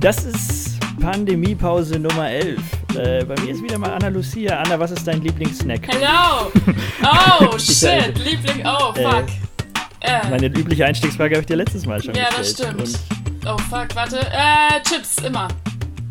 Das 0.00 0.24
ist 0.24 0.78
Pandemiepause 1.00 1.98
Nummer 1.98 2.30
11. 2.30 2.60
Äh, 2.94 3.24
bei 3.24 3.34
mir 3.40 3.50
ist 3.50 3.60
wieder 3.64 3.78
mal 3.78 3.90
Anna 3.90 4.06
Lucia. 4.06 4.60
Anna, 4.60 4.78
was 4.78 4.92
ist 4.92 5.04
dein 5.04 5.20
Lieblingssnack? 5.20 5.88
Hello! 5.88 6.52
Oh, 7.50 7.58
shit! 7.58 8.16
Liebling, 8.18 8.64
oh, 8.64 8.92
fuck. 8.92 9.26
Äh, 10.00 10.28
meine 10.30 10.46
übliche 10.46 10.86
Einstiegsfrage 10.86 11.34
habe 11.34 11.40
ich 11.40 11.46
dir 11.46 11.56
letztes 11.56 11.84
Mal 11.84 12.00
schon 12.00 12.14
ja, 12.14 12.28
gestellt. 12.28 12.58
Ja, 12.60 12.72
das 12.74 12.90
stimmt. 12.90 13.44
Und 13.44 13.48
oh, 13.48 13.58
fuck, 13.68 13.96
warte. 13.96 14.20
Äh, 14.20 14.80
Chips, 14.84 15.18
immer. 15.24 15.48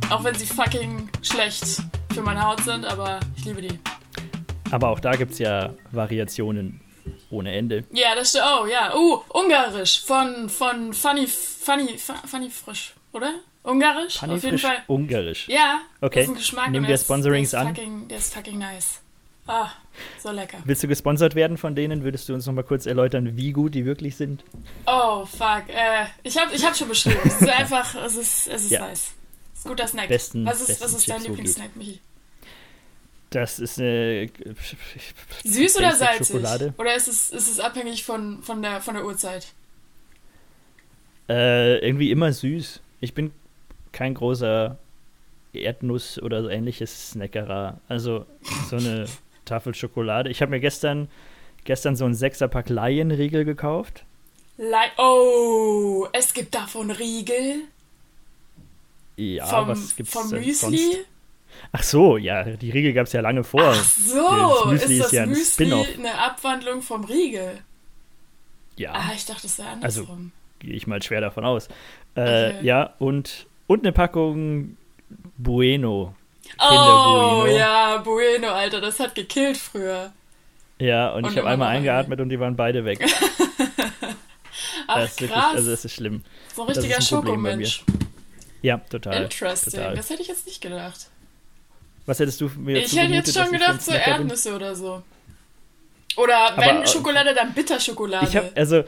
Auch 0.09 0.21
wenn 0.25 0.35
sie 0.35 0.45
fucking 0.45 1.09
schlecht 1.21 1.81
für 2.13 2.21
meine 2.21 2.45
Haut 2.45 2.61
sind, 2.65 2.85
aber 2.85 3.21
ich 3.37 3.45
liebe 3.45 3.61
die. 3.61 3.79
Aber 4.69 4.89
auch 4.89 4.99
da 4.99 5.11
gibt 5.11 5.31
es 5.31 5.39
ja 5.39 5.73
Variationen 5.91 6.81
ohne 7.29 7.55
Ende. 7.55 7.85
Ja, 7.93 8.15
das 8.15 8.31
stimmt. 8.31 8.45
Oh, 8.47 8.65
ja. 8.65 8.93
Uh, 8.93 9.21
Ungarisch 9.29 10.03
von, 10.03 10.49
von 10.49 10.91
Funny, 10.91 11.25
Funny, 11.27 11.97
Funny 11.97 12.49
Frisch, 12.49 12.93
oder? 13.13 13.35
Ungarisch? 13.67 14.17
Funny 14.19 14.33
auf 14.35 14.43
jeden 14.43 14.57
Fall. 14.59 14.77
Ungarisch. 14.87 15.47
Ja, 15.49 15.81
okay. 15.99 16.19
das 16.21 16.23
ist 16.25 16.29
ein 16.29 16.35
Geschmack. 16.37 16.71
Nehmen 16.71 16.87
wir 16.87 16.97
Sponsorings 16.97 17.51
der 17.51 17.61
ist 17.61 17.67
an. 17.67 17.75
Fucking, 17.75 18.07
der 18.07 18.17
ist 18.17 18.33
fucking 18.33 18.57
nice. 18.57 19.01
Ah, 19.45 19.69
so 20.21 20.31
lecker. 20.31 20.57
Willst 20.65 20.83
du 20.83 20.87
gesponsert 20.87 21.35
werden 21.35 21.57
von 21.57 21.75
denen? 21.75 22.03
Würdest 22.03 22.27
du 22.29 22.33
uns 22.33 22.45
noch 22.45 22.53
mal 22.53 22.63
kurz 22.63 22.85
erläutern, 22.85 23.35
wie 23.35 23.51
gut 23.51 23.75
die 23.75 23.85
wirklich 23.85 24.15
sind? 24.15 24.43
Oh, 24.85 25.25
fuck. 25.25 25.63
Äh, 25.69 26.05
ich 26.23 26.37
habe 26.37 26.53
ich 26.55 26.65
hab 26.65 26.75
schon 26.77 26.87
beschrieben. 26.87 27.19
es 27.25 27.41
ist 27.41 27.49
einfach, 27.59 27.95
es 28.05 28.15
ist, 28.15 28.47
es 28.47 28.63
ist 28.65 28.71
Ja. 28.71 28.87
nice. 28.87 29.11
Es 29.53 29.59
ist 29.59 29.65
guter 29.67 29.87
Snack. 29.87 30.07
Besten- 30.07 30.45
was 30.45 30.61
ist, 30.61 30.67
besten 30.67 30.83
was 30.83 30.93
ist 30.93 31.09
dein 31.09 31.23
Lieblingssnack, 31.23 31.75
Michi? 31.75 31.99
Das 33.31 33.59
ist 33.59 33.79
eine 33.79 34.29
Süß 35.43 35.77
oder 35.77 35.93
salzig? 35.93 36.27
Schokolade. 36.27 36.73
Oder 36.77 36.95
ist 36.95 37.09
es, 37.09 37.31
ist 37.31 37.49
es 37.51 37.59
abhängig 37.59 38.05
von, 38.05 38.41
von, 38.43 38.61
der, 38.61 38.79
von 38.79 38.95
der 38.95 39.05
Uhrzeit? 39.05 39.47
Äh, 41.29 41.79
irgendwie 41.85 42.11
immer 42.11 42.31
süß. 42.31 42.79
Ich 43.01 43.13
bin 43.13 43.31
kein 43.97 44.13
großer 44.13 44.77
Erdnuss 45.53 46.21
oder 46.21 46.43
so 46.43 46.49
ähnliches 46.49 47.11
Snackerer. 47.11 47.79
Also 47.87 48.25
so 48.69 48.75
eine 48.77 49.05
Tafel 49.45 49.73
Schokolade. 49.73 50.29
Ich 50.29 50.41
habe 50.41 50.51
mir 50.51 50.59
gestern, 50.59 51.07
gestern 51.63 51.95
so 51.95 52.05
einen 52.05 52.13
Sechserpack 52.13 52.69
Laienriegel 52.69 53.43
gekauft. 53.43 54.03
Lei 54.57 54.91
oh, 54.97 56.07
es 56.13 56.33
gibt 56.33 56.53
davon 56.53 56.91
Riegel. 56.91 57.61
Ja, 59.15 59.45
vom, 59.47 59.67
was 59.69 59.95
gibt's 59.95 60.13
vom 60.13 60.29
denn 60.29 60.45
Müsli. 60.45 60.77
sonst? 60.77 60.97
Ach 61.71 61.81
so, 61.83 62.17
ja, 62.17 62.43
die 62.43 62.69
Riegel 62.69 62.93
gab 62.93 63.07
es 63.07 63.13
ja 63.13 63.21
lange 63.21 63.43
vor. 63.43 63.63
Ach 63.63 63.83
so, 63.83 64.63
Das 64.63 64.65
Müsli 64.65 64.75
ist 64.75 64.91
ist 64.99 65.03
das 65.05 65.11
ja 65.11 65.23
ein 65.23 65.29
Müsli 65.29 65.73
eine 65.73 66.13
Abwandlung 66.19 66.81
vom 66.83 67.03
Riegel? 67.03 67.59
Ja, 68.75 68.91
Ah, 68.93 69.11
ich 69.15 69.25
dachte, 69.25 69.47
es 69.47 69.57
wäre 69.57 69.69
Also, 69.81 70.01
andersrum. 70.01 70.31
gehe 70.59 70.73
ich 70.73 70.85
mal 70.85 71.01
schwer 71.01 71.21
davon 71.21 71.45
aus. 71.45 71.67
Äh, 72.15 72.49
Okay. 72.57 72.65
Ja, 72.65 72.93
und, 72.99 73.47
und 73.67 73.83
eine 73.83 73.91
Packung 73.91 74.77
Bueno. 75.37 76.15
oh, 76.59 77.41
Bueno. 77.41 77.57
ja, 77.57 77.97
Bueno, 77.97 78.49
Alter, 78.49 78.81
das 78.81 78.99
hat 78.99 79.15
gekillt 79.15 79.57
früher. 79.57 80.11
Ja, 80.79 81.11
und, 81.11 81.23
Und 81.23 81.31
ich 81.31 81.37
habe 81.37 81.49
einmal 81.49 81.69
eingeatmet 81.69 82.19
und 82.19 82.29
die 82.29 82.39
waren 82.39 82.55
beide 82.55 82.85
weg. 82.85 82.99
Ach, 84.87 84.95
das, 84.95 85.11
ist 85.11 85.21
wirklich, 85.21 85.37
krass. 85.37 85.55
also, 85.55 85.71
das 85.71 85.85
ist 85.85 85.93
schlimm. 85.93 86.23
so 86.55 86.61
ein 86.63 86.67
richtiger 86.69 86.95
ein 86.95 87.01
Schokomensch. 87.01 87.83
Ja, 88.61 88.77
total. 88.77 89.23
Interesting. 89.23 89.73
total. 89.73 89.95
Das 89.95 90.09
hätte 90.09 90.21
ich 90.21 90.27
jetzt 90.27 90.45
nicht 90.45 90.61
gedacht. 90.61 91.09
Was 92.05 92.19
hättest 92.19 92.39
du 92.41 92.49
mir 92.57 92.77
Ich 92.77 92.95
hätte 92.95 93.13
jetzt 93.13 93.33
schon 93.33 93.51
gedacht, 93.51 93.81
so 93.81 93.91
Snacker 93.91 94.05
bin? 94.05 94.21
Erdnüsse 94.21 94.55
oder 94.55 94.75
so. 94.75 95.03
Oder 96.15 96.53
wenn 96.55 96.69
Aber, 96.77 96.83
äh, 96.83 96.87
Schokolade, 96.87 97.33
dann 97.35 97.53
Bitterschokolade. 97.53 98.27
Ich 98.27 98.35
habe, 98.35 98.51
also, 98.55 98.83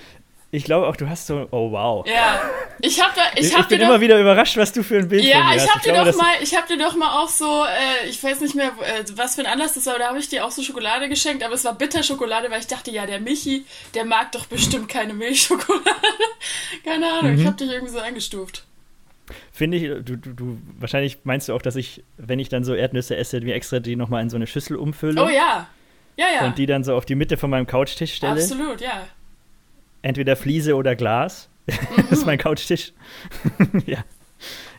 ich 0.52 0.64
glaube 0.64 0.88
auch, 0.88 0.96
du 0.96 1.08
hast 1.08 1.28
so, 1.28 1.48
oh 1.52 1.72
wow. 1.72 2.06
ja, 2.08 2.42
ich 2.82 3.02
habe 3.02 3.14
da, 3.16 3.22
ich 3.36 3.48
Ich, 3.48 3.56
hab 3.58 3.70
bin 3.70 3.80
immer 3.82 3.96
doch, 3.96 4.02
wieder 4.02 4.20
überrascht, 4.20 4.58
was 4.58 4.72
du 4.74 4.84
für 4.84 4.98
ein 4.98 5.08
Bild 5.08 5.22
von 5.24 5.30
ja, 5.32 5.44
mir 5.50 5.56
ich 5.56 5.62
hast. 5.62 5.70
habe 5.76 5.84
dir 5.84 5.94
glaube, 5.94 6.12
doch 6.12 6.18
mal, 6.18 6.32
ich 6.42 6.56
habe 6.58 6.68
dir 6.68 6.78
doch 6.78 6.96
mal 6.96 7.22
auch 7.24 7.30
so, 7.30 7.66
äh, 7.66 8.08
ich 8.10 8.24
weiß 8.24 8.42
nicht 8.42 8.56
mehr, 8.56 8.68
äh, 8.82 9.04
was 9.16 9.36
für 9.36 9.42
ein 9.42 9.48
Anlass 9.48 9.74
das 9.74 9.86
war, 9.86 9.94
aber 9.94 10.04
da 10.04 10.10
habe 10.10 10.20
ich 10.20 10.28
dir 10.30 10.46
auch 10.46 10.52
so 10.52 10.64
Schokolade 10.64 11.08
geschenkt, 11.10 11.44
aber 11.44 11.54
es 11.54 11.66
war 11.66 11.74
Bitterschokolade, 11.76 12.50
weil 12.50 12.60
ich 12.62 12.68
dachte, 12.68 12.90
ja, 12.92 13.06
der 13.06 13.20
Michi, 13.20 13.66
der 13.94 14.06
mag 14.06 14.32
doch 14.32 14.46
bestimmt 14.48 14.90
keine 14.90 15.14
Milchschokolade. 15.14 15.84
keine 16.84 17.12
Ahnung, 17.14 17.34
Mhm. 17.34 17.40
ich 17.42 17.46
habe 17.46 17.58
dich 17.58 17.70
irgendwie 17.70 17.94
so 17.94 18.00
eingestuft. 18.00 18.66
Finde 19.52 19.78
ich, 19.78 19.84
du, 19.84 20.18
du, 20.18 20.34
du, 20.34 20.58
wahrscheinlich 20.80 21.20
meinst 21.26 21.50
du 21.50 21.54
auch, 21.54 21.62
dass 21.62 21.76
ich, 21.76 22.04
wenn 22.18 22.40
ich 22.40 22.50
dann 22.50 22.64
so 22.64 22.74
Erdnüsse 22.74 23.16
esse, 23.16 23.40
mir 23.42 23.54
extra 23.54 23.80
die 23.80 23.96
nochmal 23.96 24.24
in 24.24 24.30
so 24.32 24.38
eine 24.38 24.48
Schüssel 24.48 24.76
umfülle 24.78 25.24
Oh 25.24 25.30
ja, 25.30 25.68
ja, 26.18 26.26
ja, 26.34 26.46
und 26.48 26.58
die 26.58 26.66
dann 26.66 26.84
so 26.84 26.96
auf 26.96 27.06
die 27.06 27.14
Mitte 27.16 27.38
von 27.38 27.52
meinem 27.52 27.68
Couchtisch 27.68 28.16
stelle. 28.16 28.42
absolut, 28.42 28.82
ja. 28.82 29.06
Entweder 30.02 30.36
Fliese 30.36 30.76
oder 30.76 30.96
Glas. 30.96 31.50
das 31.98 32.12
ist 32.12 32.26
mein 32.26 32.38
Couchtisch. 32.38 32.94
ja. 33.86 34.04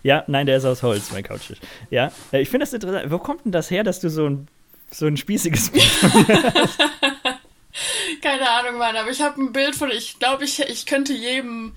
Ja, 0.03 0.25
nein, 0.27 0.47
der 0.47 0.57
ist 0.57 0.65
aus 0.65 0.83
Holz, 0.83 1.13
mein 1.13 1.23
Couchtisch. 1.23 1.59
Ja, 1.91 2.11
äh, 2.33 2.41
ich 2.41 2.49
finde 2.49 2.65
das 2.65 2.73
interessant. 2.73 3.11
Wo 3.11 3.19
kommt 3.19 3.45
denn 3.45 3.53
das 3.53 3.71
her, 3.71 3.85
dass 3.85 4.01
du 4.01 4.09
so 4.09 4.27
ein, 4.27 4.49
so 4.91 5.07
ein 5.07 5.19
spießiges 5.19 5.71
Bild 5.71 5.85
Keine 8.23 8.51
Ahnung, 8.51 8.79
Mann, 8.79 8.97
aber 8.97 9.11
ich 9.11 9.21
habe 9.21 9.41
ein 9.41 9.53
Bild 9.53 9.77
von, 9.77 9.91
ich 9.91 10.19
glaube, 10.19 10.45
ich, 10.45 10.61
ich 10.61 10.87
könnte 10.87 11.13
jedem, 11.13 11.75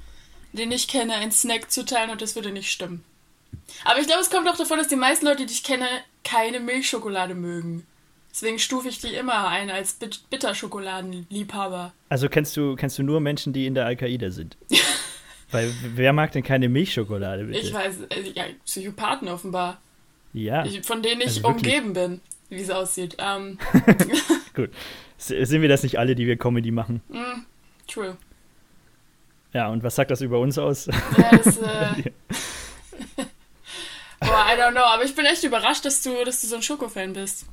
den 0.54 0.72
ich 0.72 0.88
kenne, 0.88 1.16
einen 1.16 1.32
Snack 1.32 1.72
zuteilen 1.72 2.10
und 2.10 2.22
das 2.22 2.36
würde 2.36 2.52
nicht 2.52 2.72
stimmen. 2.72 3.04
Aber 3.86 4.00
ich 4.00 4.08
glaube, 4.08 4.22
es 4.22 4.30
kommt 4.30 4.48
auch 4.48 4.58
davon, 4.58 4.78
dass 4.78 4.88
die 4.88 4.96
meisten 4.96 5.26
Leute, 5.26 5.46
die 5.46 5.54
ich 5.54 5.64
kenne, 5.64 5.88
keine 6.24 6.60
Milchschokolade 6.60 7.36
mögen. 7.36 7.86
Deswegen 8.34 8.58
stufe 8.58 8.88
ich 8.90 9.00
die 9.00 9.14
immer 9.14 9.48
ein 9.48 9.70
als 9.70 9.94
Bit 9.94 10.28
Bitterschokoladenliebhaber. 10.32 11.94
Also 12.10 12.30
kennst 12.30 12.58
du, 12.58 12.76
kennst 12.76 12.98
du 12.98 13.04
nur 13.04 13.20
Menschen, 13.20 13.54
die 13.54 13.68
in 13.68 13.76
der 13.76 13.86
Al-Qaida 13.86 14.32
sind? 14.32 14.58
Weil 15.52 15.72
wer 15.94 16.14
mag 16.14 16.32
denn 16.32 16.42
keine 16.42 16.68
Milchschokolade, 16.68 17.44
bitte? 17.44 17.60
Ich 17.60 17.72
weiß, 17.72 18.02
äh, 18.10 18.32
ja, 18.34 18.46
Psychopathen 18.66 19.28
offenbar, 19.28 19.80
ja, 20.34 20.66
ich, 20.66 20.84
von 20.84 21.04
denen 21.04 21.22
ich 21.22 21.28
Also 21.28 21.48
umgeben 21.48 21.94
bin, 21.94 22.22
wie 22.50 22.62
es 22.62 22.72
aussieht. 22.72 23.18
Ähm, 23.20 23.60
gut. 24.56 24.72
Sind 25.18 25.62
wir 25.62 25.70
das 25.70 25.84
nicht 25.84 26.00
alle, 26.00 26.16
die 26.16 26.26
wir 26.26 26.36
Comedy 26.38 26.72
machen? 26.72 27.02
mm, 27.10 27.46
true. 27.88 28.18
Ja, 29.54 29.70
und 29.70 29.84
was 29.84 29.94
sagt 29.94 30.10
das 30.10 30.22
über 30.22 30.40
uns 30.40 30.58
aus? 30.58 30.88
Ja, 30.88 31.38
das, 31.38 31.58
äh, 31.60 31.62
Boah, 34.20 34.46
I 34.52 34.60
don't 34.60 34.72
know, 34.72 34.82
aber 34.82 35.04
ich 35.04 35.14
bin 35.14 35.26
echt 35.26 35.44
überrascht, 35.44 35.86
dass 35.86 36.02
du, 36.02 36.26
dass 36.26 36.42
du 36.42 36.48
so 36.48 36.56
ein 36.56 36.64
Schokofan 36.64 37.14
bist. 37.14 37.46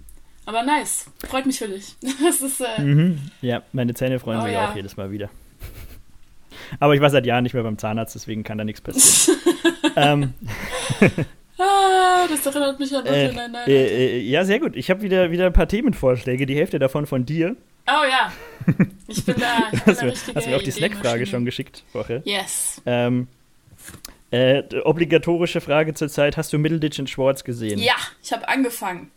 Aber 0.46 0.62
nice. 0.62 1.06
Freut 1.28 1.46
mich 1.46 1.58
für 1.58 1.68
dich. 1.68 1.96
Das 2.22 2.40
ist, 2.40 2.60
äh, 2.60 2.80
mhm. 2.80 3.18
Ja, 3.40 3.62
meine 3.72 3.94
Zähne 3.94 4.18
freuen 4.18 4.40
Oh 4.40 4.44
sich 4.44 4.52
ja. 4.52 4.70
auch 4.70 4.76
jedes 4.76 4.96
Mal 4.96 5.10
wieder. 5.10 5.30
Aber 6.78 6.94
ich 6.94 7.00
war 7.00 7.10
seit 7.10 7.26
Jahren 7.26 7.42
nicht 7.42 7.54
mehr 7.54 7.62
beim 7.62 7.78
Zahnarzt, 7.78 8.14
deswegen 8.14 8.44
kann 8.44 8.58
da 8.58 8.64
nichts 8.64 8.80
passieren. 8.80 9.38
ähm, 9.96 10.34
ah, 11.58 12.26
das 12.28 12.46
erinnert 12.46 12.78
mich 12.78 12.94
an 12.94 13.06
äh, 13.06 13.32
Nine-Nine. 13.32 13.66
äh, 13.66 14.18
äh, 14.18 14.20
ja, 14.20 14.44
sehr 14.44 14.60
gut. 14.60 14.76
Ich 14.76 14.90
habe 14.90 15.02
wieder, 15.02 15.30
wieder 15.30 15.46
ein 15.46 15.52
paar 15.52 15.68
Themenvorschläge, 15.68 16.46
die 16.46 16.54
Hälfte 16.54 16.78
davon 16.78 17.06
von 17.06 17.24
dir. 17.24 17.56
Oh 17.88 18.04
ja. 18.08 18.32
Ich 19.08 19.24
bin 19.24 19.36
da. 19.38 19.68
Ich 19.72 19.82
bin 19.82 19.86
Hast 19.86 20.00
da 20.00 20.04
mir, 20.04 20.12
richtige 20.12 20.38
hast 20.38 20.46
mir 20.46 20.56
auch 20.56 20.62
die 20.62 20.70
Snackfrage 20.70 21.26
schon 21.26 21.44
geschickt, 21.44 21.82
Woche. 21.92 22.22
Yes. 22.24 22.80
Ähm, 22.86 23.26
äh, 24.30 24.62
obligatorische 24.84 25.60
Frage 25.60 25.94
zur 25.94 26.08
Zeit: 26.08 26.36
Hast 26.36 26.52
du 26.52 26.58
Middleditch 26.58 27.00
und 27.00 27.10
Schwartz 27.10 27.42
gesehen? 27.42 27.80
Ja, 27.80 27.96
ich 28.22 28.32
habe 28.32 28.46
angefangen. 28.48 29.10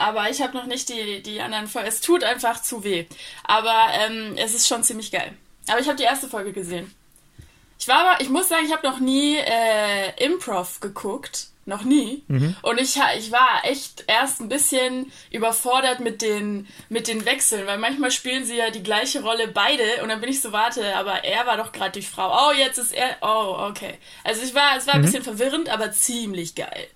Aber 0.00 0.30
ich 0.30 0.40
habe 0.40 0.56
noch 0.56 0.66
nicht 0.66 0.88
die, 0.88 1.22
die 1.22 1.40
anderen 1.40 1.68
Folgen. 1.68 1.88
Es 1.88 2.00
tut 2.00 2.24
einfach 2.24 2.62
zu 2.62 2.82
weh. 2.84 3.06
Aber 3.44 3.88
ähm, 3.92 4.34
es 4.36 4.54
ist 4.54 4.66
schon 4.66 4.82
ziemlich 4.82 5.12
geil. 5.12 5.32
Aber 5.68 5.78
ich 5.80 5.86
habe 5.86 5.96
die 5.96 6.04
erste 6.04 6.28
Folge 6.28 6.52
gesehen. 6.52 6.92
Ich 7.78 7.86
war 7.86 8.06
aber, 8.06 8.20
ich 8.20 8.28
muss 8.28 8.48
sagen, 8.48 8.64
ich 8.66 8.72
habe 8.72 8.86
noch 8.86 8.98
nie 8.98 9.36
äh, 9.36 10.24
Improv 10.24 10.80
geguckt. 10.80 11.48
Noch 11.66 11.84
nie. 11.84 12.24
Und 12.62 12.80
ich, 12.80 12.98
ich 13.18 13.30
war 13.30 13.60
echt 13.64 14.04
erst 14.06 14.40
ein 14.40 14.48
bisschen 14.48 15.12
überfordert 15.30 16.00
mit 16.00 16.22
den, 16.22 16.66
mit 16.88 17.06
den 17.06 17.26
Wechseln, 17.26 17.66
weil 17.66 17.78
manchmal 17.78 18.10
spielen 18.10 18.44
sie 18.44 18.56
ja 18.56 18.70
die 18.70 18.82
gleiche 18.82 19.22
Rolle 19.22 19.46
beide 19.46 20.02
und 20.02 20.08
dann 20.08 20.20
bin 20.20 20.30
ich 20.30 20.40
so, 20.40 20.50
warte, 20.52 20.96
aber 20.96 21.22
er 21.22 21.46
war 21.46 21.58
doch 21.58 21.70
gerade 21.70 21.92
die 21.92 22.06
Frau. 22.06 22.48
Oh, 22.48 22.52
jetzt 22.52 22.78
ist 22.78 22.92
er. 22.92 23.18
Oh, 23.20 23.68
okay. 23.68 23.98
Also 24.24 24.42
ich 24.42 24.54
war, 24.54 24.76
es 24.78 24.86
war 24.86 24.94
ein 24.94 25.02
bisschen 25.02 25.22
verwirrend, 25.22 25.68
aber 25.68 25.92
ziemlich 25.92 26.54
geil. 26.54 26.88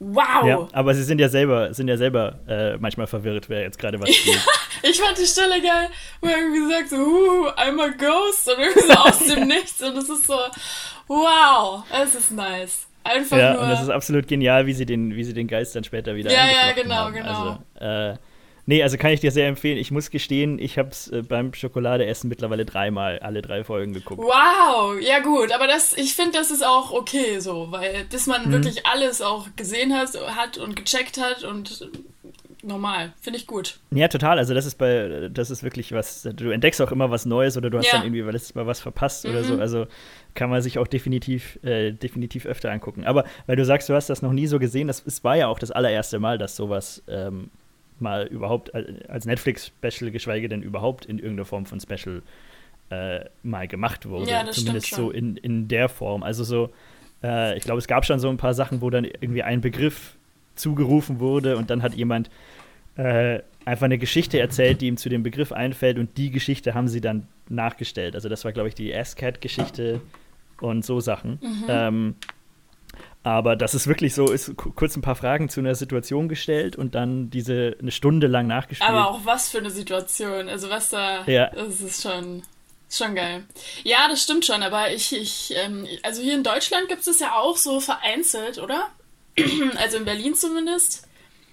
Wow! 0.00 0.46
Ja, 0.46 0.68
aber 0.72 0.94
sie 0.94 1.02
sind 1.02 1.20
ja 1.20 1.28
selber, 1.28 1.74
sind 1.74 1.88
ja 1.88 1.96
selber 1.96 2.38
äh, 2.46 2.76
manchmal 2.76 3.08
verwirrt, 3.08 3.48
wer 3.48 3.62
jetzt 3.62 3.78
gerade 3.78 4.00
was 4.00 4.08
spielt. 4.14 4.44
Ich 4.82 5.00
fand 5.00 5.18
die 5.18 5.26
Stelle 5.26 5.60
geil, 5.60 5.88
wo 6.20 6.28
er 6.28 6.38
irgendwie 6.38 6.72
sagt 6.72 6.90
so, 6.90 6.96
uh, 6.96 7.48
I'm 7.56 7.80
a 7.82 7.88
ghost 7.88 8.48
und 8.48 8.60
irgendwie 8.60 8.86
so 8.86 8.92
aus 8.92 9.18
dem 9.18 9.46
Nichts 9.48 9.82
und 9.82 9.96
es 9.96 10.08
ist 10.08 10.26
so, 10.26 10.38
wow, 11.08 11.82
es 12.04 12.14
ist 12.14 12.30
nice. 12.30 12.86
Einfach 13.02 13.38
ja, 13.38 13.54
nur. 13.54 13.62
und 13.62 13.70
es 13.70 13.80
ist 13.82 13.88
absolut 13.88 14.28
genial, 14.28 14.66
wie 14.66 14.72
sie 14.74 14.84
den, 14.86 15.14
wie 15.16 15.24
sie 15.24 15.32
den 15.32 15.48
Geist 15.48 15.74
dann 15.74 15.82
später 15.82 16.14
wieder 16.14 16.30
Ja, 16.30 16.46
ja, 16.46 16.72
genau, 16.72 16.94
haben. 16.94 17.14
genau. 17.14 17.58
Also, 17.80 18.12
äh, 18.12 18.16
nee, 18.68 18.82
also 18.82 18.98
kann 18.98 19.12
ich 19.12 19.20
dir 19.20 19.32
sehr 19.32 19.48
empfehlen. 19.48 19.78
Ich 19.78 19.90
muss 19.90 20.10
gestehen, 20.10 20.58
ich 20.58 20.78
habe 20.78 20.90
es 20.90 21.08
äh, 21.08 21.22
beim 21.22 21.54
Schokoladeessen 21.54 22.28
mittlerweile 22.28 22.66
dreimal, 22.66 23.18
alle 23.20 23.40
drei 23.40 23.64
Folgen 23.64 23.94
geguckt. 23.94 24.22
Wow, 24.22 25.00
ja 25.00 25.20
gut, 25.20 25.52
aber 25.52 25.66
das, 25.66 25.94
ich 25.96 26.14
finde, 26.14 26.32
das 26.32 26.50
ist 26.50 26.64
auch 26.64 26.92
okay 26.92 27.40
so, 27.40 27.68
weil 27.70 28.04
bis 28.10 28.26
man 28.26 28.46
Mhm. 28.46 28.52
wirklich 28.52 28.86
alles 28.86 29.22
auch 29.22 29.48
gesehen 29.56 29.94
hat, 29.94 30.10
hat 30.36 30.58
und 30.58 30.76
gecheckt 30.76 31.18
hat 31.18 31.44
und 31.44 31.88
normal. 32.62 33.14
Finde 33.20 33.38
ich 33.38 33.46
gut. 33.46 33.78
Ja, 33.90 34.08
total. 34.08 34.36
Also 34.36 34.52
das 34.52 34.66
ist 34.66 34.76
bei, 34.76 35.30
das 35.32 35.50
ist 35.50 35.62
wirklich 35.62 35.92
was, 35.92 36.22
du 36.22 36.50
entdeckst 36.50 36.82
auch 36.82 36.92
immer 36.92 37.10
was 37.10 37.24
Neues 37.24 37.56
oder 37.56 37.70
du 37.70 37.78
hast 37.78 37.86
ja. 37.86 37.92
dann 37.94 38.02
irgendwie 38.04 38.20
letztes 38.20 38.54
Mal 38.54 38.66
was 38.66 38.80
verpasst 38.80 39.24
mhm. 39.24 39.30
oder 39.30 39.44
so. 39.44 39.54
Mhm. 39.54 39.60
Also 39.60 39.86
kann 40.34 40.50
man 40.50 40.60
sich 40.60 40.78
auch 40.78 40.86
definitiv, 40.86 41.58
äh, 41.64 41.92
definitiv 41.92 42.44
öfter 42.44 42.70
angucken. 42.70 43.04
Aber 43.06 43.24
weil 43.46 43.56
du 43.56 43.64
sagst, 43.64 43.88
du 43.88 43.94
hast 43.94 44.10
das 44.10 44.20
noch 44.20 44.32
nie 44.32 44.46
so 44.46 44.58
gesehen, 44.58 44.88
das, 44.88 45.04
das 45.04 45.24
war 45.24 45.36
ja 45.36 45.46
auch 45.48 45.58
das 45.58 45.70
allererste 45.70 46.18
Mal, 46.18 46.36
dass 46.36 46.54
sowas 46.54 47.02
ähm, 47.08 47.50
mal 48.00 48.26
überhaupt 48.26 48.74
als 48.74 49.24
Netflix-Special, 49.26 50.10
geschweige 50.10 50.48
denn 50.48 50.62
überhaupt 50.62 51.06
in 51.06 51.18
irgendeiner 51.18 51.44
Form 51.44 51.66
von 51.66 51.80
Special 51.80 52.22
äh, 52.90 53.24
mal 53.42 53.68
gemacht 53.68 54.08
wurde. 54.08 54.30
Ja, 54.30 54.44
das 54.44 54.56
Zumindest 54.56 54.94
so 54.94 55.10
in, 55.10 55.36
in 55.36 55.68
der 55.68 55.88
Form. 55.88 56.22
Also 56.22 56.44
so, 56.44 56.70
äh, 57.22 57.56
ich 57.56 57.64
glaube, 57.64 57.78
es 57.78 57.86
gab 57.86 58.04
schon 58.04 58.18
so 58.18 58.28
ein 58.28 58.36
paar 58.36 58.54
Sachen, 58.54 58.80
wo 58.80 58.90
dann 58.90 59.04
irgendwie 59.04 59.42
ein 59.42 59.60
Begriff 59.60 60.16
zugerufen 60.54 61.20
wurde 61.20 61.56
und 61.56 61.70
dann 61.70 61.82
hat 61.82 61.94
jemand 61.94 62.30
äh, 62.96 63.40
einfach 63.64 63.84
eine 63.84 63.98
Geschichte 63.98 64.40
erzählt, 64.40 64.80
die 64.80 64.88
ihm 64.88 64.96
zu 64.96 65.08
dem 65.08 65.22
Begriff 65.22 65.52
einfällt 65.52 65.98
und 65.98 66.16
die 66.16 66.30
Geschichte 66.30 66.74
haben 66.74 66.88
sie 66.88 67.00
dann 67.00 67.28
nachgestellt. 67.48 68.14
Also 68.14 68.28
das 68.28 68.44
war, 68.44 68.52
glaube 68.52 68.68
ich, 68.68 68.74
die 68.74 68.94
ASCAT-Geschichte 68.94 70.00
und 70.60 70.84
so 70.84 71.00
Sachen. 71.00 71.38
Mhm. 71.42 71.64
Ähm, 71.68 72.14
aber 73.22 73.56
das 73.56 73.74
ist 73.74 73.86
wirklich 73.86 74.14
so, 74.14 74.30
ist 74.30 74.56
kurz 74.56 74.96
ein 74.96 75.02
paar 75.02 75.16
Fragen 75.16 75.48
zu 75.48 75.60
einer 75.60 75.74
Situation 75.74 76.28
gestellt 76.28 76.76
und 76.76 76.94
dann 76.94 77.30
diese 77.30 77.76
eine 77.80 77.90
Stunde 77.90 78.26
lang 78.26 78.46
nachgespielt. 78.46 78.88
Aber 78.88 79.10
auch 79.10 79.20
was 79.24 79.48
für 79.50 79.58
eine 79.58 79.70
Situation. 79.70 80.48
Also 80.48 80.70
was 80.70 80.90
da, 80.90 81.24
ja. 81.26 81.50
das 81.50 81.80
ist 81.80 82.02
schon, 82.02 82.42
schon 82.90 83.14
geil. 83.14 83.44
Ja, 83.84 84.08
das 84.08 84.22
stimmt 84.22 84.46
schon, 84.46 84.62
aber 84.62 84.92
ich, 84.92 85.14
ich 85.14 85.54
ähm, 85.56 85.86
also 86.02 86.22
hier 86.22 86.34
in 86.34 86.42
Deutschland 86.42 86.88
gibt 86.88 87.06
es 87.06 87.20
ja 87.20 87.34
auch 87.34 87.56
so 87.56 87.80
vereinzelt, 87.80 88.58
oder? 88.58 88.88
also 89.76 89.98
in 89.98 90.04
Berlin 90.04 90.34
zumindest. 90.34 91.08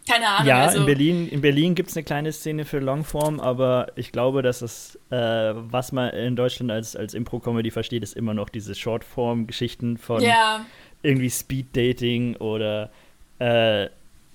Keine 0.07 0.27
Ahnung. 0.27 0.47
Ja, 0.47 0.61
also 0.61 0.79
in 0.79 0.85
Berlin, 0.85 1.27
in 1.27 1.41
Berlin 1.41 1.73
gibt 1.73 1.89
es 1.89 1.97
eine 1.97 2.03
kleine 2.03 2.31
Szene 2.31 2.65
für 2.65 2.79
Longform, 2.79 3.39
aber 3.39 3.87
ich 3.95 4.11
glaube, 4.11 4.43
dass 4.43 4.59
das, 4.59 4.99
äh, 5.09 5.17
was 5.17 5.91
man 5.91 6.11
in 6.11 6.35
Deutschland 6.35 6.71
als, 6.71 6.95
als 6.95 7.15
Impro-Comedy 7.15 7.71
versteht, 7.71 8.03
ist 8.03 8.15
immer 8.15 8.35
noch 8.35 8.49
diese 8.49 8.75
Shortform-Geschichten 8.75 9.97
von 9.97 10.21
ja. 10.21 10.63
Irgendwie 11.05 11.29
Speed-Dating 11.29 12.35
oder 12.37 12.91
äh, 13.39 13.87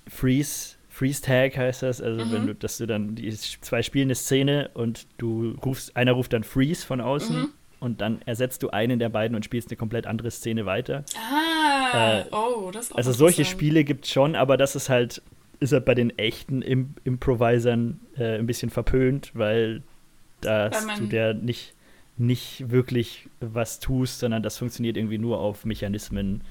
Freeze. 0.07 0.75
Freeze 0.89 1.21
Tag 1.21 1.57
heißt 1.57 1.83
das, 1.83 2.01
also 2.01 2.25
mhm. 2.25 2.31
wenn 2.31 2.47
du, 2.47 2.55
dass 2.55 2.77
du 2.77 2.85
dann 2.85 3.15
die 3.15 3.31
zwei 3.31 3.81
spielen 3.81 4.07
eine 4.07 4.15
Szene 4.15 4.69
und 4.73 5.07
du 5.17 5.55
rufst, 5.65 5.95
einer 5.95 6.11
ruft 6.11 6.33
dann 6.33 6.43
Freeze 6.43 6.85
von 6.85 6.99
außen 6.99 7.35
mhm. 7.35 7.49
und 7.79 8.01
dann 8.01 8.21
ersetzt 8.25 8.61
du 8.61 8.69
einen 8.69 8.99
der 8.99 9.09
beiden 9.09 9.35
und 9.35 9.45
spielst 9.45 9.69
eine 9.69 9.77
komplett 9.77 10.05
andere 10.05 10.29
Szene 10.31 10.65
weiter. 10.65 11.05
Ah, 11.15 12.19
äh, 12.19 12.25
oh, 12.31 12.71
das 12.71 12.85
ist 12.85 12.91
auch 12.91 12.97
Also 12.97 13.13
solche 13.13 13.45
Spiele 13.45 13.83
gibt 13.83 14.05
es 14.05 14.11
schon, 14.11 14.35
aber 14.35 14.57
das 14.57 14.75
ist 14.75 14.89
halt 14.89 15.21
ist 15.61 15.71
er 15.71 15.79
bei 15.79 15.93
den 15.93 16.17
echten 16.17 16.61
Im 16.61 16.95
Improvisern 17.03 18.01
äh, 18.17 18.39
ein 18.39 18.47
bisschen 18.47 18.71
verpönt, 18.71 19.31
weil 19.35 19.83
da 20.41 20.69
du 20.97 21.05
der 21.05 21.35
nicht, 21.35 21.75
nicht 22.17 22.71
wirklich 22.71 23.29
was 23.39 23.79
tust, 23.79 24.19
sondern 24.19 24.41
das 24.41 24.57
funktioniert 24.57 24.97
irgendwie 24.97 25.19
nur 25.19 25.39
auf 25.39 25.63
Mechanismen. 25.63 26.41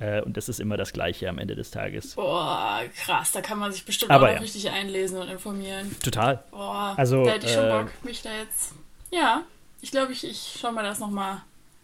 Äh, 0.00 0.22
und 0.22 0.36
das 0.36 0.48
ist 0.48 0.60
immer 0.60 0.76
das 0.78 0.92
Gleiche 0.92 1.28
am 1.28 1.38
Ende 1.38 1.54
des 1.54 1.70
Tages. 1.70 2.14
Boah, 2.14 2.80
krass, 2.96 3.32
da 3.32 3.42
kann 3.42 3.58
man 3.58 3.70
sich 3.70 3.84
bestimmt 3.84 4.10
Aber 4.10 4.30
auch 4.30 4.34
ja. 4.34 4.38
richtig 4.38 4.70
einlesen 4.70 5.18
und 5.18 5.28
informieren. 5.28 5.94
Total. 6.02 6.42
Boah, 6.50 6.94
also, 6.96 7.24
da 7.24 7.32
hätte 7.32 7.46
ich 7.46 7.52
schon 7.52 7.66
äh, 7.66 7.70
Bock, 7.70 7.90
mich 8.02 8.22
da 8.22 8.30
jetzt. 8.40 8.72
Ja, 9.10 9.42
ich 9.82 9.90
glaube, 9.90 10.12
ich, 10.12 10.24
ich 10.24 10.58
schaue 10.58 10.72
mir 10.72 10.82
das 10.82 10.98
nochmal 11.00 11.42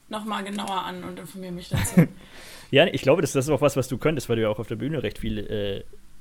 noch 0.08 0.24
mal 0.24 0.42
genauer 0.44 0.84
an 0.84 1.04
und 1.04 1.18
informiere 1.18 1.52
mich 1.52 1.68
dazu. 1.68 2.06
ja, 2.70 2.86
ich 2.86 3.02
glaube, 3.02 3.22
das, 3.22 3.32
das 3.32 3.46
ist 3.46 3.50
auch 3.50 3.60
was, 3.60 3.76
was 3.76 3.88
du 3.88 3.98
könntest, 3.98 4.28
weil 4.28 4.36
du 4.36 4.42
ja 4.42 4.48
auch 4.48 4.58
auf 4.58 4.68
der 4.68 4.76
Bühne 4.76 5.02
recht 5.02 5.18
viel 5.18 5.38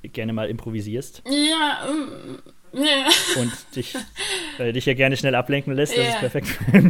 äh, 0.03 0.07
gerne 0.09 0.33
mal 0.33 0.49
improvisierst. 0.49 1.21
Ja, 1.25 1.87
um, 1.87 2.39
ja. 2.73 3.07
Und 3.37 3.53
dich, 3.75 3.95
äh, 4.57 4.73
dich 4.73 4.85
ja 4.85 4.95
gerne 4.95 5.15
schnell 5.15 5.35
ablenken 5.35 5.73
lässt, 5.73 5.95
das 5.95 6.03
ja. 6.03 6.11
ist 6.13 6.19
perfekt. 6.19 6.47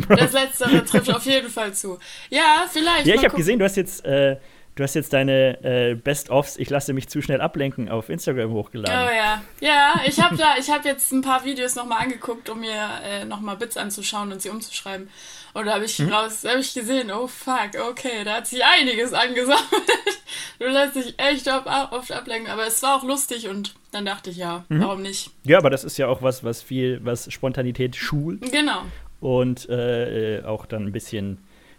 das 0.09 0.31
Letztere 0.33 0.85
trifft 0.85 1.13
auf 1.13 1.25
jeden 1.25 1.49
Fall 1.49 1.73
zu. 1.73 1.99
Ja, 2.29 2.65
vielleicht. 2.71 3.05
Ja, 3.05 3.15
ich 3.15 3.23
habe 3.23 3.35
gesehen, 3.35 3.59
du 3.59 3.65
hast 3.65 3.75
jetzt, 3.75 4.03
äh, 4.05 4.37
du 4.75 4.83
hast 4.83 4.93
jetzt 4.93 5.13
deine 5.13 5.63
äh, 5.63 5.95
Best-ofs, 5.95 6.57
ich 6.57 6.69
lasse 6.69 6.93
mich 6.93 7.07
zu 7.07 7.21
schnell 7.21 7.41
ablenken, 7.41 7.89
auf 7.89 8.09
Instagram 8.09 8.51
hochgeladen. 8.51 9.07
Oh 9.07 9.11
ja. 9.11 9.41
Ja, 9.61 10.01
ich 10.05 10.19
habe 10.21 10.35
da, 10.35 10.55
ich 10.59 10.69
habe 10.69 10.87
jetzt 10.87 11.11
ein 11.11 11.21
paar 11.21 11.45
Videos 11.45 11.75
nochmal 11.75 12.03
angeguckt, 12.03 12.49
um 12.49 12.59
mir 12.59 12.89
äh, 13.03 13.25
nochmal 13.25 13.55
Bits 13.55 13.77
anzuschauen 13.77 14.31
und 14.31 14.41
sie 14.41 14.49
umzuschreiben. 14.49 15.09
Und 15.53 15.65
da 15.65 15.75
habe 15.75 15.85
ich 15.85 15.97
mhm. 15.99 16.11
raus, 16.11 16.43
habe 16.45 16.59
ich 16.59 16.73
gesehen, 16.73 17.09
oh 17.11 17.27
fuck, 17.27 17.71
okay, 17.89 18.25
da 18.25 18.35
hat 18.35 18.47
sich 18.47 18.61
einiges 18.63 19.13
angesammelt. 19.13 19.63
du 20.59 20.65
lässt 20.65 20.95
dich 20.95 21.15
echt 21.17 21.47
oft 21.47 22.11
ablenken, 22.11 22.51
aber 22.51 22.67
es 22.67 22.83
war 22.83 22.97
auch 22.97 23.03
lustig 23.03 23.47
und 23.47 23.73
dann 23.91 24.05
dachte 24.05 24.29
ich, 24.29 24.37
ja, 24.37 24.65
mhm. 24.67 24.81
warum 24.81 25.01
nicht? 25.01 25.31
Ja, 25.43 25.57
aber 25.57 25.69
das 25.69 25.85
ist 25.85 25.97
ja 25.97 26.07
auch 26.07 26.21
was, 26.21 26.43
was 26.43 26.61
viel, 26.61 26.99
was 27.03 27.31
Spontanität 27.31 27.95
schult. 27.95 28.51
Genau. 28.51 28.81
Und 29.21 29.69
äh, 29.69 30.43
auch 30.45 30.65
dann 30.65 30.87
ein 30.87 30.91
bisschen, 30.91 31.37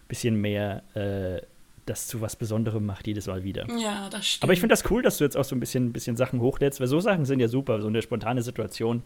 bisschen 0.09 0.41
mehr 0.41 0.83
äh, 0.95 1.43
das 1.87 2.07
zu 2.07 2.21
was 2.21 2.37
Besonderem 2.37 2.85
macht 2.85 3.07
jedes 3.07 3.27
Mal 3.27 3.45
wieder. 3.45 3.67
Ja, 3.79 4.09
das 4.11 4.27
stimmt. 4.27 4.45
Aber 4.45 4.53
ich 4.53 4.61
finde 4.61 4.75
das 4.75 4.91
cool, 4.91 5.03
dass 5.03 5.19
du 5.19 5.25
jetzt 5.25 5.37
auch 5.37 5.45
so 5.45 5.57
ein 5.57 5.61
bisschen, 5.61 5.93
bisschen 5.93 6.17
Sachen 6.17 6.41
hochlädst, 6.41 6.81
weil 6.81 6.87
so 6.89 7.01
Sachen 7.01 7.25
sind 7.25 7.41
ja 7.41 7.49
super, 7.49 7.81
so 7.81 7.89
eine 7.89 8.03
spontane 8.03 8.43
Situation 8.43 9.03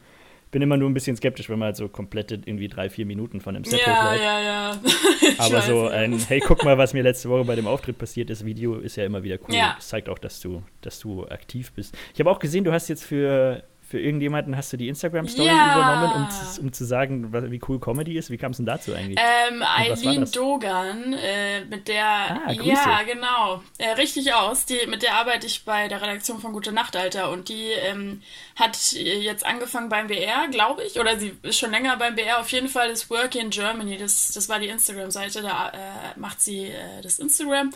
bin 0.50 0.62
immer 0.62 0.76
nur 0.76 0.90
ein 0.90 0.94
bisschen 0.94 1.16
skeptisch, 1.16 1.48
wenn 1.48 1.58
man 1.58 1.66
halt 1.66 1.76
so 1.76 1.88
komplette 1.88 2.34
irgendwie 2.34 2.68
drei, 2.68 2.90
vier 2.90 3.06
Minuten 3.06 3.40
von 3.40 3.54
einem 3.54 3.64
Set 3.64 3.80
ja, 3.86 4.04
hochlädt. 4.04 4.22
Ja, 4.22 4.40
ja, 4.40 4.80
Aber 5.38 5.62
so 5.62 5.88
ein, 5.88 6.18
hey, 6.18 6.40
guck 6.40 6.64
mal, 6.64 6.76
was 6.76 6.92
mir 6.92 7.02
letzte 7.02 7.28
Woche 7.28 7.44
bei 7.44 7.54
dem 7.54 7.66
Auftritt 7.66 7.98
passiert 7.98 8.30
ist, 8.30 8.44
Video 8.44 8.78
ist 8.78 8.96
ja 8.96 9.04
immer 9.04 9.22
wieder 9.22 9.38
cool. 9.48 9.54
Ja. 9.54 9.74
Das 9.76 9.88
zeigt 9.88 10.08
auch, 10.08 10.18
dass 10.18 10.40
du, 10.40 10.62
dass 10.80 10.98
du 10.98 11.26
aktiv 11.28 11.72
bist. 11.72 11.96
Ich 12.14 12.20
habe 12.20 12.30
auch 12.30 12.38
gesehen, 12.40 12.64
du 12.64 12.72
hast 12.72 12.88
jetzt 12.88 13.04
für 13.04 13.62
für 13.90 13.98
irgendjemanden 13.98 14.56
hast 14.56 14.72
du 14.72 14.76
die 14.76 14.86
Instagram-Story 14.86 15.48
ja. 15.48 15.74
übernommen, 15.74 16.28
um, 16.58 16.66
um, 16.66 16.72
zu 16.72 16.84
sagen, 16.84 17.32
wie 17.50 17.60
cool 17.68 17.80
Comedy 17.80 18.16
ist? 18.16 18.30
Wie 18.30 18.38
kam 18.38 18.52
es 18.52 18.58
denn 18.58 18.66
dazu 18.66 18.94
eigentlich? 18.94 19.18
Ähm, 19.18 19.64
Eileen 19.64 20.30
Dogan, 20.30 21.12
äh, 21.14 21.64
mit 21.64 21.88
der, 21.88 22.04
ah, 22.04 22.52
ja, 22.52 23.02
genau, 23.02 23.62
äh, 23.78 23.88
richtig 23.94 24.32
aus, 24.32 24.64
die, 24.64 24.86
mit 24.86 25.02
der 25.02 25.16
arbeite 25.16 25.48
ich 25.48 25.64
bei 25.64 25.88
der 25.88 26.00
Redaktion 26.00 26.38
von 26.38 26.52
Gute 26.52 26.70
Nacht, 26.70 26.94
Alter, 26.94 27.32
und 27.32 27.48
die 27.48 27.70
ähm, 27.70 28.22
hat 28.54 28.92
jetzt 28.92 29.44
angefangen 29.44 29.88
beim 29.88 30.06
BR, 30.06 30.46
glaube 30.52 30.84
ich, 30.84 31.00
oder 31.00 31.18
sie 31.18 31.32
ist 31.42 31.58
schon 31.58 31.72
länger 31.72 31.96
beim 31.96 32.14
BR, 32.14 32.38
auf 32.38 32.52
jeden 32.52 32.68
Fall 32.68 32.90
das 32.90 33.10
Work 33.10 33.34
in 33.34 33.50
Germany, 33.50 33.96
das, 33.96 34.30
das 34.30 34.48
war 34.48 34.60
die 34.60 34.68
Instagram-Seite, 34.68 35.42
da 35.42 35.70
äh, 35.70 36.18
macht 36.18 36.40
sie 36.40 36.66
äh, 36.66 37.02
das 37.02 37.18
Instagram. 37.18 37.72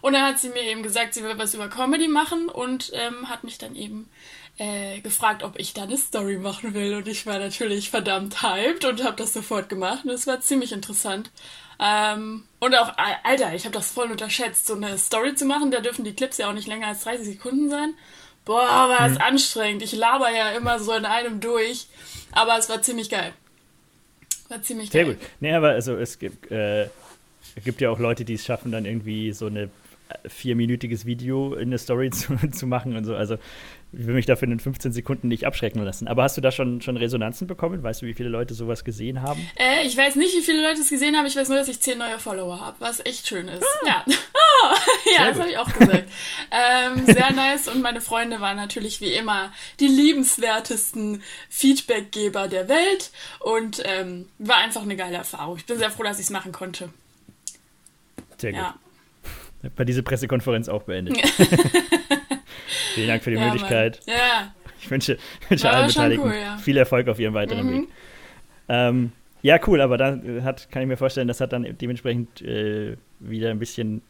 Und 0.00 0.12
dann 0.12 0.22
hat 0.22 0.38
sie 0.38 0.50
mir 0.50 0.62
eben 0.62 0.84
gesagt, 0.84 1.14
sie 1.14 1.24
will 1.24 1.36
was 1.38 1.54
über 1.54 1.66
Comedy 1.66 2.06
machen 2.06 2.48
und 2.48 2.92
ähm, 2.94 3.28
hat 3.28 3.42
mich 3.42 3.58
dann 3.58 3.74
eben 3.74 4.08
äh, 4.58 5.00
gefragt, 5.00 5.42
ob 5.42 5.58
ich 5.58 5.74
da 5.74 5.82
eine 5.82 5.98
Story 5.98 6.38
machen 6.38 6.74
will. 6.74 6.94
Und 6.94 7.08
ich 7.08 7.26
war 7.26 7.38
natürlich 7.38 7.90
verdammt 7.90 8.42
hyped 8.42 8.84
und 8.84 9.04
habe 9.04 9.16
das 9.16 9.32
sofort 9.32 9.68
gemacht. 9.68 10.04
Und 10.04 10.10
es 10.10 10.26
war 10.26 10.40
ziemlich 10.40 10.72
interessant. 10.72 11.30
Ähm, 11.78 12.44
und 12.58 12.74
auch, 12.74 12.92
Alter, 13.22 13.54
ich 13.54 13.64
habe 13.64 13.74
das 13.74 13.90
voll 13.90 14.10
unterschätzt, 14.10 14.66
so 14.66 14.74
eine 14.74 14.96
Story 14.98 15.34
zu 15.34 15.44
machen. 15.44 15.70
Da 15.70 15.80
dürfen 15.80 16.04
die 16.04 16.14
Clips 16.14 16.38
ja 16.38 16.48
auch 16.48 16.54
nicht 16.54 16.68
länger 16.68 16.88
als 16.88 17.04
30 17.04 17.26
Sekunden 17.26 17.68
sein. 17.68 17.94
Boah, 18.44 18.88
war 18.88 19.06
es 19.06 19.14
mhm. 19.14 19.22
anstrengend. 19.22 19.82
Ich 19.82 19.92
laber 19.92 20.30
ja 20.30 20.50
immer 20.52 20.78
so 20.78 20.92
in 20.92 21.04
einem 21.04 21.40
durch. 21.40 21.88
Aber 22.32 22.56
es 22.58 22.68
war 22.68 22.80
ziemlich 22.80 23.10
geil. 23.10 23.32
War 24.48 24.62
ziemlich 24.62 24.90
Sehr 24.90 25.04
geil. 25.04 25.14
gut. 25.14 25.26
Nee, 25.40 25.52
aber 25.52 25.70
also 25.70 25.96
es 25.96 26.18
gibt, 26.18 26.50
äh, 26.50 26.84
es 27.56 27.64
gibt 27.64 27.80
ja 27.80 27.90
auch 27.90 27.98
Leute, 27.98 28.24
die 28.24 28.34
es 28.34 28.44
schaffen, 28.44 28.70
dann 28.72 28.84
irgendwie 28.84 29.32
so 29.32 29.46
eine 29.46 29.70
vierminütiges 30.26 31.06
Video 31.06 31.54
in 31.54 31.68
eine 31.68 31.78
Story 31.78 32.10
zu, 32.12 32.36
zu 32.50 32.66
machen 32.66 32.96
und 32.96 33.04
so. 33.04 33.14
Also 33.14 33.36
ich 33.92 34.06
will 34.06 34.14
mich 34.14 34.26
dafür 34.26 34.48
in 34.48 34.58
15 34.58 34.92
Sekunden 34.92 35.28
nicht 35.28 35.46
abschrecken 35.46 35.82
lassen. 35.82 36.08
Aber 36.08 36.24
hast 36.24 36.36
du 36.36 36.40
da 36.40 36.50
schon, 36.50 36.82
schon 36.82 36.96
Resonanzen 36.96 37.46
bekommen? 37.46 37.82
Weißt 37.82 38.02
du, 38.02 38.06
wie 38.06 38.14
viele 38.14 38.28
Leute 38.28 38.52
sowas 38.52 38.84
gesehen 38.84 39.22
haben? 39.22 39.40
Äh, 39.56 39.86
ich 39.86 39.96
weiß 39.96 40.16
nicht, 40.16 40.34
wie 40.36 40.42
viele 40.42 40.60
Leute 40.62 40.80
es 40.80 40.90
gesehen 40.90 41.16
haben. 41.16 41.26
Ich 41.26 41.36
weiß 41.36 41.48
nur, 41.48 41.56
dass 41.56 41.68
ich 41.68 41.80
10 41.80 41.98
neue 41.98 42.18
Follower 42.18 42.60
habe, 42.60 42.76
was 42.80 43.04
echt 43.06 43.26
schön 43.26 43.48
ist. 43.48 43.62
Ah. 43.62 43.86
Ja, 43.86 44.04
oh, 44.06 44.74
ja 45.16 45.28
das 45.28 45.38
habe 45.38 45.50
ich 45.50 45.58
auch 45.58 45.72
gesagt. 45.72 46.10
ähm, 46.50 47.06
sehr 47.06 47.32
nice. 47.32 47.68
Und 47.68 47.80
meine 47.80 48.00
Freunde 48.00 48.40
waren 48.40 48.56
natürlich 48.56 49.00
wie 49.00 49.12
immer 49.12 49.52
die 49.80 49.88
liebenswertesten 49.88 51.22
Feedbackgeber 51.48 52.48
der 52.48 52.68
Welt. 52.68 53.12
Und 53.40 53.82
ähm, 53.84 54.28
war 54.38 54.58
einfach 54.58 54.82
eine 54.82 54.96
geile 54.96 55.16
Erfahrung. 55.16 55.56
Ich 55.56 55.64
bin 55.64 55.78
sehr 55.78 55.90
froh, 55.90 56.02
dass 56.02 56.18
ich 56.18 56.26
es 56.26 56.30
machen 56.30 56.52
konnte. 56.52 56.90
Sehr 58.36 58.52
gut. 58.52 58.60
Ja. 58.60 58.74
Bei 59.74 59.84
dieser 59.84 60.02
Pressekonferenz 60.02 60.68
auch 60.68 60.84
beendet. 60.84 61.16
Vielen 62.94 63.08
Dank 63.08 63.22
für 63.22 63.30
die 63.30 63.36
ja, 63.36 63.44
Möglichkeit. 63.44 64.00
Mann. 64.06 64.16
Ja. 64.16 64.54
Ich 64.80 64.90
wünsche, 64.90 65.18
wünsche 65.48 65.70
allen 65.70 65.88
Beteiligten 65.88 66.28
cool, 66.28 66.34
ja. 66.34 66.56
viel 66.58 66.76
Erfolg 66.76 67.08
auf 67.08 67.18
ihrem 67.18 67.34
weiteren 67.34 67.66
mhm. 67.66 67.72
Weg. 67.82 67.88
Ähm, 68.68 69.12
ja, 69.42 69.58
cool, 69.66 69.80
aber 69.80 69.96
da 69.96 70.18
hat, 70.42 70.70
kann 70.70 70.82
ich 70.82 70.88
mir 70.88 70.96
vorstellen, 70.96 71.28
das 71.28 71.40
hat 71.40 71.52
dann 71.52 71.76
dementsprechend 71.80 72.42
äh, 72.42 72.96
wieder 73.20 73.50
ein 73.50 73.58
bisschen 73.58 74.02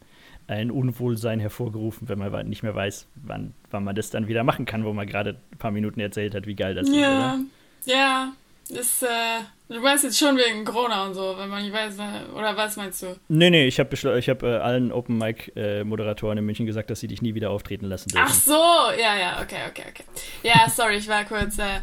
ein 0.47 0.71
Unwohlsein 0.71 1.39
hervorgerufen, 1.39 2.07
wenn 2.07 2.19
man 2.19 2.47
nicht 2.47 2.63
mehr 2.63 2.73
weiß, 2.73 3.07
wann, 3.15 3.53
wann 3.69 3.83
man 3.83 3.95
das 3.95 4.09
dann 4.09 4.27
wieder 4.27 4.43
machen 4.43 4.65
kann, 4.65 4.85
wo 4.85 4.93
man 4.93 5.05
gerade 5.05 5.37
ein 5.51 5.57
paar 5.57 5.71
Minuten 5.71 5.99
erzählt 5.99 6.33
hat, 6.33 6.47
wie 6.47 6.55
geil 6.55 6.73
das 6.73 6.87
ja. 6.89 6.93
ist. 6.93 7.01
Oder? 7.01 7.39
Ja, 7.85 8.33
ist, 8.69 9.03
äh, 9.03 9.39
du 9.69 9.79
meinst 9.79 10.03
jetzt 10.03 10.17
schon 10.17 10.37
wegen 10.37 10.65
Corona 10.65 11.05
und 11.05 11.13
so, 11.13 11.35
wenn 11.37 11.49
man 11.49 11.63
nicht 11.63 11.73
weiß, 11.73 11.95
oder 12.35 12.55
was 12.55 12.75
meinst 12.75 13.01
du? 13.01 13.15
Nee, 13.27 13.49
nee, 13.49 13.67
ich 13.67 13.79
habe 13.79 13.95
ich 14.17 14.29
hab, 14.29 14.43
äh, 14.43 14.57
allen 14.57 14.91
Open 14.91 15.17
Mic 15.17 15.51
äh, 15.55 15.83
Moderatoren 15.83 16.37
in 16.37 16.45
München 16.45 16.65
gesagt, 16.65 16.89
dass 16.89 16.99
sie 16.99 17.07
dich 17.07 17.21
nie 17.21 17.35
wieder 17.35 17.51
auftreten 17.51 17.85
lassen 17.85 18.09
dürfen. 18.09 18.27
Ach 18.27 18.33
so, 18.33 18.99
ja, 18.99 19.15
ja, 19.17 19.41
okay, 19.41 19.61
okay, 19.69 19.83
okay. 19.89 20.03
Ja, 20.43 20.69
sorry, 20.69 20.97
ich 20.97 21.07
war 21.07 21.23
kurz, 21.25 21.57
äh, 21.59 21.79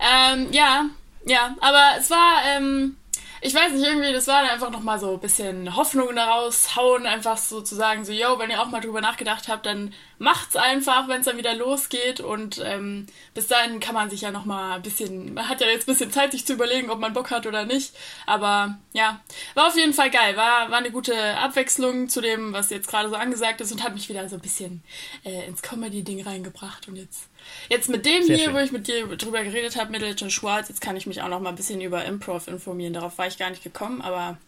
ähm, 0.00 0.48
ja, 0.52 0.86
ja, 1.26 1.56
aber 1.60 1.98
es 1.98 2.10
war, 2.10 2.42
ähm, 2.56 2.96
ich 3.40 3.54
weiß 3.54 3.72
nicht, 3.72 3.86
irgendwie, 3.86 4.12
das 4.12 4.26
war 4.28 4.42
dann 4.42 4.50
einfach 4.50 4.70
nochmal 4.70 4.98
so 4.98 5.14
ein 5.14 5.20
bisschen 5.20 5.76
Hoffnung 5.76 6.14
daraus 6.14 6.74
hauen, 6.76 7.06
einfach 7.06 7.36
so 7.36 7.60
zu 7.60 7.74
sagen, 7.74 8.04
so, 8.04 8.12
yo, 8.12 8.38
wenn 8.38 8.50
ihr 8.50 8.60
auch 8.60 8.70
mal 8.70 8.80
drüber 8.80 9.00
nachgedacht 9.00 9.48
habt, 9.48 9.66
dann 9.66 9.92
macht's 10.18 10.56
einfach, 10.56 11.08
wenn 11.08 11.20
es 11.20 11.26
dann 11.26 11.36
wieder 11.36 11.54
losgeht 11.54 12.20
und 12.20 12.62
ähm, 12.64 13.06
bis 13.34 13.46
dahin 13.46 13.80
kann 13.80 13.94
man 13.94 14.10
sich 14.10 14.22
ja 14.22 14.30
nochmal 14.30 14.76
ein 14.76 14.82
bisschen, 14.82 15.34
man 15.34 15.48
hat 15.48 15.60
ja 15.60 15.66
jetzt 15.66 15.88
ein 15.88 15.92
bisschen 15.92 16.10
Zeit, 16.10 16.32
sich 16.32 16.46
zu 16.46 16.54
überlegen, 16.54 16.90
ob 16.90 16.98
man 16.98 17.12
Bock 17.12 17.30
hat 17.30 17.46
oder 17.46 17.64
nicht, 17.64 17.94
aber 18.26 18.78
ja, 18.92 19.20
war 19.54 19.68
auf 19.68 19.76
jeden 19.76 19.92
Fall 19.92 20.10
geil, 20.10 20.36
war, 20.36 20.70
war 20.70 20.78
eine 20.78 20.90
gute 20.90 21.14
Abwechslung 21.36 22.08
zu 22.08 22.20
dem, 22.20 22.52
was 22.52 22.70
jetzt 22.70 22.88
gerade 22.88 23.08
so 23.08 23.16
angesagt 23.16 23.60
ist 23.60 23.72
und 23.72 23.82
hat 23.82 23.94
mich 23.94 24.08
wieder 24.08 24.28
so 24.28 24.36
ein 24.36 24.42
bisschen 24.42 24.82
äh, 25.24 25.46
ins 25.46 25.62
Comedy-Ding 25.62 26.22
reingebracht 26.22 26.88
und 26.88 26.96
jetzt 26.96 27.28
Jetzt 27.68 27.88
mit 27.88 28.06
dem 28.06 28.22
Sehr 28.22 28.36
hier, 28.36 28.46
schön. 28.46 28.54
wo 28.54 28.58
ich 28.58 28.72
mit 28.72 28.88
dir 28.88 29.06
drüber 29.06 29.42
geredet 29.42 29.76
habe, 29.76 29.90
Middleton 29.90 30.30
Schwarz, 30.30 30.68
jetzt 30.68 30.80
kann 30.80 30.96
ich 30.96 31.06
mich 31.06 31.22
auch 31.22 31.28
noch 31.28 31.40
mal 31.40 31.50
ein 31.50 31.54
bisschen 31.54 31.80
über 31.80 32.04
Improv 32.04 32.48
informieren. 32.48 32.92
Darauf 32.92 33.18
war 33.18 33.26
ich 33.26 33.38
gar 33.38 33.50
nicht 33.50 33.62
gekommen, 33.62 34.00
aber 34.00 34.38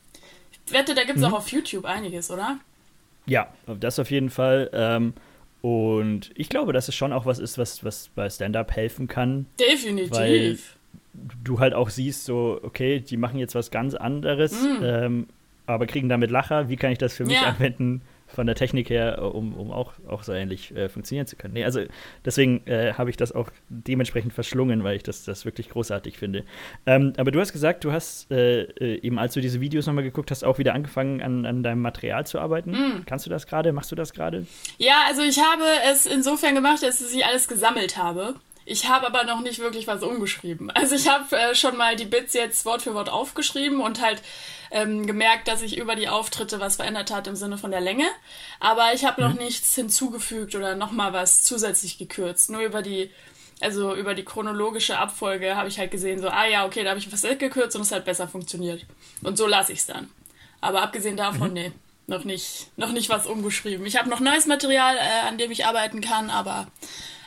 ich 0.67 0.73
wette, 0.73 0.95
da 0.95 1.05
gibt 1.05 1.19
es 1.19 1.25
mhm. 1.25 1.33
auch 1.33 1.39
auf 1.39 1.49
YouTube 1.49 1.85
einiges, 1.85 2.31
oder? 2.31 2.59
Ja, 3.27 3.53
das 3.67 3.99
auf 3.99 4.11
jeden 4.11 4.31
Fall. 4.31 4.71
Ähm, 4.73 5.15
und 5.61 6.31
ich 6.35 6.49
glaube, 6.49 6.73
dass 6.73 6.89
es 6.89 6.95
schon 6.95 7.13
auch 7.13 7.27
was 7.27 7.39
ist, 7.39 7.59
was, 7.59 7.85
was 7.85 8.09
bei 8.15 8.31
Stand-Up 8.31 8.75
helfen 8.75 9.09
kann. 9.09 9.47
Definitiv. 9.59 10.11
Weil 10.13 10.59
du 11.43 11.59
halt 11.59 11.75
auch 11.75 11.91
siehst, 11.91 12.25
so, 12.25 12.61
okay, 12.63 13.01
die 13.01 13.17
machen 13.17 13.39
jetzt 13.39 13.55
was 13.55 13.71
ganz 13.71 13.95
anderes, 13.95 14.63
mhm. 14.63 14.79
ähm, 14.83 15.27
aber 15.67 15.87
kriegen 15.87 16.09
damit 16.09 16.31
Lacher. 16.31 16.69
Wie 16.69 16.77
kann 16.77 16.93
ich 16.93 16.99
das 16.99 17.15
für 17.15 17.25
mich 17.25 17.35
ja. 17.35 17.49
anwenden? 17.49 18.03
Von 18.29 18.47
der 18.47 18.55
Technik 18.55 18.91
her, 18.91 19.35
um, 19.35 19.55
um 19.55 19.73
auch, 19.73 19.93
auch 20.07 20.23
so 20.23 20.33
ähnlich 20.33 20.75
äh, 20.77 20.89
funktionieren 20.89 21.27
zu 21.27 21.37
können. 21.37 21.55
Nee, 21.55 21.65
also 21.65 21.81
deswegen 22.25 22.67
äh, 22.67 22.93
habe 22.95 23.11
ich 23.11 23.17
das 23.17 23.33
auch 23.33 23.51
dementsprechend 23.69 24.33
verschlungen, 24.33 24.85
weil 24.85 24.97
ich 24.97 25.03
das, 25.03 25.25
das 25.25 25.45
wirklich 25.45 25.71
großartig 25.71 26.19
finde. 26.19 26.45
Ähm, 26.87 27.15
aber 27.17 27.31
du 27.31 27.41
hast 27.41 27.53
gesagt, 27.53 27.85
du 27.85 27.93
hast 27.93 28.31
äh, 28.31 28.63
äh 28.63 29.01
eben, 29.01 29.19
als 29.19 29.35
du 29.35 29.41
diese 29.41 29.61
Videos 29.61 29.87
nochmal 29.87 30.05
geguckt 30.05 30.31
hast, 30.31 30.45
auch 30.45 30.59
wieder 30.59 30.75
angefangen, 30.75 31.23
an, 31.23 31.47
an 31.47 31.63
deinem 31.63 31.81
Material 31.81 32.27
zu 32.27 32.39
arbeiten. 32.39 32.73
Mm. 32.73 33.05
Kannst 33.07 33.27
du 33.27 33.31
das 33.31 33.47
gerade? 33.47 33.73
Machst 33.73 33.91
du 33.91 33.97
das 33.97 34.13
gerade? 34.13 34.47
Ja, 34.77 35.05
also 35.09 35.23
ich 35.23 35.39
habe 35.39 35.65
es 35.91 36.07
insofern 36.07 36.55
gemacht, 36.55 36.83
dass 36.83 37.01
ich 37.01 37.25
alles 37.25 37.49
gesammelt 37.49 37.97
habe. 37.97 38.35
Ich 38.71 38.87
habe 38.87 39.07
aber 39.07 39.25
noch 39.25 39.41
nicht 39.41 39.61
wirklich 39.61 39.87
was 39.87 40.03
umgeschrieben. 40.03 40.71
Also 40.71 40.95
ich 40.95 41.09
habe 41.09 41.35
äh, 41.35 41.55
schon 41.55 41.79
mal 41.79 41.97
die 41.97 42.05
Bits 42.05 42.35
jetzt 42.35 42.67
Wort 42.67 42.83
für 42.83 42.93
Wort 42.93 43.09
aufgeschrieben 43.09 43.81
und 43.81 44.03
halt 44.03 44.21
ähm, 44.71 45.07
gemerkt, 45.07 45.49
dass 45.49 45.61
sich 45.61 45.79
über 45.79 45.97
die 45.97 46.11
Auftritte 46.11 46.61
was 46.61 46.77
verändert 46.77 47.11
hat 47.11 47.27
im 47.27 47.35
Sinne 47.35 47.57
von 47.57 47.71
der 47.71 47.81
Länge. 47.81 48.05
Aber 48.61 48.93
ich 48.93 49.07
habe 49.07 49.23
mhm. 49.23 49.29
noch 49.29 49.39
nichts 49.39 49.75
hinzugefügt 49.75 50.55
oder 50.55 50.77
nochmal 50.77 51.15
was 51.15 51.45
zusätzlich 51.45 51.97
gekürzt. 51.97 52.51
Nur 52.51 52.61
über 52.61 52.83
die, 52.83 53.11
also 53.63 53.95
über 53.95 54.15
die 54.15 54.25
chronologische 54.25 54.99
Abfolge 54.99 55.57
habe 55.57 55.71
ich 55.71 55.79
halt 55.79 55.91
gesehen, 55.91 56.21
so, 56.21 56.29
ah 56.29 56.45
ja, 56.47 56.67
okay, 56.67 56.85
da 56.85 56.91
habe 56.91 57.01
ich 57.01 57.11
was 57.11 57.23
gekürzt 57.23 57.75
und 57.75 57.83
es 57.83 57.93
hat 57.93 58.05
besser 58.05 58.29
funktioniert. 58.29 58.85
Und 59.23 59.39
so 59.39 59.47
lasse 59.47 59.73
ich 59.73 59.79
es 59.79 59.87
dann. 59.87 60.11
Aber 60.61 60.83
abgesehen 60.83 61.17
davon, 61.17 61.49
mhm. 61.49 61.55
nee, 61.55 61.73
noch 62.07 62.25
nicht, 62.25 62.67
noch 62.77 62.93
nicht 62.93 63.09
was 63.09 63.27
umgeschrieben. 63.27 63.87
Ich 63.87 63.97
habe 63.97 64.11
noch 64.11 64.21
neues 64.21 64.45
Material, 64.45 64.97
äh, 64.97 65.27
an 65.27 65.39
dem 65.39 65.51
ich 65.51 65.65
arbeiten 65.65 66.03
kann, 66.03 66.29
aber 66.29 66.67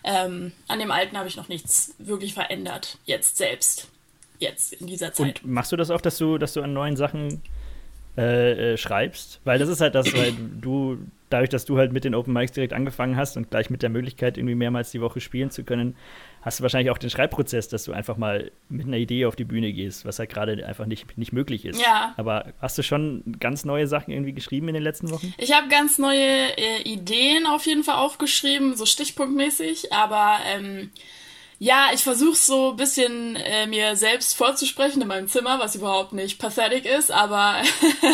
ähm, 0.03 0.51
an 0.67 0.79
dem 0.79 0.91
alten 0.91 1.17
habe 1.17 1.27
ich 1.27 1.35
noch 1.35 1.47
nichts 1.47 1.93
wirklich 1.99 2.33
verändert, 2.33 2.97
jetzt 3.05 3.37
selbst. 3.37 3.89
Jetzt 4.39 4.73
in 4.73 4.87
dieser 4.87 5.13
Zeit. 5.13 5.43
Und 5.43 5.51
machst 5.51 5.71
du 5.71 5.75
das 5.75 5.91
auch, 5.91 6.01
dass 6.01 6.17
du, 6.17 6.39
dass 6.39 6.53
du 6.53 6.61
an 6.61 6.73
neuen 6.73 6.97
Sachen 6.97 7.43
äh, 8.17 8.73
äh, 8.73 8.77
schreibst? 8.77 9.39
Weil 9.43 9.59
das 9.59 9.69
ist 9.69 9.81
halt 9.81 9.93
das, 9.93 10.11
weil 10.15 10.33
du, 10.59 10.97
dadurch, 11.29 11.49
dass 11.51 11.65
du 11.65 11.77
halt 11.77 11.93
mit 11.93 12.03
den 12.03 12.15
Open 12.15 12.33
Mics 12.33 12.51
direkt 12.51 12.73
angefangen 12.73 13.17
hast 13.17 13.37
und 13.37 13.51
gleich 13.51 13.69
mit 13.69 13.83
der 13.83 13.89
Möglichkeit, 13.89 14.37
irgendwie 14.37 14.55
mehrmals 14.55 14.89
die 14.89 14.99
Woche 15.01 15.21
spielen 15.21 15.51
zu 15.51 15.63
können, 15.63 15.95
hast 16.41 16.59
du 16.59 16.63
wahrscheinlich 16.63 16.91
auch 16.91 16.97
den 16.97 17.09
Schreibprozess, 17.09 17.69
dass 17.69 17.83
du 17.83 17.93
einfach 17.93 18.17
mal 18.17 18.51
mit 18.69 18.87
einer 18.87 18.97
Idee 18.97 19.25
auf 19.25 19.35
die 19.35 19.43
Bühne 19.43 19.71
gehst, 19.73 20.05
was 20.05 20.19
halt 20.19 20.31
gerade 20.31 20.65
einfach 20.65 20.85
nicht, 20.85 21.17
nicht 21.17 21.33
möglich 21.33 21.65
ist. 21.65 21.79
Ja. 21.81 22.13
Aber 22.17 22.53
hast 22.59 22.77
du 22.77 22.83
schon 22.83 23.23
ganz 23.39 23.63
neue 23.63 23.87
Sachen 23.87 24.11
irgendwie 24.11 24.33
geschrieben 24.33 24.67
in 24.67 24.73
den 24.73 24.83
letzten 24.83 25.11
Wochen? 25.11 25.33
Ich 25.37 25.53
habe 25.53 25.67
ganz 25.67 25.97
neue 25.99 26.57
äh, 26.57 26.81
Ideen 26.83 27.45
auf 27.45 27.65
jeden 27.65 27.83
Fall 27.83 27.95
aufgeschrieben, 27.95 28.75
so 28.75 28.85
stichpunktmäßig, 28.85 29.93
aber 29.93 30.39
ähm, 30.47 30.91
ja, 31.59 31.89
ich 31.93 32.01
versuche 32.01 32.37
so 32.37 32.71
ein 32.71 32.77
bisschen 32.77 33.35
äh, 33.35 33.67
mir 33.67 33.95
selbst 33.95 34.35
vorzusprechen 34.35 34.99
in 35.03 35.07
meinem 35.07 35.27
Zimmer, 35.27 35.59
was 35.59 35.75
überhaupt 35.75 36.11
nicht 36.11 36.39
pathetic 36.39 36.85
ist, 36.85 37.11
aber 37.11 37.61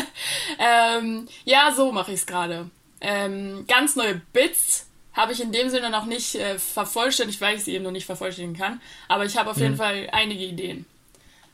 ähm, 0.59 1.29
ja, 1.45 1.71
so 1.73 1.93
mache 1.93 2.11
ich 2.11 2.19
es 2.19 2.25
gerade. 2.25 2.69
Ähm, 2.99 3.63
ganz 3.67 3.95
neue 3.95 4.15
Bits 4.33 4.86
habe 5.17 5.33
ich 5.33 5.41
in 5.41 5.51
dem 5.51 5.69
Sinne 5.69 5.89
noch 5.89 6.05
nicht 6.05 6.35
äh, 6.35 6.57
vervollständigt, 6.59 7.41
weil 7.41 7.57
ich 7.57 7.63
sie 7.63 7.73
eben 7.73 7.83
noch 7.83 7.91
nicht 7.91 8.05
vervollständigen 8.05 8.57
kann. 8.57 8.79
Aber 9.09 9.25
ich 9.25 9.35
habe 9.37 9.49
auf 9.49 9.57
jeden 9.57 9.73
mhm. 9.73 9.77
Fall 9.77 10.07
einige 10.11 10.45
Ideen. 10.45 10.85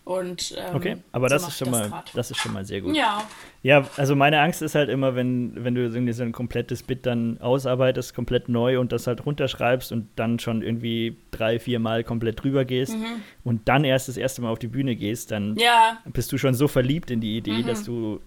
Und, 0.06 0.54
ähm, 0.58 0.76
okay, 0.76 0.98
aber 1.14 1.30
so 1.30 1.36
das 1.36 1.48
ist 1.48 1.58
schon 1.60 1.72
das 1.72 1.90
mal, 1.90 2.04
das 2.14 2.30
ist 2.30 2.38
schon 2.38 2.52
mal 2.52 2.66
sehr 2.66 2.82
gut. 2.82 2.94
Ja. 2.94 3.24
Ja, 3.62 3.88
also 3.96 4.18
meine 4.18 4.42
Angst 4.42 4.62
ist 4.62 4.76
halt 4.76 4.90
immer, 4.90 5.16
wenn, 5.16 5.64
wenn 5.64 5.76
du 5.76 5.82
irgendwie 5.82 6.12
so 6.12 6.24
ein 6.24 6.34
komplettes 6.34 6.84
Bit 6.84 7.06
dann 7.06 7.40
ausarbeitest, 7.40 8.14
komplett 8.14 8.50
neu 8.50 8.80
und 8.80 8.92
das 8.92 9.08
halt 9.08 9.26
runterschreibst 9.26 9.94
und 9.94 10.10
dann 10.18 10.40
schon 10.40 10.62
irgendwie 10.62 11.16
drei, 11.32 11.58
vier 11.58 11.80
Mal 11.80 12.04
komplett 12.04 12.44
drüber 12.44 12.66
gehst 12.66 12.98
mhm. 12.98 13.22
und 13.46 13.70
dann 13.70 13.86
erst 13.86 14.10
das 14.10 14.18
erste 14.18 14.42
Mal 14.42 14.50
auf 14.50 14.60
die 14.60 14.68
Bühne 14.68 14.98
gehst, 14.98 15.32
dann 15.32 15.56
ja. 15.56 15.98
bist 16.12 16.34
du 16.34 16.38
schon 16.38 16.54
so 16.54 16.68
verliebt 16.68 17.10
in 17.10 17.22
die 17.22 17.38
Idee, 17.38 17.60
mhm. 17.60 17.68
dass 17.68 17.86
du 17.86 18.20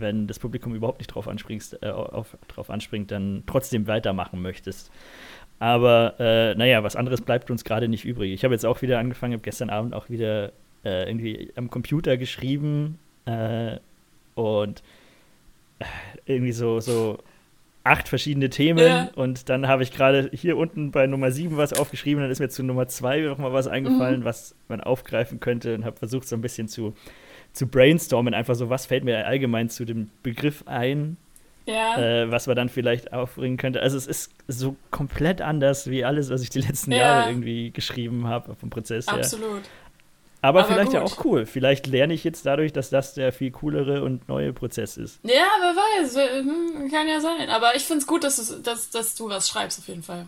wenn 0.00 0.26
das 0.26 0.38
Publikum 0.38 0.74
überhaupt 0.74 0.98
nicht 0.98 1.08
drauf, 1.08 1.28
anspringst, 1.28 1.82
äh, 1.82 1.90
auf, 1.90 2.36
drauf 2.48 2.70
anspringt, 2.70 3.10
dann 3.10 3.42
trotzdem 3.46 3.86
weitermachen 3.86 4.40
möchtest. 4.42 4.90
Aber 5.58 6.14
äh, 6.18 6.54
naja, 6.54 6.82
was 6.82 6.96
anderes 6.96 7.20
bleibt 7.20 7.50
uns 7.50 7.64
gerade 7.64 7.88
nicht 7.88 8.04
übrig. 8.04 8.32
Ich 8.32 8.44
habe 8.44 8.54
jetzt 8.54 8.66
auch 8.66 8.82
wieder 8.82 8.98
angefangen, 8.98 9.32
habe 9.32 9.42
gestern 9.42 9.70
Abend 9.70 9.94
auch 9.94 10.10
wieder 10.10 10.52
äh, 10.84 11.08
irgendwie 11.08 11.52
am 11.56 11.70
Computer 11.70 12.16
geschrieben 12.16 12.98
äh, 13.24 13.78
und 14.34 14.82
äh, 15.78 15.84
irgendwie 16.26 16.52
so, 16.52 16.80
so 16.80 17.18
acht 17.84 18.08
verschiedene 18.08 18.48
Themen 18.48 18.78
ja. 18.78 19.10
und 19.14 19.48
dann 19.50 19.68
habe 19.68 19.82
ich 19.82 19.92
gerade 19.92 20.30
hier 20.32 20.56
unten 20.56 20.90
bei 20.90 21.06
Nummer 21.06 21.30
7 21.30 21.56
was 21.58 21.74
aufgeschrieben, 21.74 22.22
dann 22.22 22.30
ist 22.30 22.40
mir 22.40 22.48
zu 22.48 22.62
Nummer 22.62 22.88
2 22.88 23.20
nochmal 23.20 23.52
was 23.52 23.66
eingefallen, 23.66 24.20
mhm. 24.20 24.24
was 24.24 24.56
man 24.68 24.80
aufgreifen 24.80 25.38
könnte 25.38 25.74
und 25.74 25.84
habe 25.84 25.96
versucht 25.96 26.26
so 26.26 26.34
ein 26.34 26.40
bisschen 26.40 26.66
zu 26.66 26.94
zu 27.54 27.68
brainstormen, 27.68 28.34
einfach 28.34 28.56
so, 28.56 28.68
was 28.68 28.84
fällt 28.84 29.04
mir 29.04 29.26
allgemein 29.26 29.70
zu 29.70 29.84
dem 29.84 30.10
Begriff 30.22 30.64
ein, 30.66 31.16
ja. 31.66 31.96
äh, 31.96 32.30
was 32.30 32.46
man 32.46 32.56
dann 32.56 32.68
vielleicht 32.68 33.12
aufbringen 33.12 33.56
könnte. 33.56 33.80
Also 33.80 33.96
es 33.96 34.06
ist 34.06 34.32
so 34.48 34.76
komplett 34.90 35.40
anders 35.40 35.88
wie 35.88 36.04
alles, 36.04 36.30
was 36.30 36.42
ich 36.42 36.50
die 36.50 36.60
letzten 36.60 36.92
ja. 36.92 36.98
Jahre 36.98 37.30
irgendwie 37.30 37.70
geschrieben 37.70 38.26
habe 38.26 38.56
vom 38.56 38.70
Prozess 38.70 39.06
her. 39.06 39.14
Absolut. 39.14 39.62
Aber, 40.42 40.60
Aber 40.60 40.68
vielleicht 40.68 40.90
gut. 40.90 40.94
ja 40.94 41.02
auch 41.02 41.24
cool. 41.24 41.46
Vielleicht 41.46 41.86
lerne 41.86 42.12
ich 42.12 42.22
jetzt 42.22 42.44
dadurch, 42.44 42.72
dass 42.72 42.90
das 42.90 43.14
der 43.14 43.32
viel 43.32 43.50
coolere 43.50 44.02
und 44.02 44.28
neue 44.28 44.52
Prozess 44.52 44.98
ist. 44.98 45.20
Ja, 45.22 45.46
wer 45.60 45.74
weiß. 45.74 46.16
Hm, 46.16 46.90
kann 46.90 47.08
ja 47.08 47.20
sein. 47.20 47.48
Aber 47.48 47.76
ich 47.76 47.84
finde 47.84 48.00
es 48.00 48.06
gut, 48.06 48.24
dass 48.24 48.36
du, 48.36 48.56
dass, 48.56 48.90
dass 48.90 49.14
du 49.14 49.30
was 49.30 49.48
schreibst, 49.48 49.78
auf 49.78 49.88
jeden 49.88 50.02
Fall. 50.02 50.26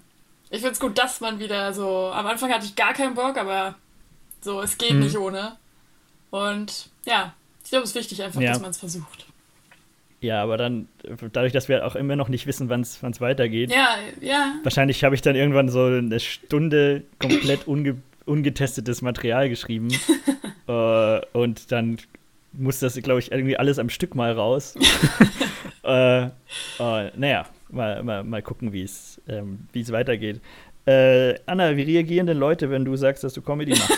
Ich 0.49 0.61
finde 0.61 0.73
es 0.73 0.81
gut, 0.81 0.97
dass 0.97 1.21
man 1.21 1.39
wieder 1.39 1.75
so. 1.75 2.07
Am 2.07 2.27
Anfang 2.27 2.51
hatte 2.51 2.65
ich 2.65 2.77
gar 2.77 2.95
keinen 2.95 3.15
Bock, 3.15 3.37
aber 3.37 3.75
so, 4.41 4.63
es 4.63 4.79
geht 4.79 4.91
hm. 4.91 5.01
nicht 5.01 5.19
ohne. 5.19 5.59
Und 6.31 6.91
ja, 7.05 7.35
ich 7.65 7.71
glaube, 7.71 7.85
es 7.85 7.91
ist 7.91 7.97
wichtig 7.97 8.23
einfach, 8.23 8.41
ja. 8.41 8.53
dass 8.53 8.61
man 8.61 8.71
es 8.71 8.79
versucht. 8.79 9.27
Ja, 10.21 10.43
aber 10.43 10.57
dann, 10.57 10.89
dadurch, 11.33 11.53
dass 11.53 11.69
wir 11.69 11.87
auch 11.87 11.95
immer 11.95 12.17
noch 12.17 12.29
nicht 12.29 12.47
wissen, 12.47 12.69
wann 12.69 12.81
es 12.81 13.21
weitergeht. 13.21 13.71
Ja, 13.71 13.97
ja. 14.21 14.55
Wahrscheinlich 14.63 15.05
habe 15.05 15.15
ich 15.15 15.23
dann 15.23 15.37
irgendwann 15.37 15.69
so 15.69 15.85
eine 15.85 16.21
Stunde 16.21 17.05
komplett 17.19 17.67
unge 17.67 17.97
ungetestetes 18.25 19.03
Material 19.03 19.49
geschrieben. 19.49 19.89
äh, 20.67 21.21
und 21.33 21.71
dann 21.71 21.99
muss 22.53 22.81
das, 22.81 22.97
glaube 22.97 23.21
ich, 23.21 23.31
irgendwie 23.31 23.57
alles 23.57 23.79
am 23.79 23.89
Stück 23.89 24.15
mal 24.15 24.33
raus. 24.33 24.75
äh, 25.85 26.25
äh, 26.25 26.31
naja, 26.79 27.47
mal, 27.71 28.03
mal, 28.03 28.25
mal 28.25 28.43
gucken, 28.43 28.73
wie 28.73 28.89
ähm, 29.29 29.69
es 29.75 29.93
weitergeht. 29.93 30.41
Äh, 30.87 31.39
Anna, 31.47 31.77
wie 31.77 31.83
reagieren 31.83 32.27
denn 32.27 32.39
Leute, 32.39 32.71
wenn 32.71 32.85
du 32.85 32.97
sagst, 32.97 33.25
dass 33.25 33.33
du 33.33 33.43
Comedy 33.43 33.73
machst? 33.73 33.93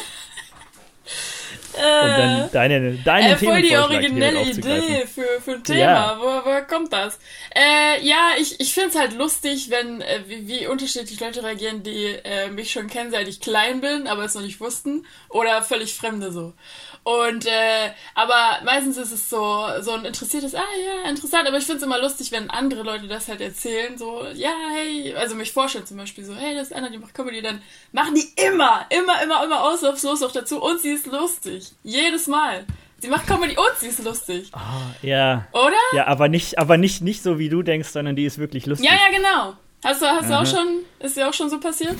Und 1.79 2.09
dann 2.09 2.41
äh, 2.41 2.49
deine, 2.53 2.93
deine 3.05 3.33
äh, 3.33 3.37
voll 3.37 3.63
die 3.63 3.77
originelle 3.77 4.43
Idee 4.43 5.07
für, 5.07 5.41
für 5.43 5.53
ein 5.53 5.65
Thema. 5.65 5.79
Ja. 5.79 6.19
Woher, 6.21 6.45
woher 6.45 6.63
kommt 6.63 6.93
das? 6.93 7.19
Äh, 7.55 8.05
ja, 8.07 8.33
ich, 8.39 8.61
ich 8.61 8.75
finde 8.75 8.91
es 8.91 8.99
halt 8.99 9.15
lustig, 9.15 9.71
wenn 9.71 10.01
äh, 10.01 10.21
wie, 10.27 10.49
wie 10.49 10.67
unterschiedlich 10.67 11.21
Leute 11.21 11.43
reagieren, 11.43 11.83
die 11.83 12.07
äh, 12.25 12.51
mich 12.51 12.71
schon 12.71 12.89
kennen, 12.89 13.11
seit 13.11 13.29
ich 13.29 13.41
klein 13.41 13.81
bin, 13.81 14.07
aber 14.07 14.25
es 14.25 14.35
noch 14.35 14.43
nicht 14.43 14.61
wussten. 14.61 15.07
Oder 15.29 15.63
völlig 15.63 15.95
Fremde 15.95 16.33
so. 16.33 16.53
Und 17.03 17.47
äh, 17.47 17.91
aber 18.15 18.65
meistens 18.65 18.97
ist 18.97 19.13
es 19.13 19.31
so 19.31 19.67
so 19.81 19.93
ein 19.93 20.05
interessiertes, 20.05 20.55
ah 20.55 20.61
ja, 20.85 21.09
interessant, 21.09 21.47
aber 21.49 21.59
ich 21.59 21.65
finde 21.65 21.79
es 21.79 21.83
immer 21.83 22.01
lustig, 22.01 22.33
wenn 22.33 22.51
andere 22.51 22.83
Leute 22.83 23.09
das 23.09 23.29
halt 23.29 23.41
erzählen, 23.41 23.97
so, 23.97 24.27
ja, 24.35 24.53
hey, 24.75 25.15
also 25.15 25.35
mich 25.35 25.53
vorstellen 25.53 25.87
zum 25.87 25.97
Beispiel 25.97 26.25
so, 26.25 26.35
hey, 26.35 26.55
das 26.55 26.69
ist 26.69 26.77
Anna, 26.77 26.91
die 26.91 26.99
macht 26.99 27.15
Comedy, 27.15 27.41
dann 27.41 27.63
machen 27.93 28.15
die 28.15 28.29
immer, 28.43 28.87
immer, 28.91 29.23
immer, 29.23 29.45
immer 29.45 29.63
aus 29.63 29.83
aufs 29.85 30.03
Los 30.03 30.23
auch 30.23 30.33
dazu 30.33 30.63
und 30.63 30.81
sie 30.81 30.91
ist 30.91 31.07
lustig. 31.07 31.49
lustig. 31.49 31.73
Jedes 31.83 32.27
Mal. 32.27 32.65
Sie 33.01 33.09
macht 33.09 33.27
Comedy 33.27 33.57
und 33.57 33.79
sie 33.79 33.89
ist 33.89 34.05
lustig. 34.05 34.51
Oh, 34.55 35.07
ja. 35.07 35.47
Oder? 35.53 35.77
Ja, 35.95 36.07
aber 36.07 36.29
nicht, 36.29 36.59
aber 36.59 36.77
nicht, 36.77 37.01
nicht 37.01 37.23
so, 37.23 37.39
wie 37.39 37.49
du 37.49 37.63
denkst, 37.63 37.89
sondern 37.89 38.17
die 38.17 38.25
ist 38.25 38.39
wirklich 38.39 38.67
lustig. 38.67 38.89
Ja, 38.89 38.97
ja, 38.97 39.17
genau. 39.17 39.57
Hast 39.85 40.03
du, 40.03 40.07
hast 40.07 40.29
du 40.29 40.35
auch 40.35 40.47
schon, 40.47 40.81
ist 40.99 41.17
dir 41.17 41.29
auch 41.29 41.35
schon 41.35 41.49
so 41.49 41.61
passiert? 41.61 41.97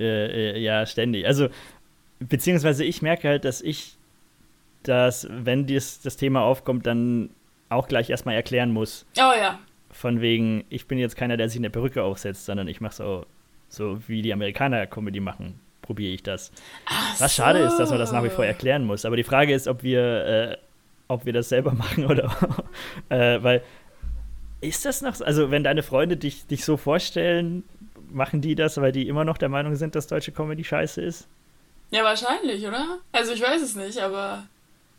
Äh, 0.00 0.54
äh, 0.54 0.58
ja, 0.58 0.86
ständig. 0.86 1.26
Also, 1.26 1.48
beziehungsweise 2.18 2.84
ich 2.84 3.00
merke 3.00 3.28
halt, 3.28 3.44
dass 3.44 3.60
ich 3.60 3.97
das, 4.82 5.26
wenn 5.30 5.66
dies, 5.66 6.00
das 6.00 6.16
Thema 6.16 6.42
aufkommt, 6.42 6.86
dann 6.86 7.30
auch 7.68 7.88
gleich 7.88 8.10
erstmal 8.10 8.34
erklären 8.34 8.72
muss. 8.72 9.06
Oh 9.18 9.32
ja. 9.38 9.58
Von 9.90 10.20
wegen, 10.20 10.64
ich 10.68 10.86
bin 10.86 10.98
jetzt 10.98 11.16
keiner, 11.16 11.36
der 11.36 11.48
sich 11.48 11.58
eine 11.58 11.70
Perücke 11.70 12.02
aufsetzt, 12.02 12.46
sondern 12.46 12.68
ich 12.68 12.80
mache 12.80 12.94
so, 12.94 13.26
so 13.68 14.00
wie 14.06 14.22
die 14.22 14.32
Amerikaner 14.32 14.86
Comedy 14.86 15.20
machen, 15.20 15.60
probiere 15.82 16.12
ich 16.12 16.22
das. 16.22 16.52
Ach 16.86 17.20
Was 17.20 17.36
so. 17.36 17.42
schade 17.42 17.60
ist, 17.60 17.76
dass 17.76 17.90
man 17.90 17.98
das 17.98 18.12
nach 18.12 18.24
wie 18.24 18.30
vor 18.30 18.44
erklären 18.44 18.84
muss. 18.84 19.04
Aber 19.04 19.16
die 19.16 19.24
Frage 19.24 19.54
ist, 19.54 19.68
ob 19.68 19.82
wir, 19.82 20.24
äh, 20.26 20.56
ob 21.08 21.26
wir 21.26 21.32
das 21.32 21.48
selber 21.48 21.72
machen 21.74 22.06
oder 22.06 22.34
äh, 23.08 23.42
weil 23.42 23.62
ist 24.60 24.84
das 24.84 25.02
noch 25.02 25.14
so? 25.14 25.24
Also, 25.24 25.50
wenn 25.50 25.62
deine 25.62 25.82
Freunde 25.82 26.16
dich, 26.16 26.46
dich 26.46 26.64
so 26.64 26.76
vorstellen, 26.76 27.62
machen 28.10 28.40
die 28.40 28.54
das, 28.54 28.80
weil 28.80 28.92
die 28.92 29.08
immer 29.08 29.24
noch 29.24 29.38
der 29.38 29.48
Meinung 29.48 29.76
sind, 29.76 29.94
dass 29.94 30.06
deutsche 30.06 30.32
Comedy 30.32 30.64
scheiße 30.64 31.00
ist? 31.00 31.28
Ja, 31.90 32.04
wahrscheinlich, 32.04 32.66
oder? 32.66 32.98
Also 33.12 33.32
ich 33.32 33.40
weiß 33.40 33.62
es 33.62 33.74
nicht, 33.74 33.98
aber. 33.98 34.46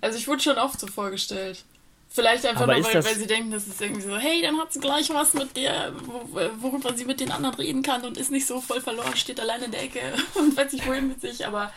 Also 0.01 0.17
ich 0.17 0.27
wurde 0.27 0.41
schon 0.41 0.57
oft 0.57 0.79
so 0.79 0.87
vorgestellt. 0.87 1.63
Vielleicht 2.11 2.43
einfach 2.45 2.61
Aber 2.63 2.75
nur, 2.75 2.83
weil, 2.85 2.93
das- 2.93 3.05
weil 3.05 3.15
sie 3.15 3.27
denken, 3.27 3.51
das 3.51 3.67
ist 3.67 3.79
irgendwie 3.81 4.01
so, 4.01 4.17
hey, 4.17 4.41
dann 4.41 4.57
hat 4.57 4.73
sie 4.73 4.79
gleich 4.79 5.09
was 5.11 5.33
mit 5.35 5.55
der, 5.55 5.93
wo, 6.05 6.23
worüber 6.61 6.93
sie 6.95 7.05
mit 7.05 7.19
den 7.19 7.31
anderen 7.31 7.55
reden 7.55 7.83
kann 7.83 8.03
und 8.03 8.17
ist 8.17 8.31
nicht 8.31 8.47
so 8.47 8.59
voll 8.61 8.81
verloren, 8.81 9.15
steht 9.15 9.39
allein 9.39 9.61
in 9.61 9.71
der 9.71 9.83
Ecke 9.83 10.01
und 10.35 10.57
weiß 10.57 10.73
nicht 10.73 10.87
wohin 10.87 11.07
mit 11.09 11.21
sich, 11.21 11.45
aber 11.45 11.71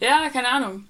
ja, 0.00 0.30
keine 0.30 0.48
Ahnung. 0.48 0.86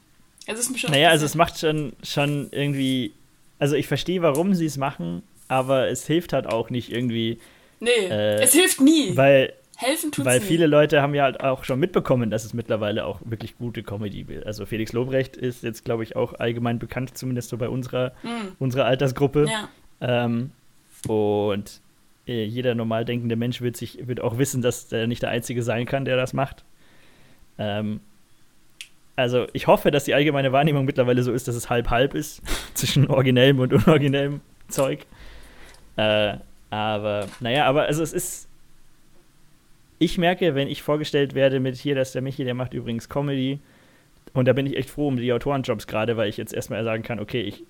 Also 0.46 0.60
ist 0.60 0.70
mir 0.70 0.78
schon 0.78 0.92
Naja, 0.92 1.08
also 1.08 1.26
es 1.26 1.34
macht 1.34 1.58
schon, 1.58 1.94
schon 2.04 2.48
irgendwie. 2.52 3.12
Also, 3.58 3.74
ich 3.74 3.88
verstehe, 3.88 4.22
warum 4.22 4.54
sie 4.54 4.66
es 4.66 4.76
machen, 4.76 5.22
aber 5.48 5.88
es 5.88 6.06
hilft 6.06 6.32
halt 6.32 6.46
auch 6.46 6.70
nicht 6.70 6.92
irgendwie, 6.92 7.40
Nee, 7.80 7.90
äh, 7.90 8.42
es 8.42 8.52
hilft 8.52 8.80
nie. 8.80 9.16
weil 9.16 9.52
Helfen 9.76 10.10
tut's 10.10 10.24
Weil 10.26 10.40
viele 10.40 10.66
Leute 10.66 11.02
haben 11.02 11.14
ja 11.14 11.24
halt 11.24 11.40
auch 11.40 11.64
schon 11.64 11.78
mitbekommen, 11.78 12.30
dass 12.30 12.44
es 12.44 12.54
mittlerweile 12.54 13.04
auch 13.04 13.20
wirklich 13.24 13.58
gute 13.58 13.82
Comedy 13.82 14.24
gibt. 14.24 14.46
Also 14.46 14.64
Felix 14.64 14.92
Lobrecht 14.92 15.36
ist 15.36 15.62
jetzt, 15.62 15.84
glaube 15.84 16.02
ich, 16.02 16.16
auch 16.16 16.32
allgemein 16.34 16.78
bekannt, 16.78 17.16
zumindest 17.16 17.50
so 17.50 17.58
bei 17.58 17.68
unserer, 17.68 18.12
Mm, 18.22 18.54
unserer 18.58 18.86
Altersgruppe. 18.86 19.46
ja. 19.50 19.68
Ähm, 20.00 20.50
und 21.08 21.80
äh, 22.26 22.44
jeder 22.44 22.74
normal 22.74 23.04
denkende 23.04 23.36
Mensch 23.36 23.60
wird, 23.60 23.76
sich, 23.76 24.06
wird 24.06 24.20
auch 24.20 24.38
wissen, 24.38 24.62
dass 24.62 24.88
der 24.88 25.06
nicht 25.06 25.22
der 25.22 25.30
Einzige 25.30 25.62
sein 25.62 25.86
kann, 25.86 26.04
der 26.04 26.16
das 26.16 26.32
macht. 26.32 26.64
Ähm, 27.58 28.00
also 29.14 29.46
ich 29.52 29.66
hoffe, 29.66 29.90
dass 29.90 30.04
die 30.04 30.14
allgemeine 30.14 30.52
Wahrnehmung 30.52 30.84
mittlerweile 30.84 31.22
so 31.22 31.32
ist, 31.32 31.48
dass 31.48 31.54
es 31.54 31.70
halb-halb 31.70 32.14
ist 32.14 32.42
zwischen 32.74 33.08
originellem 33.08 33.60
und 33.60 33.72
unoriginellem 33.72 34.40
Zeug. 34.68 35.06
Äh, 35.96 36.36
aber, 36.70 37.26
naja, 37.40 37.66
aber 37.66 37.84
also 37.84 38.02
es 38.02 38.12
ist. 38.12 38.48
Ich 39.98 40.18
merke, 40.18 40.54
wenn 40.54 40.68
ich 40.68 40.82
vorgestellt 40.82 41.34
werde 41.34 41.60
mit 41.60 41.76
hier, 41.76 41.94
dass 41.94 42.12
der 42.12 42.22
Michi, 42.22 42.44
der 42.44 42.54
macht 42.54 42.74
übrigens 42.74 43.08
Comedy. 43.08 43.60
Und 44.34 44.46
da 44.46 44.52
bin 44.52 44.66
ich 44.66 44.76
echt 44.76 44.90
froh 44.90 45.08
um 45.08 45.16
die 45.16 45.32
Autorenjobs 45.32 45.86
gerade, 45.86 46.16
weil 46.16 46.28
ich 46.28 46.36
jetzt 46.36 46.52
erstmal 46.52 46.84
sagen 46.84 47.02
kann, 47.02 47.20
okay, 47.20 47.40
ich, 47.40 47.64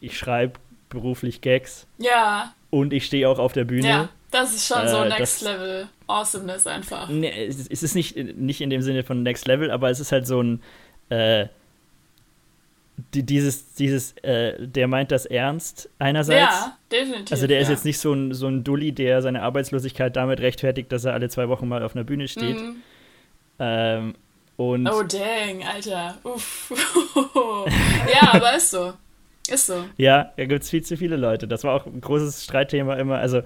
ich 0.00 0.16
schreibe 0.16 0.54
beruflich 0.88 1.40
Gags 1.40 1.86
Ja, 1.98 2.54
und 2.70 2.92
ich 2.92 3.06
stehe 3.06 3.28
auch 3.28 3.40
auf 3.40 3.52
der 3.52 3.64
Bühne. 3.64 3.88
ja, 3.88 4.08
das 4.30 4.54
ist 4.54 4.66
schon 4.68 4.86
so 4.86 4.98
Äh, 4.98 5.08
Next 5.08 5.42
das- 5.42 5.52
Level 5.52 5.88
Awesomeness 6.06 6.66
einfach. 6.68 7.08
Nee, 7.08 7.32
es 7.46 7.58
ist- 7.58 7.72
es 7.72 7.82
ist 7.82 7.94
nicht, 7.96 8.16
nicht 8.16 8.60
in 8.60 8.70
dem 8.70 8.82
Sinne 8.82 9.02
von 9.02 9.22
Next 9.24 9.48
Level, 9.48 9.70
aber 9.72 9.90
es 9.90 9.98
ist 9.98 10.12
halt 10.12 10.26
so 10.26 10.40
ein, 10.40 10.62
äh, 11.08 11.46
die, 13.14 13.22
dieses, 13.24 13.74
dieses, 13.74 14.12
äh, 14.18 14.66
der 14.66 14.88
meint 14.88 15.12
das 15.12 15.26
ernst 15.26 15.88
einerseits. 15.98 16.52
Ja, 16.52 16.78
definitiv. 16.90 17.32
Also 17.32 17.46
der 17.46 17.60
ist 17.60 17.68
ja. 17.68 17.74
jetzt 17.74 17.84
nicht 17.84 17.98
so 17.98 18.12
ein, 18.12 18.34
so 18.34 18.48
ein 18.48 18.64
Dulli, 18.64 18.92
der 18.92 19.22
seine 19.22 19.42
Arbeitslosigkeit 19.42 20.16
damit 20.16 20.40
rechtfertigt, 20.40 20.90
dass 20.92 21.04
er 21.04 21.12
alle 21.12 21.28
zwei 21.28 21.48
Wochen 21.48 21.68
mal 21.68 21.82
auf 21.82 21.94
einer 21.94 22.04
Bühne 22.04 22.28
steht. 22.28 22.60
Mhm. 22.60 22.76
Ähm, 23.58 24.14
und 24.56 24.88
Oh, 24.88 25.02
dang, 25.02 25.64
Alter. 25.64 26.18
Uff. 26.24 26.72
ja, 28.12 28.34
aber 28.34 28.56
ist 28.56 28.70
so. 28.70 28.92
Ist 29.48 29.66
so. 29.66 29.84
ja, 29.98 30.32
da 30.36 30.46
gibt 30.46 30.62
es 30.62 30.70
viel 30.70 30.82
zu 30.82 30.96
viele 30.96 31.16
Leute. 31.16 31.46
Das 31.46 31.64
war 31.64 31.74
auch 31.74 31.86
ein 31.86 32.00
großes 32.00 32.44
Streitthema 32.44 32.94
immer. 32.94 33.18
Also 33.18 33.42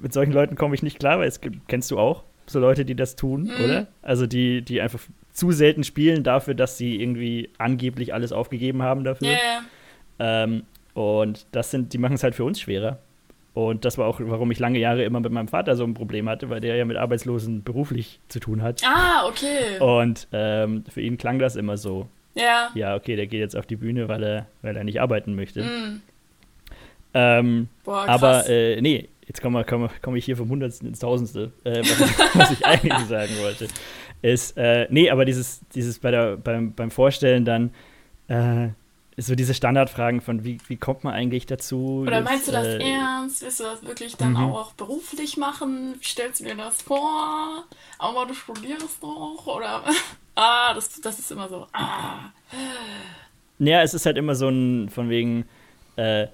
mit 0.00 0.12
solchen 0.12 0.32
Leuten 0.32 0.56
komme 0.56 0.74
ich 0.74 0.82
nicht 0.82 0.98
klar, 0.98 1.18
weil 1.18 1.28
es 1.28 1.40
kennst 1.68 1.90
du 1.90 1.98
auch 1.98 2.24
so 2.46 2.60
Leute, 2.60 2.84
die 2.84 2.94
das 2.94 3.16
tun, 3.16 3.44
Mhm. 3.44 3.64
oder? 3.64 3.86
Also 4.02 4.26
die, 4.26 4.62
die 4.62 4.80
einfach 4.80 5.00
zu 5.32 5.50
selten 5.52 5.82
spielen 5.84 6.22
dafür, 6.22 6.54
dass 6.54 6.78
sie 6.78 7.00
irgendwie 7.00 7.50
angeblich 7.58 8.14
alles 8.14 8.32
aufgegeben 8.32 8.82
haben 8.82 9.02
dafür. 9.04 9.28
Ja, 9.28 9.38
ja. 10.18 10.44
Ähm, 10.44 10.62
und 10.94 11.46
das 11.52 11.70
sind, 11.70 11.92
die 11.92 11.98
machen 11.98 12.14
es 12.14 12.22
halt 12.22 12.34
für 12.34 12.44
uns 12.44 12.60
schwerer. 12.60 12.98
Und 13.52 13.84
das 13.84 13.98
war 13.98 14.06
auch, 14.06 14.20
warum 14.22 14.50
ich 14.50 14.58
lange 14.58 14.78
Jahre 14.80 15.04
immer 15.04 15.20
mit 15.20 15.30
meinem 15.32 15.46
Vater 15.48 15.76
so 15.76 15.84
ein 15.84 15.94
Problem 15.94 16.28
hatte, 16.28 16.50
weil 16.50 16.60
der 16.60 16.74
ja 16.76 16.84
mit 16.84 16.96
Arbeitslosen 16.96 17.62
beruflich 17.62 18.20
zu 18.28 18.40
tun 18.40 18.62
hat. 18.62 18.82
Ah, 18.84 19.26
okay. 19.28 19.78
Und 19.80 20.26
ähm, 20.32 20.84
für 20.88 21.00
ihn 21.00 21.18
klang 21.18 21.38
das 21.38 21.54
immer 21.56 21.76
so, 21.76 22.08
Ja. 22.34 22.70
ja, 22.74 22.94
okay, 22.96 23.14
der 23.16 23.26
geht 23.28 23.40
jetzt 23.40 23.56
auf 23.56 23.66
die 23.66 23.76
Bühne, 23.76 24.08
weil 24.08 24.22
er, 24.24 24.46
weil 24.62 24.76
er 24.76 24.82
nicht 24.84 25.00
arbeiten 25.00 25.34
möchte. 25.36 25.62
Mhm. 25.62 26.00
Ähm, 27.16 27.68
Boah, 27.84 28.06
krass. 28.06 28.22
aber 28.22 28.48
äh, 28.50 28.80
nee, 28.80 29.08
jetzt 29.26 29.40
komme 29.40 29.64
komm, 29.64 29.88
komm 30.02 30.16
ich 30.16 30.24
hier 30.24 30.36
vom 30.36 30.48
Hundertsten 30.48 30.88
ins 30.88 30.98
Tausendste. 30.98 31.52
Äh, 31.64 31.80
was, 31.80 32.00
ich, 32.00 32.18
was 32.34 32.50
ich 32.50 32.64
eigentlich 32.64 33.06
sagen 33.06 33.32
wollte, 33.40 33.68
ist, 34.22 34.56
äh, 34.56 34.86
nee, 34.90 35.10
aber 35.10 35.24
dieses, 35.24 35.60
dieses 35.74 35.98
bei 35.98 36.10
der, 36.10 36.36
beim, 36.36 36.74
beim 36.74 36.90
Vorstellen 36.90 37.44
dann, 37.44 37.70
äh, 38.28 38.68
so 39.16 39.34
diese 39.36 39.54
Standardfragen 39.54 40.20
von, 40.20 40.44
wie, 40.44 40.58
wie 40.66 40.76
kommt 40.76 41.04
man 41.04 41.14
eigentlich 41.14 41.46
dazu? 41.46 42.04
Oder 42.06 42.20
meinst 42.20 42.48
du 42.48 42.52
das 42.52 42.66
äh, 42.66 42.78
ernst? 42.78 43.42
Willst 43.42 43.60
du 43.60 43.64
das 43.64 43.86
wirklich 43.86 44.16
dann 44.16 44.32
mhm. 44.32 44.38
auch 44.38 44.72
beruflich 44.72 45.36
machen? 45.36 45.94
Wie 46.00 46.04
stellst 46.04 46.40
du 46.40 46.44
dir 46.44 46.56
das 46.56 46.82
vor? 46.82 47.64
Aber 47.98 48.26
du 48.26 48.34
studierst 48.34 49.02
doch? 49.02 49.46
Oder. 49.46 49.84
Ah, 50.36 50.74
das, 50.74 51.00
das 51.00 51.20
ist 51.20 51.30
immer 51.30 51.48
so. 51.48 51.68
Ah. 51.72 52.32
Ja, 53.60 53.82
es 53.82 53.94
ist 53.94 54.04
halt 54.04 54.16
immer 54.16 54.34
so 54.34 54.48
ein, 54.48 54.88
von 54.88 55.08
wegen, 55.08 55.44
äh, 55.94 56.26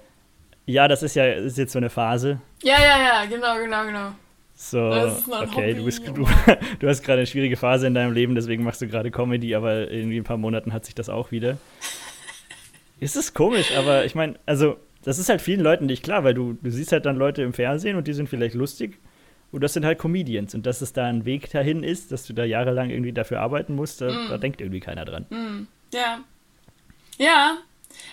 ja, 0.65 0.87
das 0.87 1.03
ist 1.03 1.15
ja 1.15 1.25
ist 1.25 1.57
jetzt 1.57 1.73
so 1.73 1.79
eine 1.79 1.89
Phase. 1.89 2.39
Ja, 2.63 2.75
ja, 2.79 2.99
ja, 3.01 3.25
genau, 3.25 3.55
genau, 3.57 3.85
genau. 3.85 4.11
So, 4.55 4.79
okay, 5.31 5.73
du, 5.73 5.85
bist, 5.85 6.07
du, 6.07 6.13
du 6.79 6.87
hast 6.87 7.01
gerade 7.03 7.19
eine 7.19 7.25
schwierige 7.27 7.57
Phase 7.57 7.87
in 7.87 7.95
deinem 7.95 8.13
Leben, 8.13 8.35
deswegen 8.35 8.63
machst 8.63 8.79
du 8.81 8.87
gerade 8.87 9.09
Comedy, 9.09 9.55
aber 9.55 9.89
irgendwie 9.89 10.17
in 10.17 10.21
ein 10.21 10.25
paar 10.25 10.37
Monaten 10.37 10.71
hat 10.71 10.85
sich 10.85 10.93
das 10.93 11.09
auch 11.09 11.31
wieder. 11.31 11.57
Es 12.99 13.15
ist 13.15 13.33
komisch, 13.33 13.75
aber 13.75 14.05
ich 14.05 14.13
meine, 14.13 14.35
also, 14.45 14.77
das 15.03 15.17
ist 15.17 15.29
halt 15.29 15.41
vielen 15.41 15.61
Leuten 15.61 15.87
nicht 15.87 16.03
klar, 16.03 16.23
weil 16.23 16.35
du, 16.35 16.53
du 16.61 16.69
siehst 16.69 16.91
halt 16.91 17.07
dann 17.07 17.15
Leute 17.15 17.41
im 17.41 17.53
Fernsehen 17.53 17.97
und 17.97 18.07
die 18.07 18.13
sind 18.13 18.29
vielleicht 18.29 18.53
lustig. 18.53 18.99
Und 19.51 19.61
das 19.63 19.73
sind 19.73 19.83
halt 19.83 19.97
Comedians. 19.97 20.53
Und 20.53 20.65
dass 20.67 20.81
es 20.81 20.93
da 20.93 21.05
ein 21.07 21.25
Weg 21.25 21.49
dahin 21.51 21.83
ist, 21.83 22.11
dass 22.11 22.25
du 22.25 22.33
da 22.33 22.45
jahrelang 22.45 22.89
irgendwie 22.91 23.11
dafür 23.11 23.39
arbeiten 23.41 23.75
musst, 23.75 23.99
da, 24.01 24.11
Mm. 24.11 24.29
da 24.29 24.37
denkt 24.37 24.61
irgendwie 24.61 24.79
keiner 24.79 25.03
dran. 25.03 25.25
Hm, 25.29 25.67
ja. 25.93 26.19
Ja. 27.17 27.57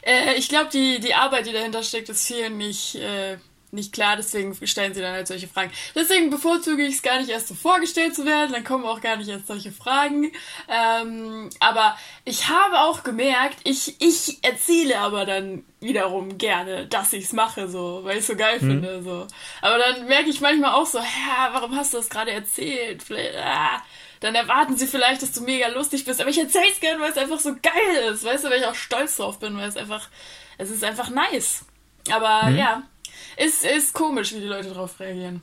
Äh, 0.03 0.35
ich 0.35 0.48
glaube, 0.48 0.70
die, 0.72 1.01
die 1.01 1.14
Arbeit, 1.14 1.46
die 1.46 1.53
dahinter 1.53 1.83
steckt, 1.83 2.09
ist 2.09 2.27
vielen 2.27 2.57
nicht, 2.57 2.94
äh, 2.96 3.38
nicht 3.70 3.92
klar, 3.92 4.16
deswegen 4.16 4.54
stellen 4.66 4.94
sie 4.94 5.00
dann 5.00 5.12
halt 5.12 5.26
solche 5.26 5.48
Fragen. 5.48 5.70
Deswegen 5.94 6.31
bevorzuge 6.31 6.83
ich 6.85 6.96
es 6.96 7.02
gar 7.02 7.18
nicht 7.18 7.31
erst 7.31 7.48
so 7.48 7.54
vorgestellt 7.54 8.14
zu 8.14 8.24
werden, 8.24 8.52
dann 8.52 8.64
kommen 8.64 8.85
auch 8.85 9.00
gar 9.00 9.16
nicht 9.16 9.28
erst 9.28 9.46
solche 9.46 9.72
Fragen. 9.72 10.33
Ähm, 10.68 11.50
aber 11.61 11.96
ich 12.24 12.48
habe 12.48 12.81
auch 12.81 13.02
gemerkt, 13.02 13.59
ich, 13.64 14.00
ich 14.00 14.38
erzähle 14.42 14.98
aber 14.98 15.26
dann 15.26 15.64
wiederum 15.81 16.38
gerne, 16.38 16.87
dass 16.87 17.12
ich 17.12 17.24
es 17.24 17.33
mache, 17.33 17.68
so, 17.68 18.00
weil 18.04 18.14
ich 18.14 18.20
es 18.20 18.26
so 18.26 18.37
geil 18.37 18.59
finde. 18.59 19.02
So. 19.02 19.26
Aber 19.62 19.78
dann 19.78 20.07
merke 20.07 20.31
ich 20.31 20.40
manchmal 20.40 20.72
auch 20.72 20.87
so, 20.87 20.98
ja, 20.98 21.50
warum 21.52 21.76
hast 21.76 21.92
du 21.92 21.98
das 21.98 22.11
gerade 22.11 22.33
erzählt? 22.33 23.02
Vielleicht, 23.02 23.37
ah, 23.37 23.83
dann 24.20 24.35
erwarten 24.35 24.76
sie 24.76 24.87
vielleicht, 24.87 25.22
dass 25.22 25.33
du 25.33 25.42
mega 25.42 25.68
lustig 25.68 26.04
bist. 26.04 26.20
Aber 26.20 26.31
ich 26.31 26.38
erzähl's 26.38 26.81
gern, 26.81 27.00
weil 27.00 27.11
es 27.11 27.16
einfach 27.16 27.38
so 27.38 27.54
geil 27.62 28.12
ist. 28.12 28.24
Weißt 28.24 28.44
du, 28.44 28.50
weil 28.50 28.61
ich 28.61 28.66
auch 28.66 28.74
stolz 28.74 29.16
drauf 29.16 29.38
bin, 29.38 29.57
weil 29.57 29.68
es 29.68 29.76
einfach, 29.76 30.09
es 30.57 30.70
ist 30.70 30.83
einfach 30.83 31.11
nice. 31.11 31.64
Aber 32.11 32.48
ja, 32.50 32.83
ist, 33.38 33.64
ist 33.64 33.92
komisch, 33.92 34.35
wie 34.35 34.40
die 34.40 34.46
Leute 34.46 34.70
drauf 34.70 34.98
reagieren. 35.01 35.42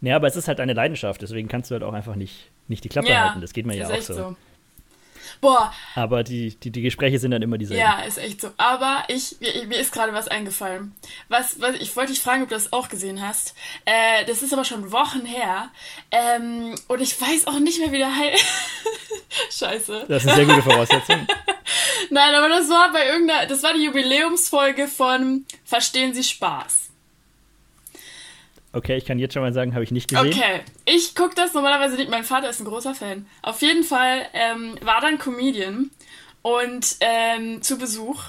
Ja, 0.00 0.16
aber 0.16 0.26
es 0.26 0.36
ist 0.36 0.48
halt 0.48 0.60
eine 0.60 0.72
Leidenschaft, 0.72 1.22
deswegen 1.22 1.48
kannst 1.48 1.70
du 1.70 1.74
halt 1.74 1.84
auch 1.84 1.92
einfach 1.92 2.16
nicht, 2.16 2.50
nicht 2.68 2.82
die 2.84 2.88
Klappe 2.88 3.08
Ja, 3.08 3.26
halten. 3.26 3.40
Das 3.40 3.52
geht 3.52 3.66
mir 3.66 3.76
ja 3.76 3.88
auch 3.88 4.00
so. 4.00 4.14
so. 4.14 4.36
Boah, 5.40 5.72
Aber 5.94 6.22
die, 6.22 6.54
die, 6.56 6.70
die 6.70 6.82
Gespräche 6.82 7.18
sind 7.18 7.30
dann 7.30 7.40
immer 7.40 7.56
dieselben. 7.56 7.80
ja, 7.80 8.00
ist 8.02 8.18
echt 8.18 8.42
so. 8.42 8.50
Aber 8.58 9.04
ich, 9.08 9.36
mir, 9.40 9.66
mir 9.68 9.78
ist 9.78 9.90
gerade 9.92 10.12
was 10.12 10.28
eingefallen. 10.28 10.94
Was, 11.28 11.60
was, 11.60 11.76
ich 11.76 11.96
wollte 11.96 12.12
dich 12.12 12.20
fragen, 12.20 12.42
ob 12.42 12.50
du 12.50 12.54
das 12.54 12.74
auch 12.74 12.90
gesehen 12.90 13.26
hast. 13.26 13.54
Äh, 13.86 14.26
das 14.26 14.42
ist 14.42 14.52
aber 14.52 14.64
schon 14.64 14.92
Wochen 14.92 15.24
her. 15.24 15.70
Ähm, 16.10 16.74
und 16.88 17.00
ich 17.00 17.18
weiß 17.18 17.46
auch 17.46 17.58
nicht 17.58 17.78
mehr, 17.78 17.90
wie 17.92 17.98
der 17.98 18.14
heißt. 18.14 18.44
Scheiße. 19.50 20.06
Das 20.08 20.24
ist 20.24 20.28
eine 20.28 20.36
sehr 20.36 20.46
gute 20.46 20.62
Voraussetzung. 20.62 21.26
Nein, 22.10 22.34
aber 22.34 22.48
das 22.48 22.68
war 22.68 22.92
bei 22.92 23.06
irgendeiner, 23.06 23.46
das 23.46 23.62
war 23.62 23.72
die 23.74 23.84
Jubiläumsfolge 23.84 24.88
von 24.88 25.44
Verstehen 25.64 26.14
Sie 26.14 26.24
Spaß. 26.24 26.88
Okay, 28.72 28.96
ich 28.96 29.04
kann 29.04 29.18
jetzt 29.18 29.34
schon 29.34 29.42
mal 29.42 29.52
sagen, 29.52 29.74
habe 29.74 29.82
ich 29.82 29.90
nicht 29.90 30.08
gesehen. 30.08 30.28
Okay, 30.32 30.60
ich 30.84 31.14
gucke 31.16 31.34
das 31.34 31.54
normalerweise 31.54 31.96
nicht. 31.96 32.10
Mein 32.10 32.22
Vater 32.24 32.48
ist 32.50 32.60
ein 32.60 32.66
großer 32.66 32.94
Fan. 32.94 33.26
Auf 33.42 33.62
jeden 33.62 33.82
Fall 33.82 34.26
ähm, 34.32 34.76
war 34.82 35.00
dann 35.00 35.18
Comedian 35.18 35.90
und 36.42 36.96
ähm, 37.00 37.62
zu 37.62 37.78
Besuch. 37.78 38.22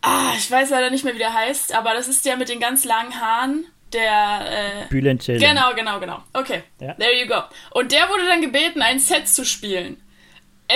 Ah, 0.00 0.32
ich 0.38 0.50
weiß 0.50 0.70
leider 0.70 0.88
nicht 0.88 1.04
mehr, 1.04 1.14
wie 1.14 1.18
der 1.18 1.34
heißt, 1.34 1.74
aber 1.74 1.92
das 1.92 2.08
ist 2.08 2.24
der 2.24 2.38
mit 2.38 2.48
den 2.48 2.58
ganz 2.60 2.84
langen 2.84 3.20
Haaren. 3.20 3.66
Der, 3.92 4.84
äh, 4.84 4.86
Bülent. 4.88 5.26
Genau, 5.26 5.74
genau, 5.74 5.98
genau. 6.00 6.22
Okay, 6.32 6.62
Ja. 6.80 6.94
there 6.94 7.12
you 7.20 7.26
go. 7.26 7.42
Und 7.72 7.92
der 7.92 8.08
wurde 8.08 8.24
dann 8.28 8.40
gebeten, 8.40 8.80
ein 8.82 8.98
Set 9.00 9.28
zu 9.28 9.44
spielen. 9.44 10.00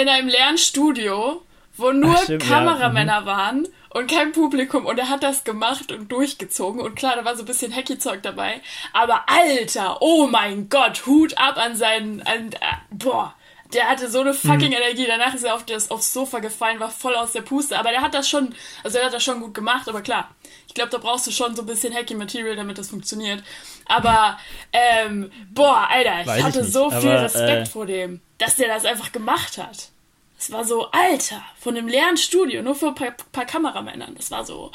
In 0.00 0.08
einem 0.08 0.28
leeren 0.28 0.58
Studio, 0.58 1.42
wo 1.76 1.92
nur 1.92 2.14
Ach, 2.14 2.22
stimmt, 2.22 2.42
ja. 2.42 2.48
Kameramänner 2.48 3.26
waren 3.26 3.68
und 3.90 4.10
kein 4.10 4.32
Publikum. 4.32 4.86
Und 4.86 4.98
er 4.98 5.08
hat 5.08 5.22
das 5.22 5.44
gemacht 5.44 5.92
und 5.92 6.10
durchgezogen. 6.10 6.80
Und 6.80 6.96
klar, 6.96 7.16
da 7.16 7.24
war 7.24 7.36
so 7.36 7.42
ein 7.42 7.46
bisschen 7.46 7.74
Hacky-Zeug 7.74 8.22
dabei. 8.22 8.60
Aber 8.92 9.24
Alter, 9.28 9.98
oh 10.00 10.26
mein 10.26 10.68
Gott, 10.68 11.06
Hut 11.06 11.38
ab 11.38 11.56
an 11.56 11.76
seinen, 11.76 12.22
an, 12.22 12.52
äh, 12.52 12.76
boah. 12.90 13.34
Der 13.72 13.88
hatte 13.88 14.08
so 14.08 14.20
eine 14.20 14.34
fucking 14.34 14.72
Energie. 14.72 15.06
Danach 15.06 15.34
ist 15.34 15.42
er 15.42 15.54
auf 15.54 15.64
das, 15.64 15.90
aufs 15.90 16.12
Sofa 16.12 16.38
gefallen, 16.38 16.78
war 16.78 16.90
voll 16.90 17.16
aus 17.16 17.32
der 17.32 17.40
Puste. 17.42 17.76
Aber 17.76 17.90
der 17.90 18.02
hat 18.02 18.14
das 18.14 18.28
schon, 18.28 18.54
also 18.84 18.98
er 18.98 19.06
hat 19.06 19.14
das 19.14 19.24
schon 19.24 19.40
gut 19.40 19.54
gemacht. 19.54 19.88
Aber 19.88 20.00
klar, 20.00 20.28
ich 20.68 20.74
glaube, 20.74 20.90
da 20.90 20.98
brauchst 20.98 21.26
du 21.26 21.32
schon 21.32 21.56
so 21.56 21.62
ein 21.62 21.66
bisschen 21.66 21.92
Hacky 21.92 22.14
Material, 22.14 22.54
damit 22.54 22.78
das 22.78 22.90
funktioniert. 22.90 23.42
Aber, 23.86 24.38
ähm, 24.72 25.30
boah, 25.52 25.88
Alter, 25.90 26.20
ich 26.20 26.26
Weiß 26.26 26.38
ich 26.38 26.44
hatte 26.44 26.60
nicht, 26.62 26.72
so 26.72 26.90
viel 26.90 27.10
aber, 27.10 27.22
Respekt 27.22 27.50
äh, 27.50 27.66
vor 27.66 27.86
dem, 27.86 28.20
dass 28.38 28.56
der 28.56 28.68
das 28.68 28.84
einfach 28.84 29.12
gemacht 29.12 29.58
hat. 29.58 29.90
Es 30.38 30.50
war 30.52 30.64
so, 30.64 30.90
Alter, 30.90 31.42
von 31.56 31.76
einem 31.76 31.88
leeren 31.88 32.16
Studio, 32.16 32.62
nur 32.62 32.74
für 32.74 32.88
ein 32.88 32.94
paar, 32.94 33.14
paar 33.32 33.46
Kameramännern. 33.46 34.14
Das 34.16 34.30
war 34.30 34.44
so, 34.44 34.72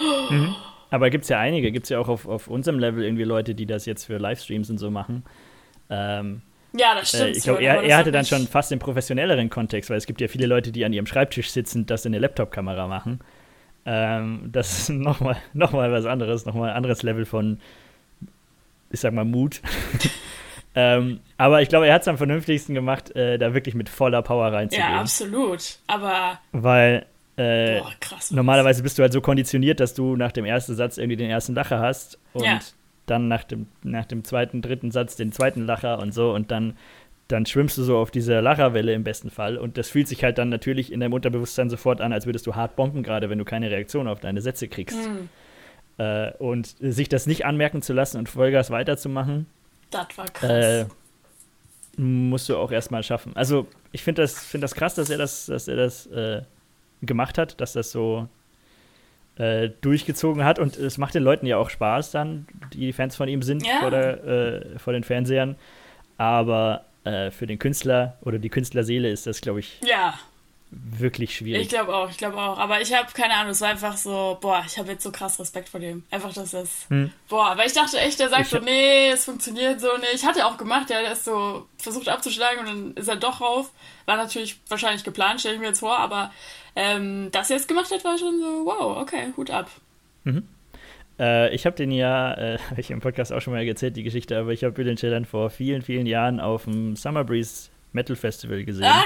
Aber 0.89 1.09
gibt 1.09 1.23
es 1.23 1.29
ja 1.29 1.39
einige, 1.39 1.71
gibt 1.71 1.85
es 1.85 1.89
ja 1.89 1.99
auch 1.99 2.07
auf, 2.07 2.27
auf 2.27 2.47
unserem 2.47 2.79
Level 2.79 3.03
irgendwie 3.03 3.23
Leute, 3.23 3.53
die 3.53 3.65
das 3.65 3.85
jetzt 3.85 4.05
für 4.05 4.17
Livestreams 4.17 4.69
und 4.69 4.77
so 4.77 4.89
machen. 4.89 5.23
Ähm, 5.89 6.41
ja, 6.73 6.95
das 6.95 7.09
stimmt. 7.09 7.23
äh, 7.23 7.31
ich 7.31 7.43
glaube, 7.43 7.61
er, 7.61 7.83
er 7.83 7.97
hat 7.97 8.01
hatte 8.01 8.11
dann 8.11 8.25
schon 8.25 8.47
fast 8.47 8.71
den 8.71 8.79
professionelleren 8.79 9.49
Kontext, 9.49 9.89
weil 9.89 9.97
es 9.97 10.05
gibt 10.05 10.21
ja 10.21 10.27
viele 10.27 10.45
Leute, 10.47 10.71
die 10.71 10.85
an 10.85 10.93
ihrem 10.93 11.05
Schreibtisch 11.05 11.49
sitzen, 11.51 11.85
das 11.85 12.05
in 12.05 12.11
der 12.11 12.21
Laptop-Kamera 12.21 12.87
machen. 12.87 13.19
Ähm, 13.85 14.49
das 14.51 14.79
ist 14.79 14.89
nochmal 14.89 15.37
noch 15.53 15.71
mal 15.71 15.91
was 15.91 16.05
anderes, 16.05 16.45
nochmal 16.45 16.69
ein 16.71 16.75
anderes 16.75 17.03
Level 17.03 17.25
von, 17.25 17.59
ich 18.91 18.99
sag 18.99 19.13
mal, 19.13 19.25
Mut. 19.25 19.61
ähm, 20.79 21.19
aber 21.37 21.61
ich 21.61 21.69
glaube, 21.69 21.87
er 21.87 21.93
hat 21.95 22.03
es 22.03 22.07
am 22.07 22.17
vernünftigsten 22.17 22.75
gemacht, 22.75 23.15
äh, 23.15 23.37
da 23.37 23.53
wirklich 23.53 23.75
mit 23.75 23.89
voller 23.89 24.21
Power 24.21 24.51
reinzugehen. 24.53 24.89
Ja, 24.91 24.99
absolut. 25.01 25.79
Aber, 25.87 26.39
weil 26.51 27.05
äh, 27.37 27.79
boah, 27.79 27.91
krass. 27.99 28.31
normalerweise 28.31 28.83
bist 28.83 28.97
du 28.97 29.01
halt 29.01 29.13
so 29.13 29.21
konditioniert, 29.21 29.79
dass 29.79 29.93
du 29.93 30.15
nach 30.15 30.31
dem 30.31 30.45
ersten 30.45 30.75
Satz 30.75 30.97
irgendwie 30.97 31.17
den 31.17 31.29
ersten 31.29 31.53
Lacher 31.55 31.79
hast 31.79 32.17
und 32.33 32.43
Ja. 32.45 32.59
dann 33.05 33.27
nach 33.27 33.43
dem, 33.43 33.67
nach 33.83 34.05
dem 34.05 34.23
zweiten, 34.23 34.61
dritten 34.61 34.91
Satz 34.91 35.15
den 35.15 35.31
zweiten 35.31 35.65
Lacher 35.65 35.99
und 35.99 36.13
so 36.13 36.33
und 36.33 36.51
dann, 36.51 36.77
dann 37.29 37.45
schwimmst 37.45 37.77
du 37.77 37.83
so 37.83 37.97
auf 37.97 38.11
dieser 38.11 38.41
Lacherwelle 38.41 38.93
im 38.93 39.03
besten 39.03 39.29
Fall 39.29 39.57
und 39.57 39.77
das 39.77 39.89
fühlt 39.89 40.07
sich 40.07 40.23
halt 40.23 40.37
dann 40.37 40.49
natürlich 40.49 40.91
in 40.91 40.99
deinem 40.99 41.13
Unterbewusstsein 41.13 41.69
sofort 41.69 42.01
an, 42.01 42.11
als 42.13 42.25
würdest 42.25 42.45
du 42.47 42.55
hart 42.55 42.75
bomben, 42.75 43.03
gerade 43.03 43.29
wenn 43.29 43.37
du 43.39 43.45
keine 43.45 43.69
Reaktion 43.71 44.07
auf 44.07 44.19
deine 44.19 44.41
Sätze 44.41 44.67
kriegst. 44.67 44.97
Hm, 45.05 45.29
Äh, 45.97 46.31
und 46.39 46.75
sich 46.79 47.09
das 47.09 47.27
nicht 47.27 47.45
anmerken 47.45 47.81
zu 47.81 47.91
lassen 47.91 48.17
und 48.19 48.29
Vollgas 48.29 48.71
weiterzumachen, 48.71 49.47
das 49.91 50.07
war 50.17 50.25
krass. 50.27 50.49
äh, 50.51 50.85
musst 51.97 52.47
du 52.49 52.57
auch 52.57 52.71
erstmal 52.71 53.03
schaffen. 53.03 53.35
Also 53.35 53.67
ich 53.91 54.03
finde 54.03 54.21
das, 54.21 54.39
find 54.45 54.63
das 54.63 54.73
krass, 54.75 54.95
dass 54.95 55.09
er 55.09 55.17
das, 55.17 55.47
dass 55.47 55.67
er 55.67 55.75
das 55.75 56.07
äh, 56.07 56.41
gemacht 57.01 57.37
hat, 57.37 57.59
dass 57.59 57.73
das 57.73 57.91
so 57.91 58.27
äh, 59.37 59.69
durchgezogen 59.81 60.43
hat 60.43 60.59
und 60.59 60.77
es 60.77 60.97
macht 60.97 61.15
den 61.15 61.23
Leuten 61.23 61.45
ja 61.45 61.57
auch 61.57 61.69
Spaß 61.69 62.11
dann, 62.11 62.45
die 62.73 62.91
Fans 62.93 63.15
von 63.15 63.27
ihm 63.29 63.41
sind 63.41 63.65
Ja. 63.65 63.79
vor, 63.79 63.91
der, 63.91 64.23
äh, 64.25 64.79
vor 64.79 64.93
den 64.93 65.03
Fernsehern. 65.03 65.55
Aber 66.17 66.85
äh, 67.05 67.31
für 67.31 67.47
den 67.47 67.57
Künstler 67.59 68.17
oder 68.21 68.37
die 68.39 68.49
Künstlerseele 68.49 69.09
ist 69.09 69.25
das, 69.27 69.39
glaube 69.41 69.61
ich, 69.61 69.79
ja, 69.83 70.13
wirklich 70.71 71.35
schwierig. 71.35 71.63
ich 71.63 71.69
glaube 71.69 71.95
auch, 71.95 72.09
ich 72.09 72.17
glaube 72.17 72.37
auch. 72.37 72.57
Aber 72.59 72.81
ich 72.81 72.93
habe 72.93 73.11
keine 73.13 73.33
Ahnung, 73.33 73.51
es 73.51 73.61
war 73.61 73.69
einfach 73.69 73.97
so, 73.97 74.37
boah, 74.39 74.63
ich 74.67 74.77
habe 74.77 74.91
jetzt 74.91 75.03
so 75.03 75.11
krass 75.11 75.39
Respekt 75.39 75.69
vor 75.69 75.79
dem. 75.79 76.03
Einfach, 76.11 76.33
dass 76.33 76.51
das, 76.51 76.85
Hm. 76.89 77.11
boah, 77.27 77.57
weil 77.57 77.67
ich 77.67 77.73
dachte 77.73 77.97
echt, 77.99 78.19
der 78.19 78.29
sagt 78.29 78.43
Ich 78.43 78.49
so, 78.49 78.59
nee, 78.59 79.09
es 79.09 79.25
funktioniert 79.25 79.81
so 79.81 79.87
nicht. 79.97 80.25
Hat 80.25 80.37
er 80.37 80.47
auch 80.47 80.57
gemacht, 80.57 80.89
ja, 80.89 81.01
der 81.01 81.13
ist 81.13 81.25
so 81.25 81.67
versucht 81.77 82.07
abzuschlagen 82.07 82.59
und 82.59 82.65
dann 82.67 82.93
ist 82.95 83.07
er 83.07 83.15
doch 83.15 83.41
rauf. 83.41 83.71
War 84.05 84.17
natürlich 84.17 84.59
wahrscheinlich 84.67 85.03
geplant, 85.03 85.39
stelle 85.39 85.55
ich 85.55 85.61
mir 85.61 85.67
jetzt 85.67 85.79
vor, 85.79 85.97
aber 85.97 86.31
ähm, 86.75 87.29
dass 87.31 87.49
er 87.49 87.57
es 87.57 87.67
gemacht 87.67 87.91
hat, 87.91 88.03
war 88.03 88.17
schon 88.17 88.39
so, 88.39 88.65
wow, 88.65 88.97
okay, 88.97 89.33
Hut 89.37 89.49
ab. 89.49 89.69
Äh, 91.19 91.53
ich 91.53 91.65
habe 91.65 91.75
den 91.75 91.91
ja, 91.91 92.33
äh, 92.33 92.59
hab 92.69 92.77
ich 92.77 92.91
im 92.91 93.01
Podcast 93.01 93.33
auch 93.33 93.41
schon 93.41 93.53
mal 93.53 93.65
erzählt, 93.67 93.97
die 93.97 94.03
Geschichte, 94.03 94.37
aber 94.37 94.51
ich 94.51 94.63
habe 94.63 94.73
Bülent 94.73 94.99
Ceylan 94.99 95.25
vor 95.25 95.49
vielen, 95.49 95.81
vielen 95.81 96.05
Jahren 96.05 96.39
auf 96.39 96.65
dem 96.65 96.95
Summer 96.95 97.23
Breeze 97.23 97.69
Metal 97.91 98.15
Festival 98.15 98.63
gesehen. 98.63 98.85
Ah, 98.85 99.05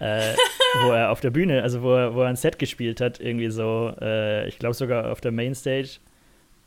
geil! 0.00 0.32
äh, 0.32 0.34
wo 0.82 0.90
er 0.92 1.10
auf 1.10 1.20
der 1.20 1.30
Bühne, 1.30 1.62
also 1.62 1.82
wo 1.82 1.94
er, 1.94 2.14
wo 2.14 2.22
er 2.22 2.28
ein 2.28 2.36
Set 2.36 2.58
gespielt 2.58 3.00
hat, 3.00 3.20
irgendwie 3.20 3.50
so, 3.50 3.94
äh, 4.00 4.48
ich 4.48 4.58
glaube 4.58 4.74
sogar 4.74 5.10
auf 5.10 5.20
der 5.20 5.32
Mainstage, 5.32 5.98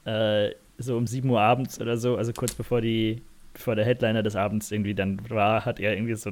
äh, 0.06 0.52
so 0.78 0.98
um 0.98 1.08
7 1.08 1.30
Uhr 1.30 1.42
abends 1.42 1.80
oder 1.80 1.98
so, 1.98 2.16
also 2.16 2.32
kurz 2.34 2.54
bevor 2.54 2.82
die, 2.82 3.22
bevor 3.54 3.76
der 3.76 3.86
Headliner 3.86 4.24
des 4.24 4.36
Abends 4.36 4.72
irgendwie 4.72 4.96
dann 4.96 5.20
war, 5.30 5.66
hat 5.66 5.80
er 5.80 5.94
irgendwie 5.94 6.16
so, 6.16 6.32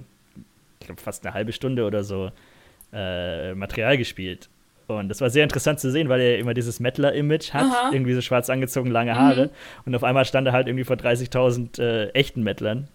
ich 0.80 0.86
glaube 0.86 1.02
fast 1.02 1.26
eine 1.26 1.34
halbe 1.34 1.52
Stunde 1.52 1.86
oder 1.86 2.04
so 2.04 2.32
äh, 2.94 3.54
Material 3.54 3.98
gespielt. 3.98 4.50
Und 4.88 5.10
das 5.10 5.22
war 5.22 5.30
sehr 5.30 5.44
interessant 5.44 5.80
zu 5.80 5.92
sehen, 5.92 6.10
weil 6.10 6.20
er 6.20 6.40
immer 6.40 6.56
dieses 6.56 6.80
Metaler-Image 6.80 7.54
hat, 7.54 7.66
Aha. 7.66 7.90
irgendwie 7.94 8.16
so 8.16 8.22
schwarz 8.22 8.50
angezogen, 8.50 8.90
lange 8.90 9.16
Haare. 9.16 9.52
Und 9.86 9.94
auf 9.94 10.04
einmal 10.04 10.26
stand 10.26 10.48
er 10.48 10.54
halt 10.54 10.68
irgendwie 10.68 10.84
vor 10.84 10.96
30.000 10.96 11.80
äh, 11.80 12.10
echten 12.10 12.42
Metlern. 12.42 12.88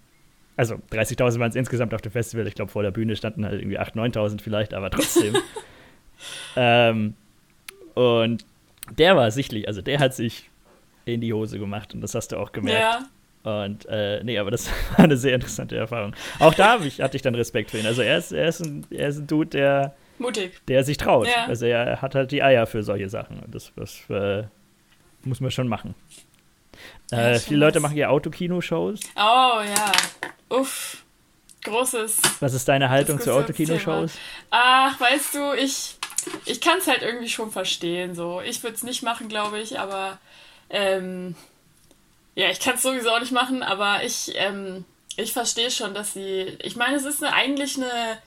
Also 0.56 0.76
30.000 0.92 1.38
waren 1.38 1.50
es 1.50 1.56
insgesamt 1.56 1.94
auf 1.94 2.00
dem 2.00 2.12
Festival. 2.12 2.46
Ich 2.46 2.54
glaube, 2.54 2.70
vor 2.70 2.82
der 2.82 2.92
Bühne 2.92 3.16
standen 3.16 3.44
halt 3.44 3.60
irgendwie 3.60 3.78
8.000, 3.78 4.14
9.000 4.14 4.40
vielleicht, 4.40 4.74
aber 4.74 4.90
trotzdem. 4.90 5.36
ähm, 6.56 7.14
und 7.94 8.44
der 8.90 9.16
war 9.16 9.30
sichtlich, 9.30 9.66
also 9.66 9.82
der 9.82 9.98
hat 9.98 10.14
sich 10.14 10.50
in 11.04 11.20
die 11.20 11.32
Hose 11.32 11.58
gemacht 11.58 11.94
und 11.94 12.00
das 12.00 12.14
hast 12.14 12.32
du 12.32 12.36
auch 12.36 12.52
gemerkt. 12.52 13.06
Ja, 13.44 13.64
Und 13.64 13.86
äh, 13.86 14.22
nee, 14.22 14.38
aber 14.38 14.50
das 14.50 14.68
war 14.96 15.04
eine 15.04 15.16
sehr 15.16 15.34
interessante 15.34 15.76
Erfahrung. 15.76 16.14
Auch 16.38 16.54
da 16.54 16.78
ich, 16.80 17.00
hatte 17.00 17.16
ich 17.16 17.22
dann 17.22 17.34
Respekt 17.34 17.70
für 17.70 17.78
ihn. 17.78 17.86
Also 17.86 18.02
er 18.02 18.18
ist, 18.18 18.32
er 18.32 18.48
ist, 18.48 18.60
ein, 18.60 18.86
er 18.90 19.08
ist 19.08 19.18
ein 19.18 19.26
Dude, 19.26 19.50
der, 19.50 19.94
mutig. 20.18 20.60
der 20.68 20.84
sich 20.84 20.96
traut. 20.96 21.26
Ja. 21.26 21.46
Also 21.46 21.66
er 21.66 22.00
hat 22.00 22.14
halt 22.14 22.30
die 22.30 22.42
Eier 22.42 22.66
für 22.66 22.82
solche 22.82 23.08
Sachen. 23.08 23.40
Und 23.40 23.54
das, 23.54 23.72
das 23.76 24.08
äh, 24.08 24.44
muss 25.24 25.40
man 25.40 25.50
schon 25.50 25.68
machen. 25.68 25.94
Äh, 27.18 27.38
viele 27.38 27.60
Leute 27.60 27.80
machen 27.80 27.96
ja 27.96 28.08
Autokino-Shows. 28.08 29.00
Oh, 29.16 29.60
ja. 29.60 29.92
Uff. 30.48 30.98
Großes 31.64 32.18
Was 32.40 32.52
ist 32.52 32.68
deine 32.68 32.90
Haltung 32.90 33.18
zu 33.18 33.32
Autokino-Shows? 33.32 34.12
Ach, 34.50 35.00
weißt 35.00 35.34
du, 35.34 35.54
ich, 35.54 35.96
ich 36.44 36.60
kann 36.60 36.78
es 36.78 36.86
halt 36.86 37.00
irgendwie 37.02 37.28
schon 37.30 37.50
verstehen. 37.50 38.14
So. 38.14 38.42
Ich 38.42 38.62
würde 38.62 38.76
es 38.76 38.82
nicht 38.82 39.02
machen, 39.02 39.28
glaube 39.28 39.58
ich, 39.58 39.78
aber 39.78 40.18
ähm, 40.68 41.34
ja, 42.34 42.50
ich 42.50 42.60
kann 42.60 42.74
es 42.74 42.82
sowieso 42.82 43.10
auch 43.10 43.20
nicht 43.20 43.32
machen, 43.32 43.62
aber 43.62 44.02
ich, 44.04 44.32
ähm, 44.36 44.84
ich 45.16 45.32
verstehe 45.32 45.70
schon, 45.70 45.94
dass 45.94 46.12
sie. 46.12 46.58
Ich 46.62 46.76
meine, 46.76 46.96
es 46.96 47.04
ist 47.04 47.22
eine, 47.24 47.32
eigentlich 47.34 47.76
eine 47.76 48.18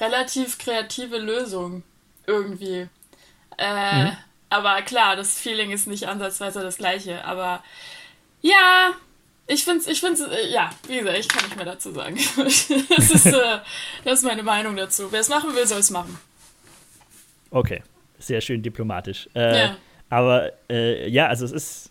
relativ 0.00 0.56
kreative 0.58 1.18
Lösung. 1.18 1.82
Irgendwie. 2.26 2.88
Äh, 3.58 4.04
Mhm. 4.04 4.16
Aber 4.48 4.80
klar, 4.82 5.16
das 5.16 5.38
Feeling 5.38 5.72
ist 5.72 5.88
nicht 5.88 6.06
ansatzweise 6.08 6.60
das 6.62 6.76
gleiche. 6.76 7.24
Aber 7.24 7.64
ja, 8.42 8.90
ich 9.46 9.64
finde 9.64 9.80
es, 9.80 9.86
ich 9.86 10.00
find's, 10.00 10.20
äh, 10.20 10.48
ja, 10.52 10.70
wie 10.88 10.98
gesagt, 10.98 11.18
ich 11.18 11.28
kann 11.28 11.44
nicht 11.44 11.56
mehr 11.56 11.64
dazu 11.64 11.92
sagen. 11.92 12.16
das, 12.36 12.70
ist, 13.10 13.26
äh, 13.26 13.58
das 14.04 14.20
ist 14.20 14.24
meine 14.24 14.42
Meinung 14.42 14.76
dazu. 14.76 15.10
Wer 15.10 15.20
es 15.20 15.28
machen 15.28 15.54
will, 15.54 15.66
soll 15.66 15.78
es 15.80 15.90
machen. 15.90 16.18
Okay, 17.50 17.82
sehr 18.18 18.40
schön 18.40 18.62
diplomatisch. 18.62 19.28
Äh, 19.34 19.58
Ja. 19.58 19.76
Aber 20.08 20.52
äh, 20.70 21.08
ja, 21.08 21.26
also 21.26 21.44
es 21.44 21.50
ist 21.52 21.90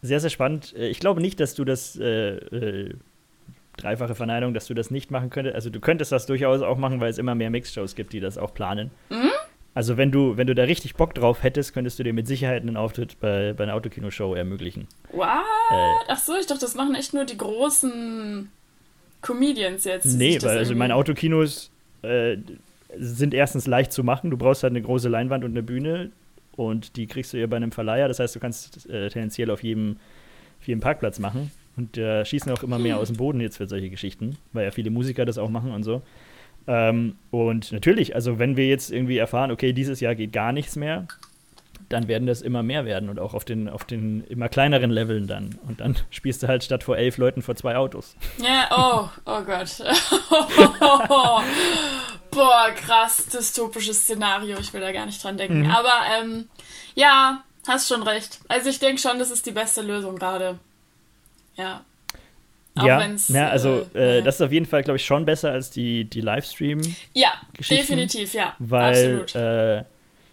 sehr, 0.00 0.18
sehr 0.20 0.30
spannend. 0.30 0.74
Äh, 0.76 0.88
Ich 0.88 0.98
glaube 1.00 1.20
nicht, 1.20 1.38
dass 1.38 1.54
du 1.54 1.64
das 1.64 1.96
äh, 1.96 2.36
äh, 2.36 2.94
dreifache 3.76 4.14
Verneinung, 4.14 4.52
dass 4.54 4.66
du 4.66 4.74
das 4.74 4.90
nicht 4.90 5.10
machen 5.10 5.30
könntest. 5.30 5.54
Also 5.54 5.70
du 5.70 5.80
könntest 5.80 6.10
das 6.12 6.26
durchaus 6.26 6.60
auch 6.62 6.76
machen, 6.76 7.00
weil 7.00 7.10
es 7.10 7.18
immer 7.18 7.34
mehr 7.34 7.50
Mixshows 7.50 7.94
gibt, 7.94 8.12
die 8.12 8.20
das 8.20 8.36
auch 8.38 8.52
planen. 8.54 8.90
Mhm. 9.10 9.30
Also 9.74 9.96
wenn 9.96 10.10
du, 10.10 10.36
wenn 10.36 10.46
du 10.46 10.54
da 10.54 10.64
richtig 10.64 10.96
Bock 10.96 11.14
drauf 11.14 11.42
hättest, 11.42 11.72
könntest 11.72 11.98
du 11.98 12.02
dir 12.02 12.12
mit 12.12 12.26
Sicherheit 12.26 12.62
einen 12.62 12.76
Auftritt 12.76 13.18
bei, 13.20 13.54
bei 13.54 13.64
einer 13.64 13.74
Autokino-Show 13.74 14.34
ermöglichen. 14.34 14.86
What? 15.12 15.28
Äh, 15.28 16.04
Ach 16.08 16.18
so, 16.18 16.34
ich 16.38 16.46
dachte, 16.46 16.60
das 16.60 16.74
machen 16.74 16.94
echt 16.94 17.14
nur 17.14 17.24
die 17.24 17.38
großen 17.38 18.50
Comedians 19.22 19.84
jetzt. 19.84 20.04
Nee, 20.04 20.38
weil 20.42 20.58
also 20.58 20.74
meine 20.74 20.94
Autokinos 20.94 21.70
äh, 22.02 22.36
sind 22.98 23.32
erstens 23.32 23.66
leicht 23.66 23.92
zu 23.92 24.04
machen. 24.04 24.30
Du 24.30 24.36
brauchst 24.36 24.62
halt 24.62 24.72
eine 24.72 24.82
große 24.82 25.08
Leinwand 25.08 25.44
und 25.44 25.52
eine 25.52 25.62
Bühne 25.62 26.10
und 26.56 26.96
die 26.96 27.06
kriegst 27.06 27.32
du 27.32 27.38
ja 27.38 27.46
bei 27.46 27.56
einem 27.56 27.72
Verleiher. 27.72 28.08
Das 28.08 28.18
heißt, 28.18 28.34
du 28.36 28.40
kannst 28.40 28.88
äh, 28.90 29.08
tendenziell 29.08 29.50
auf 29.50 29.62
jedem, 29.62 29.96
auf 30.60 30.68
jedem 30.68 30.80
Parkplatz 30.80 31.18
machen. 31.18 31.50
Und 31.76 31.96
da 31.96 32.24
schießen 32.24 32.52
auch 32.52 32.62
immer 32.62 32.78
mehr 32.78 32.98
aus 32.98 33.08
dem 33.08 33.16
Boden 33.16 33.40
jetzt 33.40 33.56
für 33.56 33.66
solche 33.66 33.88
Geschichten, 33.88 34.36
weil 34.52 34.64
ja 34.64 34.70
viele 34.70 34.90
Musiker 34.90 35.24
das 35.24 35.38
auch 35.38 35.48
machen 35.48 35.72
und 35.72 35.84
so. 35.84 36.02
Ähm, 36.66 37.16
und 37.30 37.72
natürlich, 37.72 38.14
also 38.14 38.38
wenn 38.38 38.56
wir 38.56 38.66
jetzt 38.66 38.90
irgendwie 38.90 39.18
erfahren, 39.18 39.50
okay, 39.50 39.72
dieses 39.72 40.00
Jahr 40.00 40.14
geht 40.14 40.32
gar 40.32 40.52
nichts 40.52 40.76
mehr, 40.76 41.06
dann 41.88 42.08
werden 42.08 42.26
das 42.26 42.42
immer 42.42 42.62
mehr 42.62 42.84
werden 42.84 43.08
und 43.08 43.18
auch 43.18 43.34
auf 43.34 43.44
den, 43.44 43.68
auf 43.68 43.84
den 43.84 44.24
immer 44.24 44.48
kleineren 44.48 44.90
Leveln 44.90 45.26
dann. 45.26 45.58
Und 45.68 45.80
dann 45.80 45.96
spielst 46.10 46.42
du 46.42 46.48
halt 46.48 46.64
statt 46.64 46.82
vor 46.82 46.96
elf 46.96 47.18
Leuten 47.18 47.42
vor 47.42 47.54
zwei 47.54 47.76
Autos. 47.76 48.16
Ja, 48.38 48.68
oh, 48.70 49.08
oh 49.26 49.42
Gott. 49.42 49.78
Boah, 52.30 52.70
krass, 52.76 53.26
dystopisches 53.26 54.02
Szenario. 54.04 54.58
Ich 54.58 54.72
will 54.72 54.80
da 54.80 54.90
gar 54.92 55.04
nicht 55.04 55.22
dran 55.22 55.36
denken. 55.36 55.64
Mhm. 55.64 55.70
Aber 55.70 55.92
ähm, 56.18 56.48
ja, 56.94 57.44
hast 57.68 57.88
schon 57.88 58.02
recht. 58.02 58.40
Also 58.48 58.70
ich 58.70 58.78
denke 58.78 59.00
schon, 59.00 59.18
das 59.18 59.30
ist 59.30 59.44
die 59.44 59.52
beste 59.52 59.82
Lösung 59.82 60.16
gerade. 60.16 60.58
Ja. 61.56 61.84
Auch 62.74 62.86
ja, 62.86 63.06
ja, 63.28 63.48
also 63.50 63.86
äh, 63.94 64.18
äh, 64.18 64.22
das 64.22 64.36
ist 64.36 64.40
auf 64.40 64.52
jeden 64.52 64.64
Fall, 64.66 64.82
glaube 64.82 64.96
ich, 64.96 65.04
schon 65.04 65.24
besser 65.26 65.52
als 65.52 65.70
die, 65.70 66.04
die 66.04 66.22
Livestream. 66.22 66.80
Ja, 67.12 67.32
definitiv, 67.68 68.32
ja. 68.32 68.54
Weil, 68.58 69.20
Absolut. 69.20 69.34
äh, 69.34 69.84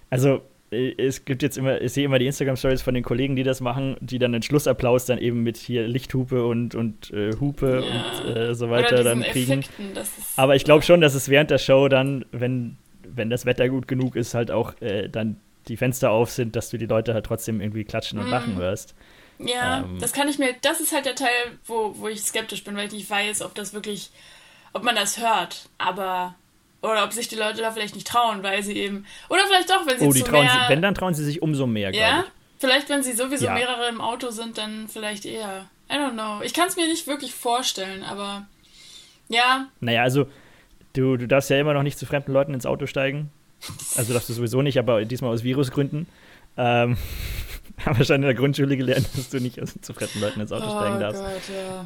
also 0.09 0.41
äh, 0.71 0.93
es 0.97 1.25
gibt 1.25 1.43
jetzt 1.43 1.57
immer, 1.57 1.81
ich 1.81 1.91
sehe 1.91 2.05
immer 2.05 2.17
die 2.17 2.27
Instagram-Stories 2.27 2.81
von 2.81 2.93
den 2.93 3.03
Kollegen, 3.03 3.35
die 3.35 3.43
das 3.43 3.59
machen, 3.59 3.97
die 3.99 4.19
dann 4.19 4.31
den 4.31 4.41
Schlussapplaus 4.41 5.05
dann 5.05 5.17
eben 5.17 5.43
mit 5.43 5.57
hier 5.57 5.85
Lichthupe 5.87 6.45
und, 6.45 6.75
und 6.75 7.11
äh, 7.11 7.33
Hupe 7.41 7.83
Ja. 7.85 8.29
und 8.29 8.35
äh, 8.37 8.55
so 8.55 8.69
weiter 8.69 9.03
dann 9.03 9.21
kriegen. 9.21 9.59
Effekten, 9.59 9.91
ist, 9.97 10.13
Aber 10.37 10.55
ich 10.55 10.63
glaube 10.63 10.83
schon, 10.83 11.01
dass 11.01 11.15
es 11.15 11.27
während 11.27 11.51
der 11.51 11.57
Show 11.57 11.89
dann, 11.89 12.23
wenn, 12.31 12.77
wenn 13.03 13.29
das 13.29 13.45
Wetter 13.45 13.67
gut 13.67 13.87
genug 13.89 14.15
ist, 14.15 14.33
halt 14.33 14.49
auch 14.49 14.73
dann 15.11 15.35
die 15.67 15.75
Fenster 15.77 16.11
auf 16.11 16.31
sind, 16.31 16.55
dass 16.55 16.69
du 16.69 16.77
die 16.77 16.85
Leute 16.85 17.13
halt 17.13 17.25
trotzdem 17.25 17.59
irgendwie 17.59 17.83
klatschen 17.83 18.17
und 18.17 18.25
Mhm. 18.25 18.31
lachen 18.31 18.55
hörst. 18.55 18.95
Ja, 19.39 19.81
Ähm. 19.83 19.97
das 19.99 20.11
kann 20.13 20.27
ich 20.27 20.37
mir, 20.37 20.53
das 20.61 20.81
ist 20.81 20.91
halt 20.93 21.05
der 21.05 21.15
Teil, 21.15 21.29
wo, 21.65 21.93
wo 21.97 22.07
ich 22.07 22.21
skeptisch 22.21 22.63
bin, 22.63 22.75
weil 22.75 22.87
ich 22.87 22.93
nicht 22.93 23.09
weiß, 23.09 23.41
ob 23.41 23.55
das 23.55 23.73
wirklich, 23.73 24.11
ob 24.73 24.83
man 24.83 24.95
das 24.95 25.17
hört, 25.19 25.69
aber, 25.77 26.35
oder 26.81 27.03
ob 27.05 27.13
sich 27.13 27.27
die 27.29 27.35
Leute 27.35 27.61
da 27.61 27.71
vielleicht 27.71 27.95
nicht 27.95 28.07
trauen, 28.07 28.43
weil 28.43 28.63
sie 28.63 28.73
eben, 28.73 29.05
oder 29.29 29.45
vielleicht 29.47 29.69
doch, 29.69 29.85
wenn 29.87 29.97
sie 29.99 30.07
Oh, 30.07 30.11
die 30.13 30.19
zu 30.19 30.25
trauen 30.25 30.43
mehr, 30.45 30.51
sich, 30.53 30.69
wenn, 30.69 30.81
dann 30.81 30.93
trauen 30.95 31.13
sie 31.13 31.23
sich 31.23 31.41
umso 31.41 31.67
mehr, 31.67 31.93
ja, 31.93 32.23
ich. 32.25 32.31
vielleicht 32.59 32.89
wenn 32.89 33.01
sie 33.01 33.13
sowieso 33.13 33.45
Ja. 33.45 33.53
mehrere 33.53 33.87
im 33.87 34.01
Auto 34.01 34.29
sind, 34.31 34.57
dann 34.57 34.87
vielleicht 34.89 35.25
eher, 35.25 35.69
I 35.89 35.93
don't 35.95 36.11
know, 36.13 36.41
ich 36.43 36.53
kann 36.53 36.67
es 36.67 36.75
mir 36.75 36.87
nicht 36.87 37.07
wirklich 37.07 37.33
vorstellen, 37.33 38.03
aber, 38.03 38.45
ja, 39.29 39.67
Naja, 39.79 40.03
also 40.03 40.27
du, 40.93 41.15
du 41.15 41.27
darfst 41.27 41.49
ja 41.49 41.57
immer 41.59 41.73
noch 41.73 41.83
nicht 41.83 41.97
zu 41.97 42.05
fremden 42.05 42.33
Leuten 42.33 42.53
ins 42.53 42.65
Auto 42.65 42.87
steigen. 42.87 43.31
Also 43.97 44.13
darfst 44.13 44.29
du 44.29 44.33
sowieso 44.33 44.61
nicht, 44.61 44.77
aber 44.79 45.03
diesmal 45.05 45.33
aus 45.33 45.43
Virusgründen. 45.43 46.07
Ähm, 46.57 46.97
haben 47.85 47.97
wir 47.97 48.05
schon 48.05 48.17
in 48.17 48.21
der 48.23 48.33
Grundschule 48.33 48.75
gelernt, 48.77 49.07
dass 49.15 49.29
du 49.29 49.39
nicht 49.39 49.59
zu 49.83 49.93
fremden 49.93 50.19
Leuten 50.21 50.39
ins 50.41 50.51
Auto 50.51 50.65
oh 50.67 50.77
steigen 50.79 50.99
darfst. 50.99 51.21
Gott, 51.21 51.31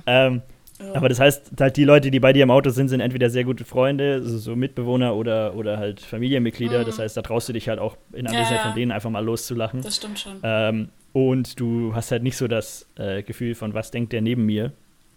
ja. 0.06 0.28
Ähm, 0.28 0.42
Ja. 0.80 0.96
aber 0.96 1.08
das 1.08 1.20
heißt, 1.20 1.52
halt 1.60 1.78
die 1.78 1.84
Leute, 1.84 2.10
die 2.10 2.20
bei 2.20 2.34
dir 2.34 2.44
im 2.44 2.52
Auto 2.52 2.72
sind, 2.72 2.90
sind 2.90 3.00
entweder 3.00 3.30
sehr 3.30 3.44
gute 3.44 3.64
Freunde, 3.64 4.24
so, 4.24 4.38
so 4.40 4.56
Mitbewohner 4.56 5.16
oder, 5.16 5.54
oder 5.56 5.78
halt 5.78 6.02
Familienmitglieder. 6.02 6.82
Mhm. 6.82 6.86
Das 6.86 6.98
heißt, 7.00 7.16
da 7.16 7.22
traust 7.22 7.48
du 7.48 7.54
dich 7.54 7.70
halt 7.70 7.80
auch 7.80 7.96
in 8.12 8.26
Anwesenheit 8.26 8.58
ja. 8.58 8.64
von 8.64 8.76
denen 8.76 8.92
einfach 8.92 9.10
mal 9.12 9.24
loszulachen. 9.24 9.82
das 9.82 9.98
stimmt 9.98 10.20
schon. 10.20 10.40
Ähm, 10.44 10.90
und 11.14 11.60
du 11.60 11.94
hast 11.94 12.12
halt 12.12 12.24
nicht 12.24 12.36
so 12.38 12.48
das 12.48 12.88
äh, 12.96 13.22
Gefühl 13.22 13.54
von, 13.54 13.76
was 13.76 13.92
denkt 13.92 14.14
der 14.14 14.22
neben 14.22 14.46
mir, 14.48 14.72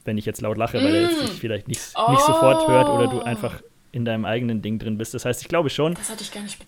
wenn 0.04 0.18
ich 0.18 0.26
jetzt 0.26 0.42
laut 0.42 0.58
lache, 0.58 0.76
weil 0.78 0.94
er 0.94 1.02
jetzt 1.02 1.16
Mm. 1.22 1.26
dich 1.26 1.30
vielleicht 1.40 1.68
nicht, 1.68 1.80
Oh. 1.96 2.10
nicht 2.12 2.20
sofort 2.20 2.68
hört 2.68 2.88
oder 2.90 3.06
du 3.08 3.20
einfach 3.22 3.62
in 3.92 4.04
deinem 4.04 4.26
eigenen 4.26 4.60
Ding 4.60 4.78
drin 4.78 4.98
bist. 4.98 5.14
Das 5.14 5.24
heißt, 5.24 5.40
ich 5.40 5.48
glaube 5.48 5.70
schon, 5.70 5.94
Das 5.94 6.12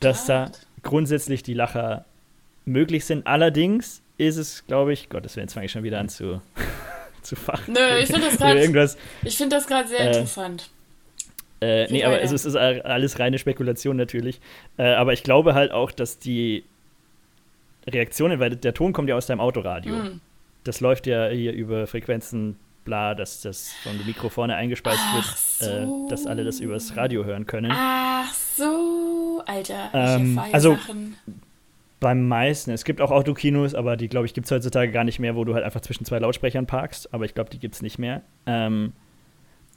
dass 0.01 0.25
da 0.25 0.51
grundsätzlich 0.83 1.43
die 1.43 1.53
Lacher 1.55 2.07
möglich 2.69 3.05
sind. 3.05 3.27
Allerdings 3.27 4.03
ist 4.17 4.37
es, 4.37 4.67
glaube 4.67 4.93
ich, 4.93 5.09
Gottes 5.09 5.37
Willen, 5.37 5.45
jetzt 5.47 5.55
fange 5.55 5.67
ich 5.67 5.73
schon 5.73 5.83
wieder 5.83 5.99
an 6.01 6.09
zu, 6.09 6.41
zu 7.23 7.37
fachen. 7.37 7.73
Nö, 7.75 7.99
ich 8.01 8.07
finde 8.09 8.27
das 8.27 8.37
gerade 8.37 8.61
das 9.57 9.67
gerade 9.67 9.89
sehr 9.89 10.01
Äh, 10.01 10.07
interessant. 10.09 10.71
Äh, 11.61 11.91
nee, 11.91 12.05
aber 12.05 12.21
es 12.21 12.31
ist, 12.31 12.45
es 12.45 12.55
ist 12.55 12.57
alles 12.57 13.19
reine 13.19 13.39
Spekulation 13.39 13.97
natürlich. 13.97 14.41
Äh, 14.77 14.85
aber 14.95 15.13
ich 15.13 15.25
glaube 15.25 15.55
halt 15.55 15.73
auch, 15.73 15.91
dass 15.91 16.19
die 16.19 16.65
Reaktionen, 17.89 18.39
weil 18.39 18.55
der 18.57 18.75
Ton 18.75 18.93
kommt 18.93 19.09
ja 19.09 19.17
aus 19.17 19.27
deinem 19.27 19.41
Autoradio. 19.41 19.95
Hm. 19.95 20.21
Das 20.65 20.81
läuft 20.81 21.07
ja 21.07 21.29
hier 21.29 21.53
über 21.53 21.87
Frequenzen, 21.87 22.57
bla, 22.85 23.15
dass 23.15 23.41
das 23.41 23.73
von 23.83 23.97
dem 23.99 24.07
Mikro 24.07 24.29
vorne 24.29 24.55
eingespeist 24.55 25.01
Ach 25.03 25.15
wird, 25.17 25.27
so. 25.79 26.07
äh, 26.07 26.11
dass 26.11 26.27
alle 26.27 26.45
das 26.45 26.61
übers 26.61 26.97
Radio 26.97 27.25
hören 27.25 27.47
können. 27.47 27.73
Ach 27.75 28.33
so, 28.33 29.43
Alter. 29.47 29.91
Ähm, 29.95 30.23
ich 30.33 30.37
erfahre 30.37 30.55
also- 30.55 30.75
Sachen. 30.77 31.17
Beim 32.01 32.29
meisten. 32.29 32.71
Es 32.71 32.85
gibt 32.85 33.01
auch 33.01 33.11
Autokinos, 33.11 33.75
aber 33.75 33.97
die, 33.97 34.09
glaube 34.09 34.27
ich, 34.27 34.35
gibt 34.35 34.47
es 34.47 34.51
heutzutage 34.51 34.93
gar 34.93 35.05
nicht 35.05 35.19
mehr, 35.19 35.35
wo 35.35 35.45
du 35.45 35.55
halt 35.55 35.65
einfach 35.65 35.81
zwischen 35.81 36.05
zwei 36.05 36.19
Lautsprechern 36.19 36.67
parkst. 36.67 37.13
Aber 37.13 37.25
ich 37.25 37.35
glaube, 37.35 37.51
die 37.51 37.59
gibt 37.59 37.75
es 37.75 37.83
nicht 37.83 37.99
mehr. 37.99 38.23
Ähm, 38.47 38.93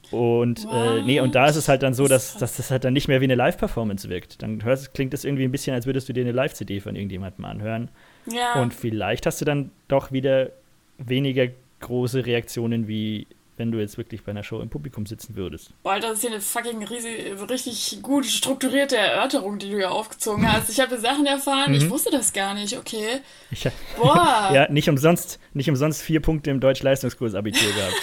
und 0.09 0.67
äh, 0.71 1.01
nee, 1.03 1.19
und 1.19 1.35
da 1.35 1.47
ist 1.47 1.55
es 1.55 1.69
halt 1.69 1.83
dann 1.83 1.93
so, 1.93 2.07
dass, 2.07 2.37
dass 2.37 2.57
das 2.57 2.69
halt 2.71 2.83
dann 2.83 2.93
nicht 2.93 3.07
mehr 3.07 3.21
wie 3.21 3.25
eine 3.25 3.35
Live-Performance 3.35 4.09
wirkt. 4.09 4.41
Dann 4.41 4.63
hörst, 4.63 4.93
klingt 4.93 5.13
das 5.13 5.23
irgendwie 5.23 5.45
ein 5.45 5.51
bisschen, 5.51 5.73
als 5.73 5.85
würdest 5.85 6.09
du 6.09 6.13
dir 6.13 6.21
eine 6.21 6.31
Live-CD 6.31 6.79
von 6.79 6.95
irgendjemandem 6.95 7.45
anhören. 7.45 7.89
Ja. 8.25 8.61
Und 8.61 8.73
vielleicht 8.73 9.25
hast 9.25 9.39
du 9.41 9.45
dann 9.45 9.71
doch 9.87 10.11
wieder 10.11 10.49
weniger 10.97 11.47
große 11.79 12.25
Reaktionen, 12.25 12.87
wie 12.87 13.27
wenn 13.61 13.71
du 13.71 13.77
jetzt 13.79 13.95
wirklich 13.99 14.23
bei 14.23 14.31
einer 14.31 14.43
Show 14.43 14.59
im 14.59 14.69
Publikum 14.71 15.05
sitzen 15.05 15.35
würdest. 15.35 15.69
Boah, 15.83 15.99
das 15.99 16.13
ist 16.13 16.21
hier 16.21 16.31
eine 16.31 16.41
fucking 16.41 16.83
riesig, 16.83 17.35
richtig 17.47 17.99
gut 18.01 18.25
strukturierte 18.25 18.97
Erörterung, 18.97 19.59
die 19.59 19.69
du 19.69 19.77
hier 19.77 19.91
aufgezogen 19.91 20.51
hast. 20.51 20.67
Ich 20.71 20.79
habe 20.79 20.97
Sachen 20.97 21.27
erfahren, 21.27 21.71
ich 21.75 21.83
Mhm. 21.83 21.91
wusste 21.91 22.09
das 22.09 22.33
gar 22.33 22.55
nicht, 22.55 22.75
okay. 22.75 23.21
Ich, 23.51 23.67
Boah. 23.97 24.49
ja, 24.53 24.67
nicht 24.71 24.89
umsonst, 24.89 25.39
nicht 25.53 25.69
umsonst 25.69 26.01
vier 26.01 26.21
Punkte 26.21 26.49
im 26.49 26.59
Deutsch-Leistungskurs-Abitur 26.59 27.71
gehabt. 27.71 27.93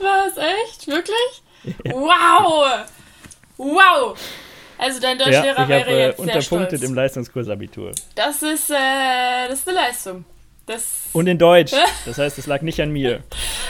Was, 0.00 0.36
echt? 0.38 0.86
Wirklich? 0.88 1.42
Wow! 1.92 2.84
Wow! 3.56 4.18
Also 4.78 5.00
dein 5.00 5.16
ja, 5.18 5.24
Deutschlehrer 5.26 5.52
ich 5.52 5.58
habe 5.58 5.68
wäre 5.68 5.90
äh, 5.90 6.06
jetzt 6.06 6.16
sehr 6.16 6.24
unterpunktet 6.34 6.78
stolz. 6.78 6.82
im 6.90 6.94
Leistungskurs-Abitur. 6.94 7.92
Das 8.16 8.42
ist, 8.42 8.70
äh, 8.70 9.48
das 9.48 9.60
ist 9.60 9.68
eine 9.68 9.76
Leistung. 9.76 10.24
Das. 10.66 10.84
Und 11.12 11.26
in 11.26 11.38
Deutsch. 11.38 11.72
Das 12.04 12.18
heißt, 12.18 12.38
es 12.38 12.46
lag 12.46 12.62
nicht 12.62 12.80
an 12.80 12.90
mir. 12.90 13.22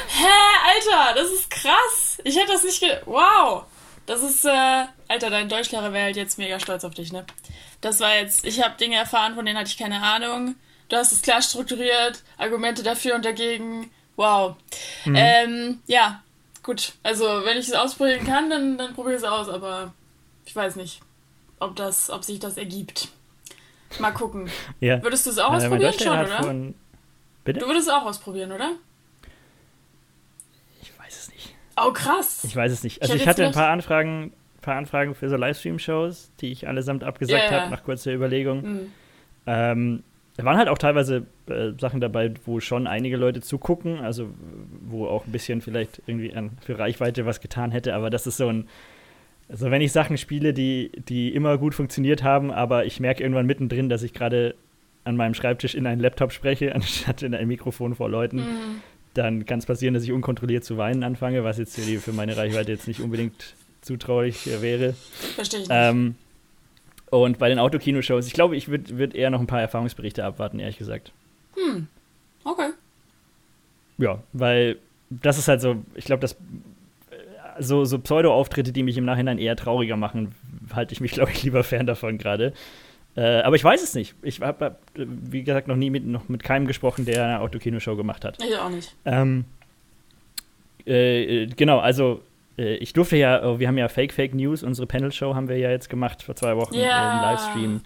Hä, 0.09 0.27
Alter, 0.69 1.21
das 1.21 1.31
ist 1.31 1.51
krass. 1.51 2.21
Ich 2.25 2.37
hätte 2.37 2.53
das 2.53 2.65
nicht 2.65 2.81
ge... 2.81 2.99
Wow. 3.07 3.65
Das 4.07 4.23
ist, 4.23 4.45
äh... 4.45 4.85
Alter, 5.09 5.31
dein 5.31 5.49
Deutschlehrer 5.49 5.93
wäre 5.93 6.05
halt 6.05 6.17
jetzt 6.17 6.39
mega 6.39 6.61
stolz 6.61 6.85
auf 6.85 6.95
dich, 6.95 7.13
ne? 7.13 7.25
Das 7.81 8.01
war 8.01 8.15
jetzt... 8.17 8.45
Ich 8.45 8.63
habe 8.63 8.77
Dinge 8.77 8.97
erfahren, 8.97 9.35
von 9.35 9.47
denen 9.47 9.59
hatte 9.59 9.71
ich 9.71 9.79
keine 9.79 10.03
Ahnung. 10.03 10.55
Du 10.89 10.97
hast 10.97 11.13
es 11.13 11.23
klar 11.23 11.41
strukturiert, 11.41 12.23
Argumente 12.37 12.83
dafür 12.83 13.15
und 13.15 13.25
dagegen. 13.25 13.91
Wow. 14.17 14.57
Mhm. 15.07 15.17
Ähm, 15.17 15.81
ja. 15.87 16.23
Gut. 16.63 16.93
Also, 17.03 17.25
wenn 17.45 17.57
ich 17.57 17.69
es 17.69 17.75
ausprobieren 17.75 18.27
kann, 18.27 18.51
dann, 18.51 18.77
dann 18.77 18.95
probiere 18.95 19.17
ich 19.17 19.23
es 19.23 19.29
aus, 19.29 19.49
aber 19.49 19.95
ich 20.45 20.55
weiß 20.55 20.77
nicht, 20.77 21.01
ob 21.59 21.75
das, 21.77 22.11
ob 22.11 22.23
sich 22.23 22.39
das 22.39 22.59
ergibt. 22.59 23.09
Mal 23.99 24.13
gucken. 24.13 24.51
Ja. 24.81 25.03
Würdest 25.03 25.27
du 25.27 25.31
es 25.31 25.39
auch 25.39 25.49
Äh, 25.49 25.69
mein 25.69 25.85
ausprobieren 25.85 25.95
schon, 25.99 26.21
oder? 26.21 26.75
Bitte? 27.45 27.61
Du 27.61 27.67
würdest 27.67 27.89
es 27.89 27.93
auch 27.93 28.05
ausprobieren, 28.05 28.53
oder? 28.53 28.73
Ich 30.81 30.99
weiß 30.99 31.19
es 31.19 31.33
nicht. 31.33 31.55
Oh, 31.77 31.93
krass. 31.93 32.45
Ich 32.45 32.55
weiß 32.55 32.73
es 32.73 32.85
nicht. 32.85 32.97
Ich 32.97 33.03
Also 33.03 33.15
ich, 33.15 33.21
jetzt 33.21 33.29
hatte 33.29 33.47
ein 33.47 33.53
paar 33.53 33.71
Anfragen, 33.71 34.33
paar 34.61 34.77
Anfragen 34.77 35.15
für 35.15 35.29
so 35.29 35.37
Livestream-Shows, 35.37 36.31
die 36.41 36.53
ich 36.53 36.69
allesamt 36.69 37.05
abgesagt 37.05 37.51
ja. 37.51 37.61
habe 37.61 37.71
nach 37.71 37.85
kurzer 37.85 38.13
Überlegung. 38.13 38.63
Mhm. 38.63 38.93
Ähm, 39.47 40.03
da 40.37 40.45
waren 40.45 40.57
halt 40.57 40.69
auch 40.69 40.79
teilweise 40.79 41.27
äh, 41.47 41.73
Sachen 41.79 42.01
dabei, 42.01 42.33
wo 42.47 42.61
schon 42.61 42.87
einige 42.87 43.17
Leute 43.17 43.41
zugucken, 43.43 44.01
also 44.01 44.31
wo 44.81 45.07
auch 45.07 45.27
ein 45.27 45.33
bisschen 45.33 45.61
vielleicht 45.61 46.03
irgendwie 46.07 46.35
an, 46.35 46.53
für 46.61 46.79
Reichweite 46.79 47.27
was 47.27 47.41
getan 47.41 47.71
hätte, 47.71 47.95
aber 47.95 48.09
das 48.09 48.27
ist 48.27 48.39
so 48.39 48.49
ein, 48.49 48.69
also 49.51 49.71
wenn 49.71 49.83
ich 49.83 49.93
Sachen 49.93 50.17
spiele, 50.17 50.55
die, 50.55 50.91
die 51.09 51.35
immer 51.35 51.59
gut 51.59 51.75
funktioniert 51.75 52.23
haben, 52.23 52.51
aber 52.51 52.87
ich 52.87 52.99
merke 52.99 53.23
irgendwann 53.23 53.47
mittendrin, 53.47 53.91
dass 53.91 54.03
ich 54.03 54.15
gerade 54.15 54.55
an 55.05 55.17
meinem 55.17 55.35
Schreibtisch 55.35 55.75
in 55.75 55.87
einen 55.87 56.01
Laptop 56.01 56.33
spreche, 56.33 56.75
anstatt 56.75 57.23
in 57.23 57.35
ein 57.35 57.49
Mikrofon 57.49 57.95
vor 57.95 58.09
Leuten, 58.09 58.39
Mhm. 58.39 58.81
dann 59.15 59.47
kann 59.47 59.59
es 59.59 59.67
passieren, 59.67 59.95
dass 59.95 60.05
ich 60.05 60.13
unkontrolliert 60.13 60.65
zu 60.65 60.77
weinen 60.79 61.03
anfange, 61.03 61.45
was 61.45 61.59
jetzt 61.59 61.79
für, 61.79 62.13
meine 62.13 62.37
Reichweite 62.37 62.73
jetzt 62.73 62.89
nicht 62.89 63.01
unbedingt 63.01 63.55
zutraulich 63.83 64.47
äh, 64.47 64.63
wäre. 64.63 64.95
Verstehe 65.35 65.61
ich 65.61 65.69
nicht. 65.69 65.77
Ähm, 65.77 66.15
und 67.11 67.39
bei 67.39 67.49
den 67.51 67.59
Autokino-Shows, 67.59 68.27
ich 68.27 68.33
glaube, 68.33 68.57
ich 68.57 68.69
würde 68.69 68.97
würd 68.97 69.15
eher 69.15 69.29
noch 69.31 69.41
ein 69.41 69.47
paar 69.47 69.61
Erfahrungsberichte 69.61 70.25
abwarten, 70.25 70.59
ehrlich 70.59 70.79
gesagt. 70.79 71.13
okay. 72.45 72.71
Ja, 73.99 74.23
weil 74.33 74.79
das 75.11 75.37
ist 75.39 75.49
halt 75.49 75.61
so, 75.61 75.83
ich 75.95 76.07
glaube, 76.07 76.21
das 76.23 76.33
äh, 76.33 76.37
so, 77.63 77.85
so 77.85 77.99
Pseudo-Auftritte, 77.99 78.73
die 78.73 78.83
mich 78.83 78.97
im 78.97 79.05
Nachhinein 79.05 79.39
eher 79.39 79.57
trauriger 79.57 79.97
machen, 79.97 80.35
halte 80.75 80.95
ich 80.95 81.01
mich, 81.03 81.13
glaube 81.13 81.33
ich, 81.33 81.43
lieber 81.43 81.63
fern 81.65 81.87
davon 81.87 82.17
gerade. 82.17 82.55
Äh, 83.15 83.41
aber 83.43 83.57
ich 83.57 83.65
weiß 83.65 83.83
es 83.83 83.95
nicht. 83.95 84.15
Ich 84.23 84.41
habe, 84.41 84.65
hab, 84.65 84.79
wie 84.95 85.43
gesagt, 85.43 85.69
noch 85.69 85.77
nie 85.77 85.91
mit, 85.91 86.07
noch 86.07 86.29
mit 86.29 86.43
keinem 86.43 86.67
gesprochen, 86.67 87.05
der 87.05 87.25
eine 87.25 87.41
Autokino-Show 87.41 87.95
gemacht 87.97 88.25
hat. 88.25 88.39
Ich 88.43 88.57
auch 88.57 88.71
nicht. 88.71 88.95
Ähm, 89.05 89.45
äh, 90.87 91.43
äh, 91.43 91.47
genau, 91.47 91.79
also 91.79 92.23
äh, 92.59 92.75
ich 92.77 92.93
durfte 92.93 93.17
ja, 93.17 93.43
äh, 93.55 93.59
wir 93.59 93.69
haben 93.69 93.79
ja 93.79 93.89
Fake 93.89 94.13
Fake 94.13 94.35
News, 94.35 94.63
unsere 94.63 94.87
Panel-Show 94.87 95.35
haben 95.35 95.49
wir 95.49 95.59
ja 95.59 95.71
jetzt 95.71 95.89
gemacht 95.91 96.23
vor 96.23 96.35
zwei 96.37 96.57
Wochen 96.57 96.75
Ja. 96.77 97.11
im 97.11 97.21
Livestream. 97.21 97.83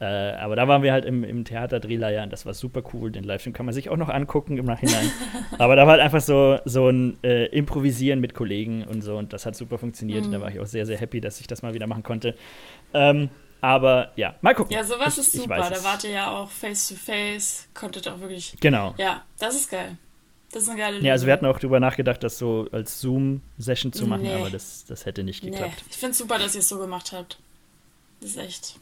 Äh, 0.00 0.04
aber 0.04 0.54
da 0.54 0.68
waren 0.68 0.84
wir 0.84 0.92
halt 0.92 1.04
im, 1.04 1.24
im 1.24 1.44
Theater 1.44 1.80
Drehleier 1.80 2.22
und 2.22 2.32
das 2.32 2.46
war 2.46 2.54
super 2.54 2.82
cool. 2.94 3.10
Den 3.10 3.24
Livestream 3.24 3.52
kann 3.52 3.66
man 3.66 3.74
sich 3.74 3.90
auch 3.90 3.96
noch 3.96 4.08
angucken 4.08 4.56
im 4.56 4.64
Nachhinein. 4.64 5.10
aber 5.58 5.74
da 5.74 5.82
war 5.86 5.94
halt 5.94 6.00
einfach 6.02 6.20
so, 6.20 6.58
so 6.64 6.88
ein 6.88 7.18
äh, 7.24 7.46
Improvisieren 7.46 8.20
mit 8.20 8.32
Kollegen 8.32 8.84
und 8.84 9.02
so 9.02 9.16
und 9.18 9.32
das 9.32 9.44
hat 9.44 9.56
super 9.56 9.76
funktioniert. 9.76 10.24
Und 10.26 10.30
da 10.30 10.38
Mhm. 10.38 10.42
war 10.42 10.50
ich 10.52 10.60
auch 10.60 10.66
sehr, 10.66 10.86
sehr 10.86 10.98
happy, 10.98 11.20
dass 11.20 11.40
ich 11.40 11.48
das 11.48 11.62
mal 11.62 11.74
wieder 11.74 11.88
machen 11.88 12.04
konnte. 12.04 12.36
Ähm, 12.94 13.28
aber 13.60 14.12
ja, 14.16 14.34
mal 14.40 14.54
gucken. 14.54 14.72
Ja, 14.74 14.84
sowas 14.84 15.14
Ich- 15.18 15.24
ist 15.24 15.32
super. 15.32 15.56
Da 15.56 15.84
wart 15.84 16.04
ihr 16.04 16.10
ja 16.10 16.30
auch 16.30 16.50
face 16.50 16.88
to 16.88 16.94
face, 16.94 17.68
konntet 17.74 18.06
auch 18.08 18.20
wirklich. 18.20 18.56
Genau. 18.60 18.94
Ja, 18.98 19.22
das 19.38 19.54
ist 19.54 19.70
geil. 19.70 19.96
Das 20.52 20.62
ist 20.62 20.68
eine 20.70 20.78
geile 20.78 20.92
Lösung. 20.94 21.06
Ja, 21.06 21.12
also 21.12 21.26
wir 21.26 21.32
hatten 21.34 21.44
auch 21.46 21.58
drüber 21.58 21.78
nachgedacht, 21.78 22.22
das 22.22 22.38
so 22.38 22.68
als 22.72 23.00
Zoom-Session 23.00 23.92
zu 23.92 24.06
machen, 24.06 24.22
Nee. 24.22 24.32
aber 24.34 24.48
das, 24.48 24.86
das 24.86 25.04
hätte 25.04 25.22
nicht 25.22 25.44
nee, 25.44 25.50
geklappt. 25.50 25.84
ich 25.90 25.96
finde 25.96 26.12
es 26.12 26.18
super, 26.18 26.38
dass 26.38 26.54
ihr 26.54 26.60
es 26.60 26.68
so 26.70 26.78
gemacht 26.78 27.12
habt. 27.12 27.38
Das 28.20 28.30
ist 28.30 28.36
echt. 28.38 28.76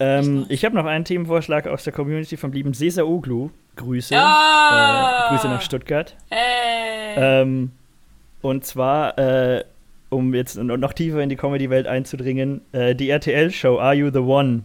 Ähm, 0.00 0.40
nice. 0.40 0.46
ich 0.50 0.64
habe 0.64 0.74
noch 0.74 0.86
einen 0.86 1.04
Themenvorschlag 1.04 1.66
aus 1.66 1.84
der 1.84 1.92
Community 1.92 2.36
vom 2.36 2.52
lieben 2.52 2.72
Cesar 2.74 3.06
Uglu. 3.06 3.50
Grüße. 3.76 4.16
Ah! 4.16 5.26
Äh, 5.26 5.34
Grüße 5.34 5.48
nach 5.48 5.62
Stuttgart. 5.62 6.16
Hey! 6.30 7.14
Ähm, 7.16 7.72
und 8.40 8.64
zwar, 8.64 9.18
äh, 9.18 9.64
um 10.12 10.34
jetzt 10.34 10.56
no- 10.56 10.76
noch 10.76 10.92
tiefer 10.92 11.20
in 11.22 11.28
die 11.28 11.36
Comedy-Welt 11.36 11.86
einzudringen, 11.86 12.60
äh, 12.72 12.94
die 12.94 13.10
RTL-Show 13.10 13.78
Are 13.78 13.94
You 13.94 14.10
the 14.12 14.18
One? 14.20 14.64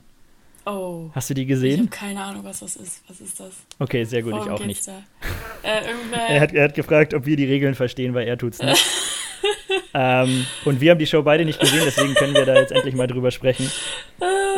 oh. 0.66 1.10
Hast 1.14 1.30
du 1.30 1.34
die 1.34 1.44
Ich 1.44 1.48
habe 1.50 1.62
gesehen? 1.62 1.90
keine 1.90 2.22
Ahnung, 2.22 2.44
was 2.44 2.60
das 2.60 2.76
ist. 2.76 3.02
Was 3.08 3.22
ist 3.22 3.40
das? 3.40 3.54
Okay, 3.80 4.04
sehr 4.04 4.22
gut, 4.22 4.34
ich 4.34 4.40
Worum 4.40 4.52
auch 4.52 4.66
nicht. 4.66 4.88
Äh. 4.88 4.92
Er 6.30 6.40
hat, 6.42 6.54
er 6.54 6.64
hat 6.66 6.74
gefragt, 6.76 7.14
ob 7.14 7.26
wir 7.26 7.36
die 7.38 7.46
Regeln 7.46 7.74
verstehen, 7.76 8.14
weil 8.14 8.28
er 8.28 8.38
tut's 8.38 8.62
nicht. 8.62 8.86
ähm, 9.94 10.46
und 10.66 10.82
wir 10.82 10.92
haben 10.92 11.00
die 11.00 11.08
Show 11.08 11.22
beide 11.24 11.46
nicht 11.46 11.60
gesehen, 11.60 11.82
deswegen 11.86 12.14
können 12.16 12.34
wir 12.34 12.46
da 12.46 12.56
jetzt 12.56 12.72
endlich 12.72 12.96
mal 12.96 13.08
drüber 13.08 13.32
sprechen. 13.32 13.72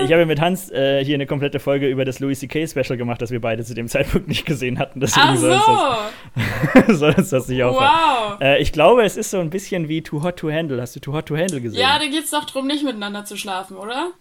Ich 0.04 0.12
habe 0.14 0.26
mit 0.26 0.40
Hans 0.40 0.72
äh, 0.72 1.04
hier 1.04 1.16
eine 1.16 1.26
komplette 1.26 1.60
Folge 1.60 1.88
über 1.88 2.06
das 2.06 2.20
Louis 2.20 2.40
C.K. 2.40 2.68
Special 2.68 2.98
gemacht, 2.98 3.22
das 3.22 3.32
wir 3.32 3.42
beide 3.42 3.64
zu 3.64 3.74
dem 3.74 3.88
Zeitpunkt 3.88 4.28
nicht 4.28 4.46
gesehen 4.46 4.80
hatten. 4.80 5.00
Deswegen 5.00 5.28
Ach 5.30 5.36
soll, 5.38 5.52
uns 5.52 5.66
so! 5.66 6.82
das, 6.88 7.00
soll 7.00 7.14
uns 7.18 7.30
das 7.30 7.48
nicht 7.48 7.64
auffallen. 7.64 7.92
Wow! 8.32 8.42
Äh, 8.42 8.62
ich 8.62 8.72
glaube, 8.72 9.04
es 9.04 9.18
ist 9.18 9.32
so 9.32 9.40
ein 9.40 9.50
bisschen 9.50 9.88
wie 9.90 10.02
Too 10.02 10.24
Hot 10.24 10.38
to 10.38 10.50
Handle. 10.52 10.82
Hast 10.82 10.96
du 10.96 11.00
Too 11.00 11.14
Hot 11.14 11.26
to 11.26 11.36
Handle 11.38 11.60
gesehen? 11.62 11.80
Ja, 11.82 12.00
da 12.00 12.06
geht's 12.08 12.32
doch 12.32 12.46
drum, 12.46 12.68
nicht 12.68 12.84
miteinander 12.84 13.26
zu 13.26 13.36
schlafen, 13.36 13.76
oder? 13.78 14.12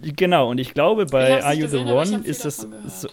Genau, 0.00 0.48
und 0.50 0.58
ich 0.58 0.72
glaube, 0.74 1.04
Ich 1.04 1.10
bei 1.10 1.34
hab's 1.34 1.44
Are 1.44 1.54
You 1.54 1.62
gesehen, 1.62 1.86
the 1.86 1.92
ich 1.92 1.98
One 2.14 2.24
ist 2.26 2.44
es 2.46 2.62
gehört. 2.62 2.90
so. 2.90 3.08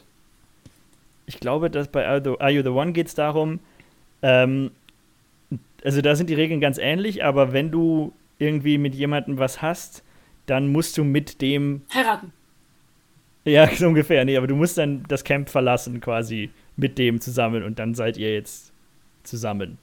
Ich 1.25 1.39
glaube, 1.39 1.69
dass 1.69 1.87
bei 1.89 2.07
Are 2.07 2.49
You 2.49 2.63
the 2.63 2.69
One 2.69 2.93
geht 2.93 3.07
es 3.07 3.13
darum, 3.15 3.59
ähm, 4.21 4.71
also 5.83 6.01
da 6.01 6.15
sind 6.15 6.29
die 6.29 6.35
Regeln 6.35 6.59
ganz 6.59 6.77
ähnlich, 6.77 7.23
aber 7.23 7.53
wenn 7.53 7.71
du 7.71 8.13
irgendwie 8.37 8.77
mit 8.77 8.95
jemandem 8.95 9.37
was 9.37 9.61
hast, 9.61 10.03
dann 10.45 10.71
musst 10.71 10.97
du 10.97 11.03
mit 11.03 11.41
dem, 11.41 11.81
Heiraten. 11.93 12.31
ja, 13.45 13.67
so 13.75 13.87
ungefähr, 13.87 14.25
nee, 14.25 14.37
aber 14.37 14.47
du 14.47 14.55
musst 14.55 14.77
dann 14.77 15.03
das 15.07 15.23
Camp 15.23 15.49
verlassen 15.49 16.01
quasi 16.01 16.49
mit 16.75 16.97
dem 16.97 17.21
zusammen 17.21 17.63
und 17.63 17.79
dann 17.79 17.93
seid 17.93 18.17
ihr 18.17 18.33
jetzt 18.33 18.71
zusammen. 19.23 19.77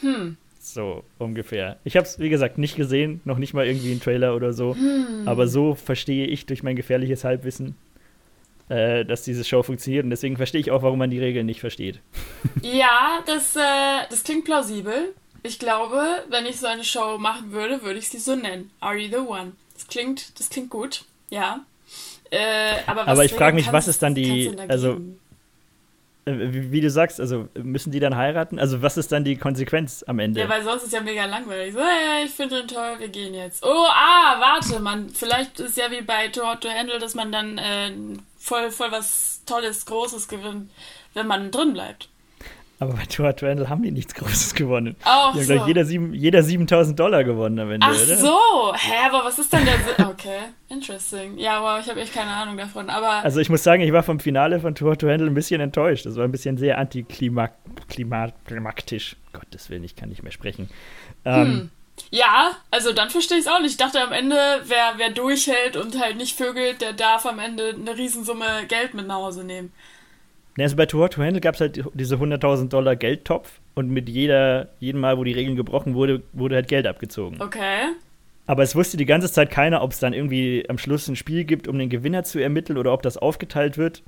Hm. 0.00 0.36
So 0.60 1.02
ungefähr. 1.18 1.78
Ich 1.82 1.96
habe 1.96 2.06
es, 2.06 2.18
wie 2.20 2.28
gesagt, 2.28 2.56
nicht 2.58 2.76
gesehen, 2.76 3.20
noch 3.24 3.38
nicht 3.38 3.52
mal 3.52 3.66
irgendwie 3.66 3.90
einen 3.90 4.00
Trailer 4.00 4.36
oder 4.36 4.52
so. 4.52 4.76
Hm. 4.76 5.26
Aber 5.26 5.48
so 5.48 5.74
verstehe 5.74 6.26
ich 6.26 6.46
durch 6.46 6.62
mein 6.62 6.76
gefährliches 6.76 7.24
Halbwissen, 7.24 7.74
äh, 8.68 9.04
dass 9.04 9.24
diese 9.24 9.42
Show 9.42 9.64
funktioniert. 9.64 10.04
Und 10.04 10.10
deswegen 10.10 10.36
verstehe 10.36 10.60
ich 10.60 10.70
auch, 10.70 10.82
warum 10.82 11.00
man 11.00 11.10
die 11.10 11.18
Regeln 11.18 11.46
nicht 11.46 11.60
versteht. 11.60 12.00
Ja, 12.62 13.22
das, 13.26 13.56
äh, 13.56 13.60
das 14.08 14.22
klingt 14.22 14.44
plausibel. 14.44 15.14
Ich 15.42 15.58
glaube, 15.58 16.24
wenn 16.28 16.46
ich 16.46 16.60
so 16.60 16.66
eine 16.66 16.84
Show 16.84 17.18
machen 17.18 17.52
würde, 17.52 17.82
würde 17.82 17.98
ich 17.98 18.08
sie 18.08 18.18
so 18.18 18.36
nennen. 18.36 18.70
Are 18.80 18.96
you 18.96 19.08
the 19.10 19.16
one? 19.26 19.52
Das 19.74 19.88
klingt, 19.88 20.38
das 20.38 20.48
klingt 20.50 20.70
gut, 20.70 21.04
ja. 21.30 21.60
Äh, 22.30 22.76
aber 22.86 23.02
was 23.02 23.08
Aber 23.08 23.24
ich 23.24 23.32
frage 23.34 23.54
mich, 23.56 23.72
was 23.72 23.88
ist 23.88 24.02
dann 24.02 24.14
die- 24.14 24.54
also? 24.68 25.00
Äh, 26.24 26.34
wie, 26.52 26.70
wie 26.70 26.80
du 26.80 26.88
sagst, 26.88 27.18
also 27.20 27.48
müssen 27.54 27.90
die 27.90 27.98
dann 27.98 28.16
heiraten? 28.16 28.58
Also 28.60 28.80
was 28.80 28.96
ist 28.96 29.10
dann 29.10 29.24
die 29.24 29.36
Konsequenz 29.36 30.04
am 30.06 30.20
Ende? 30.20 30.40
Ja, 30.40 30.48
weil 30.48 30.62
sonst 30.62 30.84
ist 30.84 30.92
ja 30.92 31.00
mega 31.00 31.24
langweilig. 31.26 31.74
So, 31.74 31.80
hey, 31.80 32.24
ich 32.24 32.30
finde 32.30 32.60
den 32.60 32.68
toll, 32.68 32.94
wir 33.00 33.08
gehen 33.08 33.34
jetzt. 33.34 33.64
Oh, 33.64 33.86
ah, 33.88 34.36
warte, 34.38 34.78
man, 34.78 35.10
vielleicht 35.10 35.58
ist 35.58 35.76
ja 35.76 35.90
wie 35.90 36.02
bei 36.02 36.28
Too 36.28 36.42
Hot 36.46 36.60
to 36.60 36.68
Handle, 36.68 37.00
dass 37.00 37.14
man 37.14 37.32
dann 37.32 37.58
äh, 37.58 37.90
voll, 38.38 38.70
voll 38.70 38.92
was 38.92 39.40
Tolles, 39.46 39.84
Großes 39.86 40.28
gewinnt, 40.28 40.70
wenn 41.14 41.26
man 41.26 41.50
drin 41.50 41.72
bleibt. 41.72 42.08
Aber 42.82 42.94
bei 42.94 43.04
Tour 43.06 43.34
to 43.36 43.46
Handle 43.46 43.68
haben 43.68 43.82
die 43.82 43.90
nichts 43.90 44.14
Großes 44.14 44.54
gewonnen. 44.54 44.96
Auch 45.04 45.32
Die 45.32 45.38
haben 45.38 45.46
so. 45.46 45.54
gleich 45.54 45.66
jeder, 45.66 45.84
sieben- 45.84 46.14
jeder 46.14 46.42
7000 46.42 46.98
Dollar 46.98 47.24
gewonnen 47.24 47.58
am 47.58 47.70
Ende, 47.70 47.86
Ach 47.88 47.94
oder? 47.94 48.16
so, 48.16 48.74
hä, 48.74 49.06
aber 49.08 49.24
was 49.24 49.38
ist 49.38 49.52
denn 49.52 49.64
der 49.64 49.74
Sinn? 49.78 50.06
Okay, 50.06 50.38
interesting. 50.68 51.38
Ja, 51.38 51.62
wow, 51.62 51.80
ich 51.82 51.88
habe 51.90 52.00
echt 52.00 52.12
keine 52.12 52.30
Ahnung 52.30 52.56
davon, 52.56 52.90
aber 52.90 53.08
Also 53.24 53.40
ich 53.40 53.48
muss 53.50 53.62
sagen, 53.62 53.82
ich 53.82 53.92
war 53.92 54.02
vom 54.02 54.20
Finale 54.20 54.60
von 54.60 54.74
Tour 54.74 54.96
to 54.98 55.08
Handle 55.08 55.28
ein 55.28 55.34
bisschen 55.34 55.60
enttäuscht. 55.60 56.06
Das 56.06 56.16
war 56.16 56.24
ein 56.24 56.32
bisschen 56.32 56.56
sehr 56.58 56.78
antiklimaktisch. 56.78 59.16
Gottes 59.32 59.70
Willen, 59.70 59.84
ich 59.84 59.96
kann 59.96 60.08
nicht 60.08 60.22
mehr 60.22 60.32
sprechen. 60.32 60.68
Ähm, 61.24 61.46
Hm. 61.46 61.70
ja, 62.10 62.52
also 62.70 62.92
dann 62.92 63.10
verstehe 63.10 63.38
ich 63.38 63.46
es 63.46 63.50
auch 63.50 63.60
nicht. 63.60 63.72
Ich 63.72 63.76
dachte 63.76 64.00
am 64.02 64.12
Ende, 64.12 64.36
wer, 64.64 64.94
wer 64.96 65.10
durchhält 65.10 65.76
und 65.76 66.00
halt 66.00 66.16
nicht 66.16 66.36
vögelt, 66.36 66.80
der 66.80 66.92
darf 66.92 67.26
am 67.26 67.38
Ende 67.38 67.74
eine 67.78 67.96
Riesensumme 67.96 68.44
Geld 68.68 68.94
mit 68.94 69.06
nach 69.06 69.16
Hause 69.16 69.44
nehmen. 69.44 69.72
Also 70.58 70.76
bei 70.76 70.86
Too 70.86 71.00
Hot 71.00 71.14
to 71.14 71.22
Handle 71.22 71.40
gab 71.40 71.54
es 71.54 71.60
halt 71.60 71.82
diese 71.94 72.16
100.000 72.16 72.68
Dollar 72.68 72.96
Geldtopf 72.96 73.60
und 73.74 73.90
mit 73.90 74.08
jeder, 74.08 74.68
jedem 74.80 75.00
Mal, 75.00 75.16
wo 75.16 75.24
die 75.24 75.32
Regeln 75.32 75.56
gebrochen 75.56 75.94
wurde, 75.94 76.22
wurde 76.32 76.56
halt 76.56 76.68
Geld 76.68 76.86
abgezogen. 76.86 77.40
Okay. 77.40 77.94
Aber 78.46 78.62
es 78.62 78.74
wusste 78.74 78.96
die 78.96 79.06
ganze 79.06 79.32
Zeit 79.32 79.50
keiner, 79.50 79.82
ob 79.82 79.92
es 79.92 79.98
dann 79.98 80.12
irgendwie 80.12 80.64
am 80.68 80.76
Schluss 80.76 81.08
ein 81.08 81.16
Spiel 81.16 81.44
gibt, 81.44 81.68
um 81.68 81.78
den 81.78 81.88
Gewinner 81.88 82.24
zu 82.24 82.38
ermitteln 82.38 82.76
oder 82.76 82.92
ob 82.92 83.02
das 83.02 83.16
aufgeteilt 83.16 83.78
wird. 83.78 84.02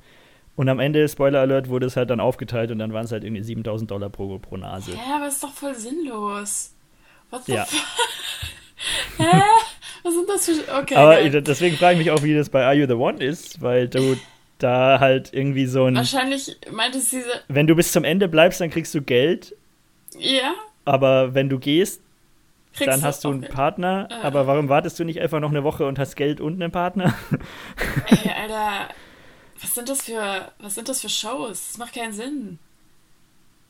Und 0.55 0.69
am 0.69 0.79
Ende, 0.79 1.07
Spoiler 1.07 1.41
Alert, 1.41 1.69
wurde 1.69 1.85
es 1.85 1.97
halt 1.97 2.09
dann 2.09 2.19
aufgeteilt 2.19 2.71
und 2.71 2.79
dann 2.79 2.93
waren 2.93 3.05
es 3.05 3.11
halt 3.11 3.23
irgendwie 3.23 3.43
7000 3.43 3.91
Dollar 3.91 4.09
pro, 4.09 4.37
pro 4.39 4.57
Nase. 4.57 4.91
Ja, 4.91 5.17
aber 5.17 5.27
ist 5.27 5.43
doch 5.43 5.51
voll 5.51 5.75
sinnlos. 5.75 6.73
What 7.29 7.45
the 7.45 7.53
Ja. 7.53 7.65
Hä? 9.17 9.41
Was 10.03 10.13
sind 10.13 10.29
das 10.29 10.45
für. 10.45 10.79
Okay. 10.79 10.95
Aber 10.95 11.15
geil. 11.15 11.41
deswegen 11.41 11.75
frage 11.77 11.93
ich 11.93 12.05
mich 12.05 12.11
auch, 12.11 12.21
wie 12.23 12.35
das 12.35 12.49
bei 12.49 12.63
Are 12.63 12.75
You 12.75 12.85
the 12.87 12.93
One 12.93 13.23
ist, 13.23 13.61
weil 13.61 13.87
du 13.87 14.15
da 14.57 14.99
halt 14.99 15.33
irgendwie 15.33 15.65
so 15.65 15.85
ein. 15.85 15.95
Wahrscheinlich 15.95 16.57
meint 16.71 16.95
es 16.95 17.09
diese. 17.09 17.29
Wenn 17.47 17.67
du 17.67 17.75
bis 17.75 17.91
zum 17.91 18.03
Ende 18.03 18.27
bleibst, 18.27 18.61
dann 18.61 18.69
kriegst 18.69 18.93
du 18.95 19.01
Geld, 19.01 19.55
Ja? 20.17 20.53
aber 20.85 21.33
wenn 21.33 21.49
du 21.49 21.59
gehst, 21.59 22.01
Kriegst 22.73 22.89
dann 22.89 23.03
hast 23.03 23.23
du 23.23 23.29
einen 23.29 23.43
okay. 23.45 23.53
Partner. 23.53 24.09
Äh. 24.11 24.25
Aber 24.25 24.47
warum 24.47 24.67
wartest 24.67 24.99
du 24.99 25.05
nicht 25.05 25.21
einfach 25.21 25.39
noch 25.39 25.49
eine 25.49 25.63
Woche 25.63 25.85
und 25.85 25.97
hast 25.97 26.15
Geld 26.15 26.41
und 26.41 26.61
einen 26.61 26.71
Partner? 26.71 27.13
Ey, 28.07 28.31
Alter. 28.41 28.89
Was 29.61 29.73
sind 29.75 29.87
das 29.87 30.01
für. 30.01 30.51
Was 30.59 30.75
sind 30.75 30.89
das 30.89 30.99
für 31.01 31.07
Shows? 31.09 31.69
Das 31.69 31.77
macht 31.77 31.95
keinen 31.95 32.11
Sinn. 32.11 32.59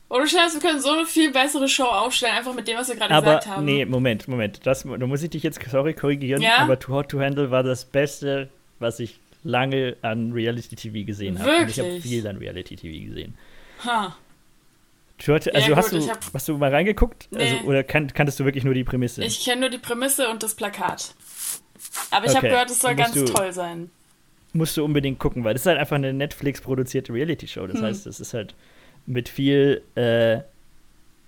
Oder 0.09 0.27
Scheiß, 0.27 0.53
wir 0.53 0.61
können 0.61 0.79
so 0.79 0.91
eine 0.91 1.05
viel 1.05 1.31
bessere 1.31 1.67
Show 1.67 1.83
aufstellen, 1.83 2.35
einfach 2.35 2.53
mit 2.53 2.67
dem, 2.67 2.77
was 2.77 2.89
wir 2.89 2.95
gerade 2.95 3.13
gesagt 3.13 3.47
haben. 3.47 3.65
nee, 3.65 3.85
Moment, 3.85 4.27
Moment. 4.27 4.65
Das, 4.65 4.83
da 4.83 5.07
muss 5.07 5.23
ich 5.23 5.31
dich 5.31 5.41
jetzt, 5.41 5.59
sorry, 5.69 5.93
korrigieren. 5.95 6.41
Ja? 6.43 6.57
Aber 6.59 6.77
Too 6.77 6.93
Hot 6.93 7.09
to 7.09 7.19
Handle 7.19 7.49
war 7.49 7.63
das 7.63 7.85
Beste, 7.85 8.49
was 8.79 8.99
ich 8.99 9.19
lange 9.45 9.95
an 10.01 10.33
Reality 10.33 10.75
TV 10.75 11.05
gesehen 11.05 11.39
habe. 11.39 11.57
Und 11.61 11.69
ich 11.69 11.79
habe 11.79 12.01
viel 12.01 12.27
an 12.27 12.35
Reality 12.37 12.75
TV 12.75 13.05
gesehen. 13.09 13.35
Ha. 13.85 14.17
Hot- 15.27 15.55
Also 15.55 15.69
Ja, 15.71 15.75
hast, 15.77 15.91
gut, 15.91 16.01
du, 16.01 16.09
hab- 16.09 16.33
hast 16.33 16.47
du 16.49 16.57
mal 16.57 16.71
reingeguckt? 16.71 17.29
Nee. 17.31 17.39
Also, 17.53 17.55
oder 17.67 17.83
kan 17.85 18.11
kanntest 18.13 18.37
du 18.39 18.43
wirklich 18.45 18.65
nur 18.65 18.73
die 18.73 18.83
Prämisse? 18.83 19.23
Ich 19.23 19.45
kenne 19.45 19.61
nur 19.61 19.69
die 19.69 19.77
Prämisse 19.77 20.27
und 20.29 20.43
das 20.43 20.55
Plakat. 20.55 21.13
Aber 22.11 22.25
ich 22.25 22.31
habe 22.35 22.39
Okay, 22.39 22.49
gehört, 22.49 22.69
es 22.69 22.79
soll 22.79 22.95
ganz 22.95 23.13
du- 23.13 23.23
toll 23.25 23.53
sein. 23.53 23.89
musst 24.53 24.75
du 24.75 24.83
unbedingt 24.83 25.19
gucken, 25.19 25.43
weil 25.45 25.53
das 25.53 25.61
ist 25.61 25.67
halt 25.67 25.77
einfach 25.79 25.95
eine 25.95 26.11
Netflix-produzierte 26.13 27.13
Reality-Show. 27.13 27.67
Das 27.67 27.77
Hm. 27.77 27.83
heißt, 27.85 28.07
es 28.07 28.19
ist 28.19 28.33
halt 28.33 28.55
mit 29.05 29.29
viel, 29.29 29.81
äh, 29.95 30.39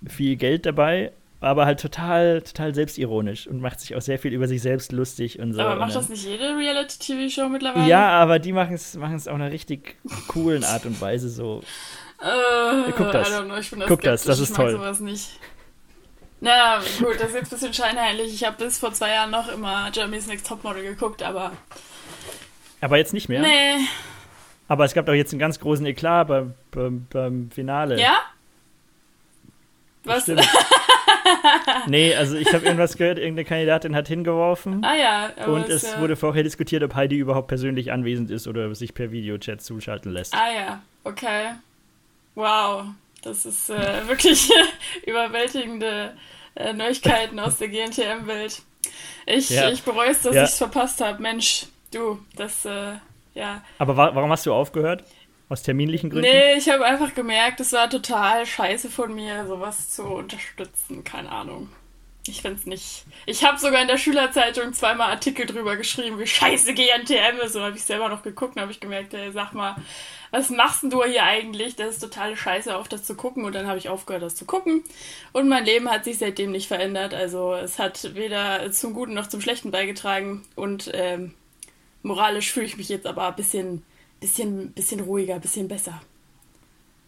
viel 0.06 0.36
Geld 0.36 0.66
dabei, 0.66 1.12
aber 1.40 1.66
halt 1.66 1.80
total, 1.80 2.42
total 2.42 2.74
selbstironisch 2.74 3.46
und 3.46 3.60
macht 3.60 3.80
sich 3.80 3.94
auch 3.94 4.00
sehr 4.00 4.18
viel 4.18 4.32
über 4.32 4.48
sich 4.48 4.60
selbst 4.60 4.90
lustig 4.92 5.38
und 5.38 5.54
so. 5.54 5.60
Aber 5.60 5.76
macht 5.76 5.94
das 5.94 6.08
nicht 6.08 6.24
jede 6.24 6.56
Reality-TV-Show 6.56 7.48
mittlerweile? 7.48 7.86
Ja, 7.86 8.08
aber 8.10 8.38
die 8.38 8.52
machen 8.52 8.74
es 8.74 8.96
es 8.96 9.28
auf 9.28 9.34
einer 9.34 9.50
richtig 9.52 9.96
coolen 10.28 10.64
Art 10.64 10.84
und 10.86 11.00
Weise 11.00 11.28
so. 11.28 11.62
Äh, 12.20 12.90
Guck 12.96 13.12
das. 13.12 13.28
Know, 13.44 13.56
ich 13.56 13.70
bin 13.70 13.80
da 13.80 13.86
Guck 13.86 14.02
das, 14.02 14.22
skeptisch, 14.22 14.26
das 14.26 14.40
ist 14.40 14.50
ich 14.50 14.56
toll. 14.56 14.72
sowas 14.72 15.00
nicht. 15.00 15.38
Na 16.40 16.78
gut, 16.98 17.16
das 17.20 17.28
ist 17.30 17.34
jetzt 17.34 17.52
ein 17.52 17.58
bisschen 17.58 17.74
scheinheilig. 17.74 18.32
Ich 18.32 18.44
habe 18.44 18.56
bis 18.64 18.78
vor 18.78 18.92
zwei 18.92 19.10
Jahren 19.10 19.30
noch 19.30 19.48
immer 19.48 19.90
Jeremy's 19.92 20.26
Next 20.26 20.46
Topmodel 20.46 20.82
geguckt, 20.82 21.22
aber 21.22 21.52
Aber 22.80 22.96
jetzt 22.96 23.12
nicht 23.12 23.28
mehr. 23.28 23.42
nee. 23.42 23.86
Aber 24.68 24.84
es 24.84 24.92
gab 24.92 25.06
doch 25.06 25.14
jetzt 25.14 25.32
einen 25.32 25.40
ganz 25.40 25.58
großen 25.60 25.86
Eklat 25.86 26.28
beim, 26.28 26.54
beim, 26.70 27.06
beim 27.10 27.50
Finale. 27.50 27.98
Ja? 28.00 28.18
Was? 30.04 30.24
Stimmt. 30.24 30.40
nee, 31.86 32.14
also 32.14 32.36
ich 32.36 32.52
habe 32.52 32.64
irgendwas 32.64 32.96
gehört, 32.96 33.18
irgendeine 33.18 33.44
Kandidatin 33.44 33.94
hat 33.94 34.08
hingeworfen. 34.08 34.84
Ah 34.84 34.96
ja. 34.96 35.30
aber 35.38 35.52
Und 35.54 35.68
es 35.68 35.82
ja- 35.82 36.00
wurde 36.00 36.16
vorher 36.16 36.42
diskutiert, 36.42 36.82
ob 36.82 36.94
Heidi 36.94 37.16
überhaupt 37.16 37.48
persönlich 37.48 37.92
anwesend 37.92 38.30
ist 38.30 38.46
oder 38.48 38.74
sich 38.74 38.94
per 38.94 39.10
Videochat 39.10 39.60
zuschalten 39.62 40.12
lässt. 40.12 40.34
Ah 40.34 40.52
ja, 40.54 40.82
okay. 41.04 41.50
Wow, 42.34 42.84
das 43.22 43.44
ist 43.46 43.70
äh, 43.70 44.06
wirklich 44.08 44.50
überwältigende 45.06 46.14
äh, 46.54 46.72
Neuigkeiten 46.72 47.38
aus 47.40 47.56
der 47.58 47.68
GNTM-Welt. 47.68 48.62
Ich, 49.26 49.50
Ja. 49.50 49.70
ich 49.70 49.82
bereue 49.82 50.10
es, 50.10 50.22
dass 50.22 50.34
Ja. 50.34 50.44
ich 50.44 50.50
es 50.50 50.58
verpasst 50.58 51.00
habe. 51.00 51.20
Mensch, 51.20 51.66
du, 51.92 52.18
das, 52.36 52.64
äh, 52.64 52.92
ja. 53.34 53.62
Aber 53.78 53.96
wa 53.96 54.14
warum 54.14 54.30
hast 54.30 54.46
du 54.46 54.52
aufgehört? 54.52 55.04
Aus 55.48 55.62
terminlichen 55.62 56.10
Gründen? 56.10 56.28
Nee, 56.30 56.54
ich 56.54 56.68
habe 56.68 56.84
einfach 56.84 57.14
gemerkt, 57.14 57.60
es 57.60 57.72
war 57.72 57.88
total 57.88 58.44
scheiße 58.44 58.90
von 58.90 59.14
mir, 59.14 59.46
sowas 59.46 59.90
zu 59.90 60.02
unterstützen. 60.04 61.04
Keine 61.04 61.32
Ahnung. 61.32 61.70
Ich 62.26 62.42
find's 62.42 62.66
nicht. 62.66 63.04
Ich 63.24 63.44
habe 63.44 63.58
sogar 63.58 63.80
in 63.80 63.88
der 63.88 63.96
Schülerzeitung 63.96 64.74
zweimal 64.74 65.10
Artikel 65.10 65.46
drüber 65.46 65.76
geschrieben, 65.76 66.18
wie 66.18 66.26
scheiße 66.26 66.74
GNTM 66.74 67.38
ist. 67.42 67.56
Und 67.56 67.62
habe 67.62 67.76
ich 67.76 67.84
selber 67.84 68.10
noch 68.10 68.22
geguckt 68.22 68.56
und 68.56 68.62
habe 68.62 68.72
ich 68.72 68.80
gemerkt, 68.80 69.14
ey, 69.14 69.32
sag 69.32 69.54
mal, 69.54 69.76
was 70.30 70.50
machst 70.50 70.82
denn 70.82 70.90
du 70.90 71.02
hier 71.04 71.24
eigentlich? 71.24 71.76
Das 71.76 71.94
ist 71.94 72.00
totale 72.00 72.36
Scheiße, 72.36 72.76
auf 72.76 72.88
das 72.88 73.04
zu 73.04 73.14
gucken. 73.14 73.46
Und 73.46 73.54
dann 73.54 73.66
habe 73.66 73.78
ich 73.78 73.88
aufgehört, 73.88 74.22
das 74.22 74.36
zu 74.36 74.44
gucken. 74.44 74.84
Und 75.32 75.48
mein 75.48 75.64
Leben 75.64 75.90
hat 75.90 76.04
sich 76.04 76.18
seitdem 76.18 76.52
nicht 76.52 76.68
verändert. 76.68 77.14
Also 77.14 77.54
es 77.54 77.78
hat 77.78 78.14
weder 78.14 78.70
zum 78.72 78.92
Guten 78.92 79.14
noch 79.14 79.28
zum 79.28 79.40
Schlechten 79.40 79.70
beigetragen. 79.70 80.44
Und 80.54 80.90
ähm, 80.92 81.34
moralisch 82.02 82.52
fühle 82.52 82.66
ich 82.66 82.76
mich 82.76 82.90
jetzt 82.90 83.06
aber 83.06 83.28
ein 83.28 83.36
bisschen, 83.36 83.82
bisschen, 84.20 84.72
bisschen 84.72 85.00
ruhiger, 85.00 85.34
ein 85.34 85.40
bisschen 85.40 85.68
besser. 85.68 86.00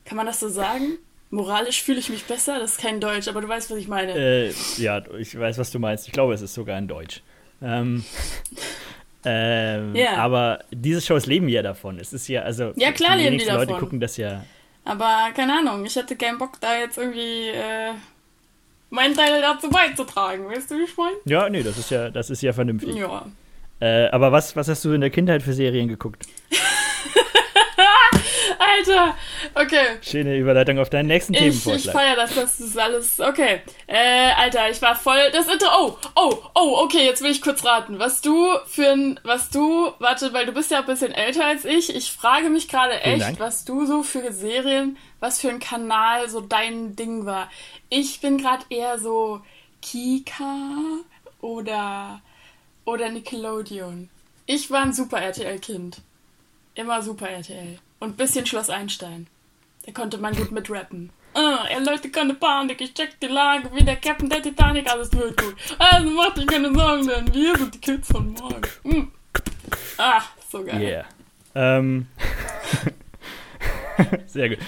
Kann 0.05 0.17
man 0.17 0.27
das 0.27 0.41
so 0.41 0.49
sagen? 0.49 0.99
Moralisch 1.31 1.83
fühle 1.83 2.01
ich 2.01 2.09
mich 2.09 2.25
besser, 2.25 2.59
das 2.59 2.73
ist 2.73 2.81
kein 2.81 3.01
Deutsch, 3.01 3.29
aber 3.29 3.41
du 3.41 3.49
weißt, 3.49 3.71
was 3.71 3.79
ich 3.79 3.87
meine. 3.87 4.13
Äh, 4.13 4.53
ja, 4.79 5.03
ich 5.19 5.39
weiß, 5.39 5.59
was 5.59 5.71
du 5.71 5.79
meinst. 5.79 6.07
Ich 6.09 6.13
glaube, 6.13 6.35
es 6.35 6.41
ist 6.41 6.55
sogar 6.55 6.77
in 6.79 6.89
Deutsch. 6.89 7.23
Ähm, 7.63 8.05
ähm, 9.25 9.95
yeah. 9.95 10.17
Aber 10.17 10.65
diese 10.73 11.01
Shows 11.01 11.27
leben 11.27 11.49
ja 11.49 11.63
davon. 11.63 12.01
Es 12.01 12.13
ist 12.13 12.27
ja, 12.27 12.43
also. 12.43 12.73
Ja, 12.75 12.91
klar 12.91 13.17
die 13.17 13.25
leben 13.25 13.39
die 13.39 13.45
davon. 13.45 13.69
Leute 13.69 13.79
gucken 13.79 14.01
das 14.01 14.17
ja. 14.17 14.45
Aber 14.85 15.31
keine 15.37 15.59
Ahnung, 15.59 15.85
ich 15.85 15.97
hatte 15.97 16.17
keinen 16.17 16.39
Bock, 16.39 16.61
da 16.61 16.77
jetzt 16.79 16.99
irgendwie 16.99 17.49
äh, 17.49 17.93
meinen 18.89 19.15
Teil 19.15 19.41
dazu 19.41 19.71
beizutragen. 19.71 20.49
Weißt 20.49 20.71
du, 20.71 20.79
wie 20.79 20.85
ich 20.85 20.97
meine? 20.97 21.17
Ja, 21.27 21.49
nee, 21.49 21.63
das 21.63 21.79
ist 21.79 21.91
ja, 21.91 22.11
das 22.11 22.31
ist 22.31 22.43
ja 22.43 22.53
vernünftig. 22.53 22.97
Ja. 22.97 23.27
Äh, 23.79 24.09
aber 24.09 24.33
was, 24.33 24.57
was 24.57 24.69
hast 24.69 24.85
du 24.85 24.93
in 24.93 25.01
der 25.01 25.11
Kindheit 25.11 25.43
für 25.43 25.55
Serien 25.55 25.89
geguckt? 25.89 26.27
Alter, 28.61 29.17
okay. 29.55 29.99
Schöne 30.03 30.37
Überleitung 30.37 30.79
auf 30.79 30.91
deinen 30.91 31.07
nächsten 31.07 31.33
Themenvorschlag. 31.33 31.79
Ich, 31.79 31.87
ich 31.87 31.91
feiere 31.91 32.17
das, 32.17 32.35
das 32.35 32.61
ist 32.61 32.79
alles, 32.79 33.19
okay. 33.19 33.63
Äh, 33.87 34.33
Alter, 34.37 34.69
ich 34.71 34.83
war 34.83 34.95
voll, 34.95 35.31
das 35.33 35.49
Intro, 35.49 35.67
oh, 35.79 35.97
oh, 36.15 36.35
oh, 36.55 36.81
okay, 36.85 37.07
jetzt 37.07 37.23
will 37.23 37.31
ich 37.31 37.41
kurz 37.41 37.65
raten. 37.65 37.99
Was 37.99 38.21
du 38.21 38.47
für 38.67 38.91
ein, 38.91 39.19
was 39.25 39.49
du, 39.49 39.93
warte, 39.99 40.35
weil 40.35 40.45
du 40.45 40.53
bist 40.53 40.71
ja 40.71 40.81
ein 40.81 40.87
bisschen 40.87 41.13
älter 41.13 41.47
als 41.47 41.65
ich, 41.65 41.95
ich 41.97 42.13
frage 42.13 42.51
mich 42.51 42.69
gerade 42.69 43.01
echt, 43.01 43.41
was 43.41 43.65
du 43.65 43.87
so 43.87 44.03
für 44.03 44.31
Serien, 44.31 44.99
was 45.21 45.41
für 45.41 45.49
ein 45.49 45.61
Kanal 45.61 46.29
so 46.29 46.43
dein 46.43 46.97
Ding 46.97 47.25
war. 47.25 47.51
Ich 47.89 48.21
bin 48.21 48.37
gerade 48.37 48.65
eher 48.69 48.99
so 48.99 49.41
Kika 49.81 50.67
oder, 51.41 52.21
oder 52.85 53.09
Nickelodeon. 53.09 54.11
Ich 54.45 54.71
war 54.71 54.83
ein 54.83 54.93
Super 54.93 55.23
RTL-Kind. 55.23 56.03
Immer 56.75 57.01
Super 57.03 57.31
RTL. 57.31 57.79
Und 58.01 58.17
bisschen 58.17 58.47
Schloss 58.47 58.71
Einstein. 58.71 59.27
Da 59.87 59.93
konnte 59.93 60.19
man 60.19 60.35
gut 60.35 60.51
mit 60.51 60.71
rappen. 60.71 61.11
Ah, 61.35 61.65
er 61.71 61.81
Leute, 61.81 62.11
keine 62.11 62.35
Panik, 62.35 62.81
ich 62.81 62.93
check 62.93 63.21
die 63.21 63.29
Lage, 63.29 63.71
wie 63.73 63.85
der 63.85 63.97
Captain 63.97 64.29
der 64.29 64.43
Titanic, 64.43 64.91
alles 64.91 65.13
wird 65.13 65.41
gut. 65.41 65.55
Also 65.79 66.11
macht 66.11 66.39
euch 66.39 66.47
keine 66.47 66.75
Sorgen, 66.75 67.07
denn 67.07 67.33
wir 67.33 67.57
sind 67.57 67.75
die 67.75 67.79
Kids 67.79 68.09
von 68.11 68.33
morgen. 68.33 68.63
Mm. 68.83 69.09
Ah, 69.97 70.23
so 70.49 70.65
geil. 70.65 70.83
Yeah. 70.83 71.05
Ähm. 71.55 72.07
Sehr 74.27 74.49
gut. 74.49 74.59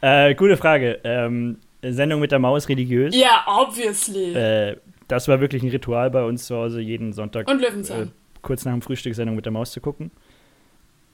Äh, 0.00 0.34
gute 0.34 0.56
Frage. 0.56 1.00
Ähm, 1.04 1.58
Sendung 1.82 2.20
mit 2.20 2.32
der 2.32 2.38
Maus 2.38 2.68
religiös? 2.68 3.14
Ja, 3.14 3.44
obviously. 3.46 4.32
Äh, 4.32 4.76
das 5.08 5.28
war 5.28 5.40
wirklich 5.40 5.62
ein 5.62 5.68
Ritual 5.68 6.10
bei 6.10 6.24
uns 6.24 6.46
zu 6.46 6.56
Hause, 6.56 6.80
jeden 6.80 7.12
Sonntag. 7.12 7.48
Und 7.48 7.60
Löwenzahn. 7.60 8.04
Äh, 8.04 8.10
kurz 8.42 8.64
nach 8.64 8.72
dem 8.72 8.82
Frühstück 8.82 9.14
Sendung 9.14 9.36
mit 9.36 9.44
der 9.44 9.52
Maus 9.52 9.72
zu 9.72 9.80
gucken. 9.80 10.10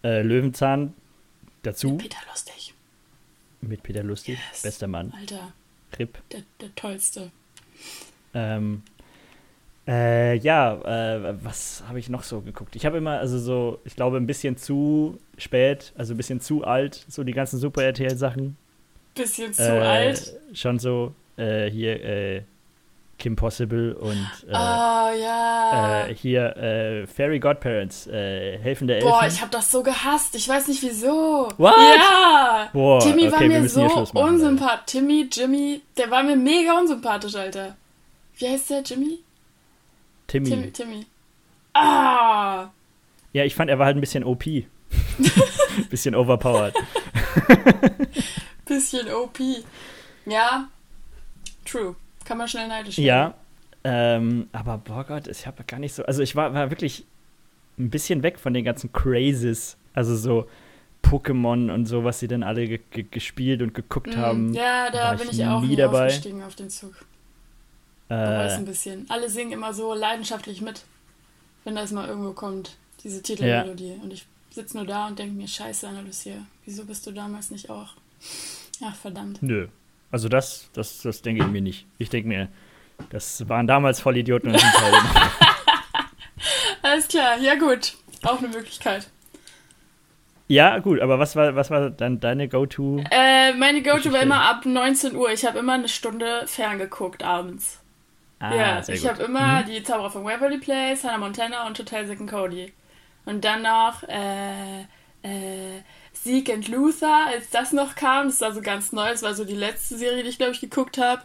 Äh, 0.05 0.23
Löwenzahn 0.23 0.95
Dazu. 1.63 1.91
Mit 1.91 1.99
Peter 2.03 2.19
Lustig. 2.29 2.75
Mit 3.61 3.83
Peter 3.83 4.03
Lustig, 4.03 4.39
yes. 4.51 4.63
bester 4.63 4.89
Mann. 4.89 5.13
Alter. 5.17 5.53
Rip. 5.99 6.19
Der, 6.31 6.43
der 6.61 6.75
tollste. 6.75 7.31
Ähm, 8.35 8.83
äh, 9.87 10.37
ja, 10.39 10.75
äh, 10.75 11.45
was 11.45 11.83
habe 11.89 11.99
ich 11.99 12.09
noch 12.09 12.23
so 12.23 12.41
geguckt? 12.41 12.77
Ich 12.77 12.87
habe 12.87 12.99
immer, 12.99 13.19
also 13.19 13.39
so, 13.39 13.81
ich 13.85 13.97
glaube, 13.97 14.17
ein 14.17 14.27
bisschen 14.27 14.57
zu 14.57 15.19
spät, 15.39 15.93
also 15.97 16.15
ein 16.15 16.17
bisschen 16.17 16.41
zu 16.41 16.65
alt, 16.65 17.05
so 17.09 17.25
die 17.25 17.33
ganzen 17.33 17.59
Super 17.59 17.83
RTL-Sachen. 17.85 18.57
Bisschen 19.15 19.53
zu 19.53 19.63
äh, 19.63 19.81
alt? 19.81 20.35
Schon 20.55 20.79
so, 20.79 21.15
äh, 21.37 21.69
hier, 21.71 22.03
äh, 22.03 22.43
Kim 23.19 23.37
Possible 23.37 23.95
und 23.95 24.27
äh, 24.49 24.51
oh, 24.51 24.53
ja. 24.53 26.07
äh, 26.07 26.15
hier 26.15 26.57
äh, 26.57 27.07
Fairy 27.07 27.39
Godparents, 27.39 28.09
äh, 28.09 28.59
helfende 28.59 28.97
Elfen. 28.97 29.09
Boah, 29.09 29.27
ich 29.27 29.41
habe 29.41 29.51
das 29.51 29.71
so 29.71 29.83
gehasst. 29.83 30.35
Ich 30.35 30.49
weiß 30.49 30.67
nicht 30.69 30.83
wieso. 30.83 31.49
What? 31.57 31.75
Ja. 31.77 32.69
Boah, 32.73 33.01
Timmy 33.01 33.29
okay, 33.29 33.33
war 33.33 33.41
mir 33.43 33.69
so 33.69 33.83
unsympathisch. 34.15 34.87
Timmy, 34.87 35.29
Jimmy, 35.31 35.83
der 35.97 36.11
war 36.11 36.23
mir 36.25 36.37
mega 36.37 36.77
unsympathisch, 36.79 37.37
Alter. 37.37 37.77
Wie 38.39 38.49
heißt 38.49 38.71
der, 38.71 38.83
Jimmy? 38.83 39.21
Timmy. 40.27 40.51
Timmy. 40.51 40.71
Timmy. 40.73 41.07
Ah. 41.75 42.71
Ja, 43.33 43.45
ich 43.45 43.55
fand, 43.55 43.71
er 43.71 43.79
war 43.79 43.87
halt 43.87 43.97
ein 43.97 44.01
bisschen 44.01 44.25
OP. 44.25 44.45
bisschen 45.91 46.15
overpowered. 46.15 46.75
bisschen 48.67 49.09
OP. 49.13 49.39
Ja, 50.27 50.69
true. 51.65 51.97
Kann 52.25 52.39
man 52.39 52.49
schnell 52.49 52.69
neidisch 52.69 52.99
werden. 52.99 53.07
Ja, 53.07 53.35
ähm, 53.85 54.49
aber 54.53 54.79
boah 54.79 55.05
Gott, 55.05 55.27
ich 55.29 55.47
habe 55.47 55.65
gar 55.65 55.81
nicht 55.81 55.95
so. 55.95 56.05
Also 56.05 56.23
ich 56.23 56.37
war, 56.37 56.55
war 56.55 56.71
wirklich 56.71 57.05
ein 57.79 57.91
bisschen 57.91 58.23
weg 58.23 58.39
von 58.39 58.55
den 58.55 58.65
ganzen 58.65 58.93
Crazes. 58.93 59.77
Also 59.95 60.17
so 60.17 60.49
Pokémon 61.03 61.73
und 61.73 61.87
so, 61.87 62.05
was 62.05 62.21
sie 62.21 62.29
dann 62.29 62.43
alle 62.43 62.79
gespielt 62.79 63.61
und 63.61 63.75
geguckt 63.75 64.17
mm, 64.17 64.19
haben. 64.19 64.55
Ja, 64.55 64.91
da 64.91 65.15
bin 65.15 65.29
ich, 65.31 65.41
ich 65.41 65.47
auch 65.47 65.61
nie 65.61 65.77
dabei. 65.77 66.07
aufgestiegen 66.07 66.43
auf 66.43 66.55
den 66.55 66.71
Zug. 66.71 66.95
Äh, 68.09 68.15
ein 68.15 68.65
bisschen. 68.65 69.07
Alle 69.09 69.29
singen 69.29 69.53
immer 69.53 69.75
so 69.75 69.95
leidenschaftlich 69.95 70.61
mit, 70.61 70.85
wenn 71.65 71.75
das 71.75 71.93
mal 71.93 72.09
irgendwo 72.09 72.33
kommt, 72.33 72.77
diese 73.03 73.23
Titelmelodie. 73.23 73.95
Ja. 73.95 74.03
Und 74.03 74.13
ich 74.13 74.27
sitze 74.51 74.77
nur 74.77 74.87
da 74.87 75.09
und 75.09 75.19
denke 75.19 75.35
mir, 75.35 75.49
scheiße, 75.49 75.89
Anna 75.89 76.01
Lucia, 76.01 76.37
wieso 76.65 76.85
bist 76.85 77.07
du 77.07 77.11
damals 77.11 77.51
nicht 77.51 77.69
auch? 77.69 77.95
Ach, 78.85 78.95
verdammt. 78.95 79.43
Nö, 79.43 79.69
also 80.13 80.29
das, 80.29 80.71
das, 80.75 81.03
das 81.03 81.23
denke 81.23 81.43
ich 81.43 81.51
mir 81.51 81.61
nicht. 81.61 81.87
Ich 81.99 82.11
denke 82.11 82.29
mir, 82.29 82.49
das 83.11 83.49
waren 83.49 83.67
damals 83.67 84.01
Vollidioten 84.01 84.53
und 84.53 84.61
sind 84.61 84.73
halt 84.81 84.95
Alles 86.83 87.09
klar, 87.09 87.39
ja 87.39 87.57
gut. 87.57 87.95
Auch 88.23 88.39
eine 88.39 88.49
Möglichkeit. 88.49 89.09
Ja, 90.49 90.79
gut, 90.81 91.01
aber 91.01 91.19
was 91.19 91.35
war, 91.35 91.57
was 91.57 91.71
war 91.71 91.91
dann 91.91 92.21
deine 92.21 92.47
Go-To? 92.47 93.03
Äh, 93.11 93.55
meine 93.55 93.83
Go-To 93.83 94.13
war 94.13 94.21
immer 94.21 94.43
ab 94.43 94.67
19 94.67 95.17
Uhr. 95.17 95.33
Ich 95.33 95.47
habe 95.47 95.59
immer 95.59 95.73
eine 95.73 95.89
Stunde 95.89 96.45
ferngeguckt 96.47 97.25
abends. 97.25 97.81
Ah, 98.39 98.55
ja, 98.55 98.83
ich 98.89 99.09
habe 99.09 99.23
immer 99.23 99.63
mhm. 99.63 99.67
die 99.67 99.83
Zauberer 99.83 100.11
von 100.11 100.25
Waverly 100.25 100.59
Place, 100.59 101.05
Hannah 101.05 101.19
Montana 101.19 101.67
und 101.67 101.79
Hotel 101.79 102.07
Zack 102.07 102.27
Cody. 102.29 102.73
Und 103.25 103.45
dann 103.45 103.63
noch 103.63 104.03
äh, 104.09 104.83
äh, 105.23 105.81
Sieg 106.23 106.51
and 106.51 106.69
Luther, 106.69 107.27
als 107.27 107.51
das 107.51 107.73
noch 107.73 107.95
kam. 107.95 108.29
Das 108.29 108.41
war 108.41 108.53
so 108.53 108.61
ganz 108.61 108.93
neu. 108.93 109.11
Das 109.11 109.23
war 109.23 109.35
so 109.35 109.45
die 109.45 109.55
letzte 109.55 109.97
Serie, 109.99 110.23
die 110.23 110.29
ich, 110.29 110.39
glaube 110.39 110.53
ich, 110.53 110.61
geguckt 110.61 110.99
habe. 110.99 111.23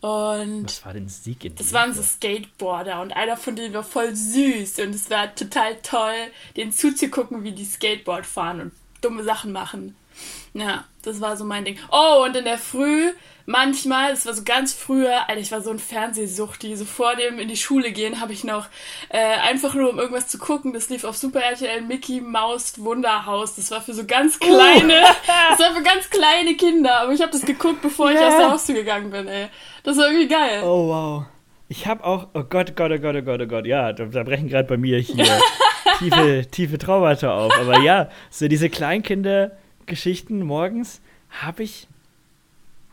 Und 0.00 0.66
Was 0.66 0.84
war 0.84 0.92
denn 0.92 1.08
Sieg 1.08 1.46
and 1.46 1.58
Das 1.58 1.72
waren 1.72 1.94
so 1.94 2.02
Skateboarder 2.02 3.00
und 3.00 3.12
einer 3.12 3.38
von 3.38 3.56
denen 3.56 3.72
war 3.72 3.84
voll 3.84 4.14
süß 4.14 4.80
und 4.80 4.94
es 4.94 5.08
war 5.08 5.34
total 5.34 5.76
toll, 5.82 6.30
denen 6.56 6.72
zuzugucken, 6.72 7.42
wie 7.42 7.52
die 7.52 7.64
Skateboard 7.64 8.26
fahren 8.26 8.60
und 8.60 8.72
dumme 9.00 9.24
Sachen 9.24 9.50
machen. 9.50 9.96
Ja, 10.52 10.84
das 11.06 11.20
war 11.20 11.36
so 11.36 11.44
mein 11.44 11.64
Ding. 11.64 11.78
Oh, 11.90 12.24
und 12.24 12.36
in 12.36 12.44
der 12.44 12.58
Früh, 12.58 13.12
manchmal, 13.46 14.10
das 14.10 14.26
war 14.26 14.34
so 14.34 14.42
ganz 14.44 14.72
früher, 14.72 15.28
Alter, 15.28 15.40
ich 15.40 15.52
war 15.52 15.60
so 15.60 15.70
ein 15.70 15.78
Fernsehsuchti. 15.78 16.76
So 16.76 16.84
vor 16.84 17.14
dem 17.16 17.38
in 17.38 17.48
die 17.48 17.56
Schule 17.56 17.92
gehen 17.92 18.20
habe 18.20 18.32
ich 18.32 18.44
noch 18.44 18.66
äh, 19.08 19.18
einfach 19.18 19.74
nur, 19.74 19.90
um 19.90 19.98
irgendwas 19.98 20.28
zu 20.28 20.38
gucken, 20.38 20.72
das 20.72 20.88
lief 20.88 21.04
auf 21.04 21.16
Super 21.16 21.42
RTL 21.42 21.82
Mickey 21.82 22.20
Maus 22.20 22.78
Wunderhaus. 22.78 23.56
Das 23.56 23.70
war 23.70 23.80
für 23.80 23.94
so 23.94 24.04
ganz 24.06 24.36
uh. 24.36 24.46
kleine, 24.46 25.00
uh. 25.02 25.32
das 25.50 25.60
war 25.60 25.74
für 25.74 25.82
ganz 25.82 26.10
kleine 26.10 26.56
Kinder. 26.56 27.00
Aber 27.00 27.12
ich 27.12 27.20
habe 27.20 27.32
das 27.32 27.42
geguckt, 27.42 27.82
bevor 27.82 28.10
yeah. 28.10 28.20
ich 28.20 28.26
aus 28.26 28.36
der 28.36 28.50
Haustür 28.50 28.74
gegangen 28.74 29.10
bin, 29.10 29.28
ey. 29.28 29.48
Das 29.82 29.96
war 29.96 30.06
irgendwie 30.06 30.28
geil. 30.28 30.62
Oh, 30.64 30.88
wow. 30.88 31.24
Ich 31.68 31.86
habe 31.86 32.04
auch, 32.04 32.28
oh 32.34 32.44
Gott, 32.44 32.76
Gott, 32.76 32.92
oh 32.92 32.98
Gott, 32.98 33.16
oh 33.16 33.22
Gott, 33.22 33.40
oh 33.40 33.46
Gott, 33.46 33.66
ja, 33.66 33.92
da, 33.92 34.04
da 34.04 34.22
brechen 34.22 34.48
gerade 34.48 34.68
bei 34.68 34.76
mir 34.76 34.98
hier 34.98 35.24
tiefe, 35.98 36.46
tiefe 36.50 36.78
Traumata 36.78 37.34
auf. 37.34 37.52
Aber 37.58 37.80
ja, 37.80 38.10
so 38.30 38.48
diese 38.48 38.68
Kleinkinder 38.68 39.52
Geschichten 39.86 40.42
morgens 40.44 41.00
habe 41.30 41.62
ich 41.62 41.88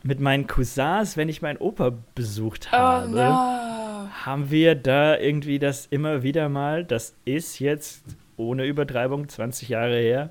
mit 0.02 0.20
meinen 0.20 0.46
Cousins, 0.46 1.16
wenn 1.16 1.28
ich 1.28 1.42
meinen 1.42 1.58
Opa 1.58 1.92
besucht 2.14 2.68
oh, 2.72 2.76
habe, 2.76 3.08
oh, 3.08 3.14
no. 3.14 4.08
haben 4.24 4.50
wir 4.50 4.74
da 4.74 5.16
irgendwie 5.16 5.58
das 5.58 5.86
immer 5.86 6.22
wieder 6.22 6.48
mal, 6.48 6.84
das 6.84 7.14
ist 7.24 7.60
jetzt 7.60 8.02
ohne 8.36 8.66
Übertreibung 8.66 9.28
20 9.28 9.68
Jahre 9.68 9.98
her, 9.98 10.30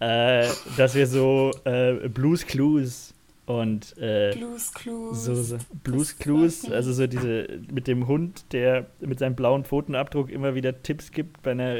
äh, 0.00 0.48
dass 0.76 0.94
wir 0.94 1.06
so 1.06 1.50
äh, 1.64 2.08
Blues 2.08 2.46
Clues 2.46 3.14
und 3.44 3.96
äh, 3.98 4.34
Blues 4.34 4.72
Clues. 4.72 5.24
So, 5.24 5.34
so 5.34 5.58
Blues 5.82 6.18
Clues, 6.18 6.70
also 6.70 6.92
so 6.92 7.06
diese 7.06 7.60
mit 7.70 7.86
dem 7.86 8.06
Hund, 8.06 8.44
der 8.52 8.86
mit 9.00 9.18
seinem 9.18 9.34
blauen 9.34 9.64
Pfotenabdruck 9.64 10.30
immer 10.30 10.54
wieder 10.54 10.82
Tipps 10.82 11.10
gibt 11.10 11.42
bei 11.42 11.50
einer 11.50 11.76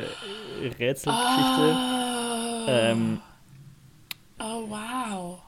Rätselgeschichte. 0.78 1.76
Oh. 1.76 2.66
Ähm, 2.68 3.20
Oh, 4.62 4.70
wow. 4.70 5.38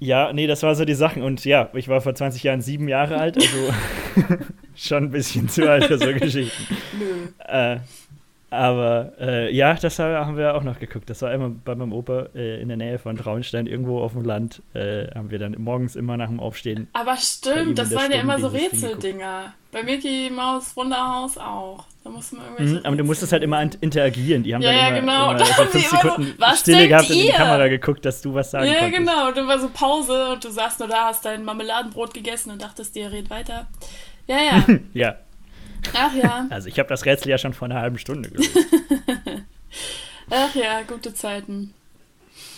Ja, 0.00 0.32
nee, 0.32 0.46
das 0.46 0.62
war 0.62 0.74
so 0.74 0.84
die 0.84 0.94
Sachen. 0.94 1.22
Und 1.22 1.44
ja, 1.44 1.70
ich 1.74 1.88
war 1.88 2.00
vor 2.00 2.14
20 2.14 2.42
Jahren 2.42 2.60
sieben 2.60 2.88
Jahre 2.88 3.16
alt, 3.18 3.36
also. 3.36 3.74
schon 4.76 5.04
ein 5.04 5.10
bisschen 5.10 5.48
zu 5.48 5.70
alt 5.70 5.84
für 5.84 5.98
so 5.98 6.12
Geschichten. 6.12 6.76
Nö. 6.98 7.28
Äh, 7.46 7.78
aber 8.54 9.12
äh, 9.20 9.54
ja, 9.54 9.74
das 9.74 9.98
haben 9.98 10.36
wir 10.36 10.54
auch 10.54 10.62
noch 10.62 10.78
geguckt. 10.78 11.10
Das 11.10 11.22
war 11.22 11.32
immer 11.32 11.50
bei 11.50 11.74
meinem 11.74 11.92
Opa 11.92 12.28
äh, 12.34 12.60
in 12.60 12.68
der 12.68 12.76
Nähe 12.76 12.98
von 12.98 13.16
Traunstein, 13.16 13.66
irgendwo 13.66 14.00
auf 14.00 14.12
dem 14.12 14.24
Land. 14.24 14.62
Äh, 14.72 15.08
haben 15.14 15.30
wir 15.30 15.38
dann 15.38 15.54
morgens 15.58 15.96
immer 15.96 16.16
nach 16.16 16.28
dem 16.28 16.40
Aufstehen. 16.40 16.88
Aber 16.92 17.16
stimmt, 17.16 17.78
das 17.78 17.94
waren 17.94 18.10
ja 18.10 18.20
immer 18.20 18.38
so 18.38 18.48
Rätseldinger. 18.48 19.54
Bei 19.72 19.82
Mickey 19.82 20.30
Maus 20.30 20.76
Wunderhaus 20.76 21.36
auch. 21.36 21.84
Da 22.04 22.10
musste 22.10 22.36
man 22.36 22.44
irgendwelche. 22.44 22.74
Mhm, 22.74 22.86
aber 22.86 22.96
du 22.96 23.04
musstest 23.04 23.32
halt 23.32 23.42
immer 23.42 23.60
interagieren. 23.80 24.42
Die 24.42 24.54
haben 24.54 24.62
ja, 24.62 24.68
dann 24.68 24.78
ja, 24.78 24.88
immer, 24.88 25.00
genau. 25.00 25.30
immer 25.30 25.44
so 25.44 25.64
fünf 25.64 25.88
Sekunden 25.88 26.34
so, 26.38 26.56
Stille 26.56 26.88
gehabt 26.88 27.10
ihr? 27.10 27.16
in 27.16 27.26
die 27.26 27.32
Kamera 27.32 27.68
geguckt, 27.68 28.04
dass 28.04 28.22
du 28.22 28.34
was 28.34 28.50
sagen 28.50 28.66
ja, 28.66 28.78
konntest. 28.78 28.92
Ja, 28.92 28.98
genau. 28.98 29.28
Und 29.28 29.36
dann 29.36 29.48
war 29.48 29.58
so 29.58 29.68
Pause 29.70 30.32
und 30.32 30.44
du 30.44 30.50
saßt 30.50 30.80
nur 30.80 30.88
da, 30.88 31.06
hast 31.06 31.24
dein 31.24 31.44
Marmeladenbrot 31.44 32.14
gegessen 32.14 32.50
und 32.50 32.62
dachtest 32.62 32.94
dir, 32.94 33.10
red 33.10 33.30
weiter. 33.30 33.66
Ja, 34.26 34.36
ja. 34.36 34.64
ja. 34.94 35.14
Ach 35.92 36.14
ja. 36.14 36.46
Also 36.50 36.68
ich 36.68 36.78
habe 36.78 36.88
das 36.88 37.04
Rätsel 37.04 37.30
ja 37.30 37.38
schon 37.38 37.52
vor 37.52 37.66
einer 37.66 37.80
halben 37.80 37.98
Stunde 37.98 38.30
gelöst. 38.30 38.56
Ach 40.30 40.54
ja, 40.54 40.82
gute 40.86 41.12
Zeiten. 41.12 41.74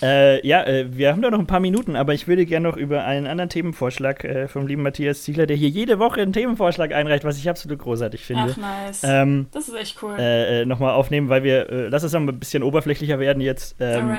Äh, 0.03 0.47
ja, 0.47 0.63
äh, 0.65 0.97
wir 0.97 1.11
haben 1.11 1.23
da 1.23 1.31
noch 1.31 1.39
ein 1.39 1.47
paar 1.47 1.61
Minuten, 1.61 1.97
aber 1.97 2.13
ich 2.13 2.29
würde 2.29 2.45
gerne 2.45 2.69
noch 2.69 2.77
über 2.77 3.05
einen 3.05 3.27
anderen 3.27 3.49
Themenvorschlag 3.49 4.25
äh, 4.25 4.49
vom 4.49 4.67
lieben 4.67 4.83
Matthias 4.83 5.23
Ziegler, 5.23 5.47
der 5.47 5.57
hier 5.57 5.69
jede 5.69 5.99
Woche 5.99 6.21
einen 6.21 6.33
Themenvorschlag 6.33 6.93
einreicht, 6.93 7.25
was 7.25 7.39
ich 7.39 7.49
absolut 7.49 7.79
großartig 7.79 8.23
finde. 8.23 8.53
Ach, 8.53 8.57
nice. 8.57 9.03
Ähm, 9.05 9.47
das 9.53 9.69
ist 9.69 9.75
echt 9.75 10.03
cool. 10.03 10.15
Äh, 10.19 10.63
äh, 10.63 10.67
Nochmal 10.67 10.93
aufnehmen, 10.93 11.29
weil 11.29 11.43
wir, 11.43 11.71
äh, 11.71 11.89
lass 11.89 12.03
es 12.03 12.13
noch 12.13 12.21
ein 12.21 12.39
bisschen 12.39 12.63
oberflächlicher 12.63 13.19
werden 13.19 13.41
jetzt. 13.41 13.77
Ähm, 13.81 14.17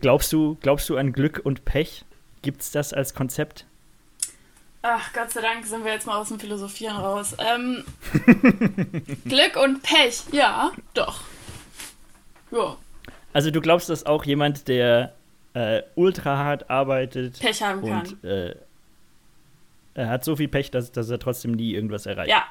glaubst, 0.00 0.32
du, 0.32 0.56
glaubst 0.60 0.88
du 0.88 0.96
an 0.96 1.12
Glück 1.12 1.40
und 1.42 1.64
Pech? 1.64 2.04
Gibt 2.42 2.60
es 2.62 2.70
das 2.70 2.92
als 2.92 3.14
Konzept? 3.14 3.66
Ach, 4.88 5.12
Gott 5.12 5.32
sei 5.32 5.40
Dank 5.40 5.66
sind 5.66 5.84
wir 5.84 5.92
jetzt 5.92 6.06
mal 6.06 6.16
aus 6.16 6.28
dem 6.28 6.38
Philosophieren 6.38 6.96
raus. 6.96 7.34
Ähm, 7.38 7.84
Glück 9.24 9.56
und 9.56 9.82
Pech, 9.82 10.22
ja, 10.30 10.70
doch. 10.94 11.22
Ja. 12.52 12.76
Also 13.32 13.50
du 13.50 13.60
glaubst, 13.60 13.88
dass 13.88 14.06
auch 14.06 14.24
jemand, 14.24 14.68
der 14.68 15.12
äh, 15.54 15.82
ultra 15.96 16.38
hart 16.38 16.70
arbeitet 16.70 17.40
Pech 17.40 17.62
haben 17.62 17.82
und, 17.82 18.22
kann. 18.22 18.30
Äh, 18.30 18.54
er 19.94 20.08
hat 20.08 20.24
so 20.24 20.36
viel 20.36 20.46
Pech, 20.46 20.70
dass, 20.70 20.92
dass 20.92 21.10
er 21.10 21.18
trotzdem 21.18 21.52
nie 21.52 21.72
irgendwas 21.72 22.06
erreicht. 22.06 22.30
Ja. 22.30 22.44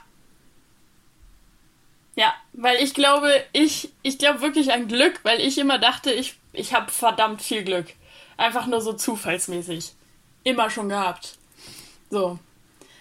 Ja, 2.18 2.34
weil 2.52 2.84
ich 2.84 2.94
glaube, 2.94 3.32
ich, 3.54 3.94
ich 4.02 4.18
glaube 4.18 4.42
wirklich 4.42 4.74
an 4.74 4.90
Glück, 4.90 5.22
weil 5.24 5.40
ich 5.40 5.58
immer 5.58 5.80
dachte, 5.80 6.12
ich, 6.12 6.36
ich 6.52 6.74
habe 6.74 6.92
verdammt 6.92 7.42
viel 7.42 7.64
Glück. 7.64 7.94
Einfach 8.36 8.68
nur 8.68 8.82
so 8.82 8.92
zufallsmäßig. 8.92 9.94
Immer 10.44 10.70
schon 10.70 10.90
gehabt. 10.90 11.38
So. 12.10 12.40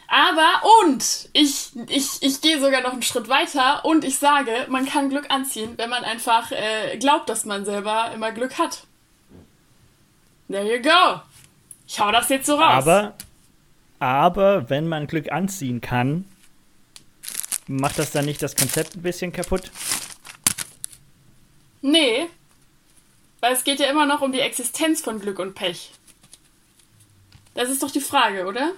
Aber 0.09 0.63
und 0.81 1.29
ich, 1.33 1.71
ich, 1.89 2.23
ich 2.23 2.41
gehe 2.41 2.61
sogar 2.61 2.83
noch 2.83 2.93
einen 2.93 3.03
Schritt 3.03 3.29
weiter 3.29 3.85
und 3.85 4.05
ich 4.05 4.19
sage, 4.19 4.67
man 4.69 4.87
kann 4.87 5.09
Glück 5.09 5.31
anziehen, 5.31 5.73
wenn 5.77 5.91
man 5.91 6.05
einfach 6.05 6.53
äh, 6.53 6.97
glaubt, 6.99 7.29
dass 7.29 7.45
man 7.45 7.65
selber 7.65 8.13
immer 8.15 8.31
Glück 8.31 8.59
hat. 8.59 8.87
There 10.49 10.65
you 10.65 10.83
go. 10.83 11.21
Ich 11.87 11.99
hau 11.99 12.13
das 12.13 12.29
jetzt 12.29 12.47
so 12.47 12.55
raus. 12.57 12.87
Aber, 12.87 13.15
aber 13.99 14.71
wenn 14.71 14.89
man 14.89 15.07
Glück 15.07 15.33
anziehen 15.33 15.81
kann, 15.81 16.27
macht 17.67 17.99
das 17.99 18.13
dann 18.13 18.27
nicht 18.27 18.43
das 18.43 18.57
Konzept 18.57 18.97
ein 18.97 19.03
bisschen 19.03 19.33
kaputt? 19.33 19.71
Nee. 21.81 22.29
Weil 23.41 23.53
es 23.53 23.65
geht 23.65 23.81
ja 23.81 23.91
immer 23.91 24.07
noch 24.07 24.21
um 24.21 24.33
die 24.33 24.41
Existenz 24.41 25.03
von 25.03 25.21
Glück 25.21 25.39
und 25.39 25.55
Pech. 25.55 25.93
Das 27.55 27.69
ist 27.69 27.83
doch 27.83 27.91
die 27.91 28.01
Frage, 28.01 28.47
oder? 28.47 28.73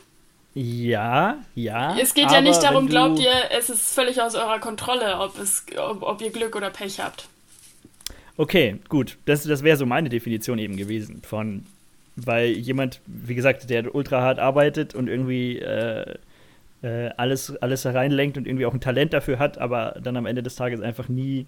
Ja, 0.59 1.36
ja. 1.54 1.98
Es 2.00 2.14
geht 2.14 2.30
ja 2.30 2.40
nicht 2.40 2.62
darum, 2.62 2.88
glaubt 2.88 3.18
ihr, 3.18 3.30
es 3.50 3.68
ist 3.68 3.92
völlig 3.92 4.22
aus 4.22 4.34
eurer 4.34 4.59
Kontrolle, 4.59 5.18
ob, 5.20 5.38
es, 5.38 5.66
ob, 5.76 6.02
ob 6.02 6.22
ihr 6.22 6.30
Glück 6.30 6.57
oder 6.57 6.70
Pech 6.70 6.98
habt. 6.98 7.28
Okay, 8.38 8.78
gut. 8.88 9.18
Das, 9.26 9.42
das 9.42 9.62
wäre 9.62 9.76
so 9.76 9.84
meine 9.84 10.09
Definition 10.09 10.59
eben 10.59 10.78
gewesen 10.78 11.20
von, 11.22 11.66
weil 12.16 12.52
jemand, 12.52 13.02
wie 13.04 13.34
gesagt, 13.34 13.68
der 13.68 13.94
ultra 13.94 14.22
hart 14.22 14.38
arbeitet 14.38 14.94
und 14.94 15.09
irgendwie 15.09 15.59
äh, 15.59 16.14
äh, 16.80 17.11
alles, 17.18 17.54
alles 17.57 17.84
hereinlenkt 17.84 18.38
und 18.38 18.46
irgendwie 18.46 18.64
auch 18.64 18.72
ein 18.72 18.80
Talent 18.80 19.12
dafür 19.12 19.38
hat, 19.38 19.59
aber 19.59 20.00
dann 20.02 20.16
am 20.16 20.24
Ende 20.24 20.42
des 20.42 20.57
Tages 20.57 20.80
einfach 20.80 21.11
nie, 21.11 21.44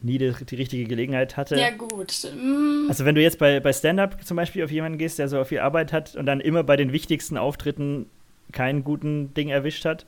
nie 0.00 0.18
die, 0.18 0.32
die 0.32 0.54
richtige 0.54 0.84
Gelegenheit 0.84 1.36
hatte. 1.36 1.56
Ja, 1.56 1.70
gut. 1.70 2.12
Mm. 2.32 2.88
Also, 2.88 3.04
wenn 3.04 3.16
du 3.16 3.22
jetzt 3.22 3.40
bei, 3.40 3.58
bei 3.58 3.72
Stand-Up 3.72 4.24
zum 4.24 4.36
Beispiel 4.36 4.62
auf 4.62 4.70
jemanden 4.70 4.98
gehst, 4.98 5.18
der 5.18 5.26
so 5.26 5.42
viel 5.42 5.58
Arbeit 5.58 5.92
hat 5.92 6.14
und 6.14 6.26
dann 6.26 6.38
immer 6.38 6.62
bei 6.62 6.76
den 6.76 6.92
wichtigsten 6.92 7.36
Auftritten 7.36 8.06
keinen 8.52 8.84
guten 8.84 9.34
Ding 9.34 9.48
erwischt 9.48 9.84
hat, 9.84 10.06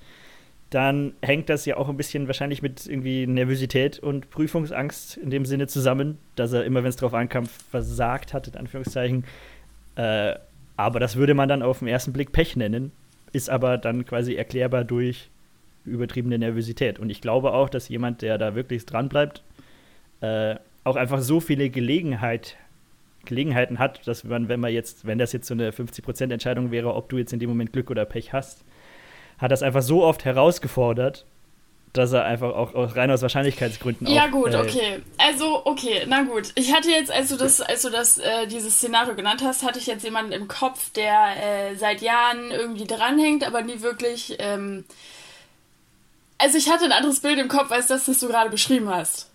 dann 0.71 1.15
hängt 1.23 1.49
das 1.49 1.65
ja 1.65 1.77
auch 1.77 1.89
ein 1.89 1.97
bisschen 1.97 2.27
wahrscheinlich 2.27 2.61
mit 2.61 2.87
irgendwie 2.87 3.27
Nervosität 3.27 3.99
und 3.99 4.31
Prüfungsangst 4.31 5.17
in 5.17 5.31
dem 5.31 5.47
Sinne 5.47 5.67
zusammen, 5.67 6.19
dass 6.37 6.53
er 6.53 6.65
immer, 6.65 6.83
wenn 6.83 6.91
es 6.91 6.97
drauf 6.97 7.15
ankam, 7.15 7.47
versagt 7.47 8.35
hat, 8.35 8.49
in 8.49 8.57
Anführungszeichen. 8.57 9.25
Äh, 9.97 10.35
aber 10.77 11.01
das 11.01 11.17
würde 11.17 11.35
man 11.35 11.49
dann 11.49 11.63
auf 11.63 11.79
den 11.79 11.89
ersten 11.89 12.13
Blick 12.13 12.33
Pech 12.33 12.55
nennen, 12.55 12.93
ist 13.33 13.49
aber 13.49 13.79
dann 13.79 14.05
quasi 14.05 14.35
erklärbar 14.35 14.85
durch 14.85 15.31
übertriebene 15.85 16.39
Nervosität. 16.39 16.99
Und 16.99 17.09
ich 17.11 17.21
glaube 17.21 17.53
auch, 17.53 17.71
dass 17.71 17.89
jemand, 17.89 18.21
der 18.21 18.37
da 18.37 18.55
wirklich 18.55 18.85
dran 18.85 19.09
bleibt, 19.09 19.43
äh, 20.21 20.57
auch 20.85 20.97
einfach 20.97 21.21
so 21.21 21.41
viele 21.41 21.71
Gelegenheit, 21.71 22.57
Gelegenheiten 23.29 23.79
hat, 23.79 24.07
dass 24.07 24.25
man, 24.25 24.49
wenn 24.49 24.61
man 24.61 24.73
jetzt, 24.73 25.07
wenn 25.07 25.19
das 25.19 25.33
jetzt 25.33 25.47
so 25.47 25.55
eine 25.55 25.71
50% 25.71 26.33
Entscheidung 26.33 26.71
wäre, 26.71 26.95
ob 26.95 27.09
du 27.09 27.19
jetzt 27.19 27.33
in 27.33 27.39
dem 27.39 27.49
Moment 27.49 27.73
Glück 27.73 27.91
oder 27.91 28.05
Pech 28.05 28.33
hast, 28.33 28.65
hat 29.39 29.53
das 29.53 29.63
einfach 29.63 29.83
so 29.83 30.03
oft 30.03 30.25
herausgefordert, 30.25 31.25
dass 31.93 32.13
er 32.13 32.25
einfach 32.25 32.55
auch, 32.55 32.75
auch 32.75 32.97
rein 32.97 33.11
aus 33.11 33.23
Wahrscheinlichkeitsgründen 33.23 34.07
Ja, 34.07 34.27
auch, 34.27 34.31
gut, 34.31 34.53
äh, 34.53 34.59
okay. 34.59 35.03
Also, 35.17 35.65
okay, 35.65 36.03
na 36.07 36.23
gut. 36.23 36.53
Ich 36.55 36.75
hatte 36.75 36.91
jetzt, 36.91 37.11
als 37.11 37.29
du 37.29 37.37
das, 37.37 37.61
als 37.61 37.83
du 37.83 37.91
das, 37.91 38.19
äh, 38.19 38.47
dieses 38.47 38.75
Szenario 38.77 39.15
genannt 39.15 39.43
hast, 39.45 39.65
hatte 39.65 39.79
ich 39.79 39.87
jetzt 39.87 40.05
jemanden 40.05 40.33
im 40.33 40.49
Kopf, 40.49 40.91
der 40.93 41.71
äh, 41.71 41.77
seit 41.77 42.03
Jahren 42.03 42.51
irgendwie 42.51 42.87
dranhängt, 42.87 43.47
aber 43.47 43.63
nie 43.63 43.81
wirklich. 43.81 44.37
Ähm 44.39 44.85
also 46.39 46.57
ich 46.57 46.71
hatte 46.71 46.85
ein 46.85 46.93
anderes 46.93 47.21
Bild 47.21 47.39
im 47.39 47.49
Kopf 47.49 47.71
als 47.73 47.89
das, 47.89 48.05
das 48.05 48.21
du 48.21 48.29
gerade 48.29 48.51
beschrieben 48.51 48.89
hast. 48.89 49.29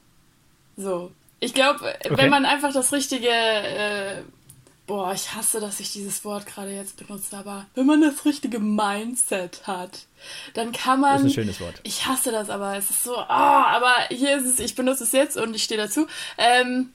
So. 0.78 1.12
Ich 1.44 1.54
glaube, 1.54 1.80
Okay. 2.06 2.18
wenn 2.18 2.30
man 2.30 2.46
einfach 2.46 2.72
das 2.74 2.91
richtige, 2.94 3.30
äh, 3.30 4.22
boah, 4.88 5.14
ich 5.14 5.34
hasse, 5.34 5.60
dass 5.60 5.80
ich 5.80 5.91
dieses 5.94 6.24
Wort 6.26 6.46
gerade 6.46 6.72
jetzt 6.72 6.98
benutze, 6.98 7.36
aber 7.38 7.66
wenn 7.76 7.86
man 7.86 8.02
das 8.02 8.26
richtige 8.26 8.60
Mindset 8.60 9.62
hat, 9.68 10.06
dann 10.54 10.72
kann 10.72 11.00
man. 11.02 11.14
Das 11.14 11.22
ist 11.22 11.28
ein 11.28 11.34
schönes 11.34 11.60
Wort. 11.62 11.76
Ich 11.84 12.06
hasse 12.06 12.32
das, 12.32 12.50
aber 12.50 12.78
es 12.78 12.89
ist 12.89 13.04
so, 13.04 13.18
ah, 13.18 13.68
aber 13.68 13.94
hier 14.10 14.38
ist 14.38 14.46
es, 14.46 14.60
ich 14.60 14.76
benutze 14.76 15.04
es 15.04 15.12
jetzt 15.12 15.38
und 15.38 15.54
ich 15.56 15.64
stehe 15.64 15.80
dazu. 15.82 16.08
Ähm, 16.38 16.91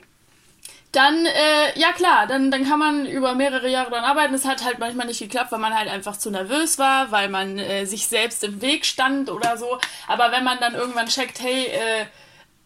dann, 0.92 1.26
äh, 1.26 1.78
ja 1.78 1.92
klar, 1.92 2.26
dann, 2.26 2.51
dann 2.51 2.66
kann 2.66 2.78
man 2.78 3.05
über 3.05 3.34
mehrere 3.34 3.68
Jahre 3.68 3.90
daran 3.90 4.07
arbeiten. 4.07 4.32
Es 4.32 4.46
hat 4.46 4.64
halt 4.64 4.78
manchmal 4.78 5.07
nicht 5.07 5.18
geklappt, 5.18 5.53
weil 5.53 5.59
man 5.59 5.76
halt 5.78 5.90
einfach 5.90 6.16
zu 6.16 6.30
nervös 6.30 6.78
war, 6.78 7.11
weil 7.11 7.28
man 7.28 7.59
äh, 7.59 7.84
sich 7.84 8.07
selbst 8.09 8.42
im 8.42 8.62
Weg 8.62 8.86
stand 8.86 9.28
oder 9.28 9.59
so. 9.59 9.78
Aber 10.07 10.32
wenn 10.32 10.44
man 10.44 10.59
dann 10.61 10.74
irgendwann 10.74 11.09
checkt, 11.09 11.40
hey, 11.42 11.66
äh, 11.66 12.07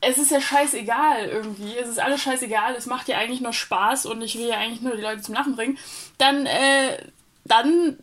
es 0.03 0.19
ist 0.19 0.33
ja 0.33 0.41
scheißegal 0.41 1.29
irgendwie, 1.29 1.77
es 1.77 1.89
ist 1.89 2.01
alles 2.01 2.21
scheißegal, 2.21 2.75
es 2.75 2.87
macht 2.87 3.09
ja 3.09 3.19
eigentlich 3.19 3.41
nur 3.41 3.53
Spaß 3.53 4.07
und 4.07 4.21
ich 4.21 4.37
will 4.37 4.49
ja 4.49 4.59
eigentlich 4.59 4.83
nur 4.83 4.97
die 4.97 5.03
Leute 5.03 5.23
zum 5.23 5.35
Lachen 5.35 5.55
bringen, 5.55 5.79
dann, 6.19 6.45
äh, 6.45 6.99
dann 7.45 7.97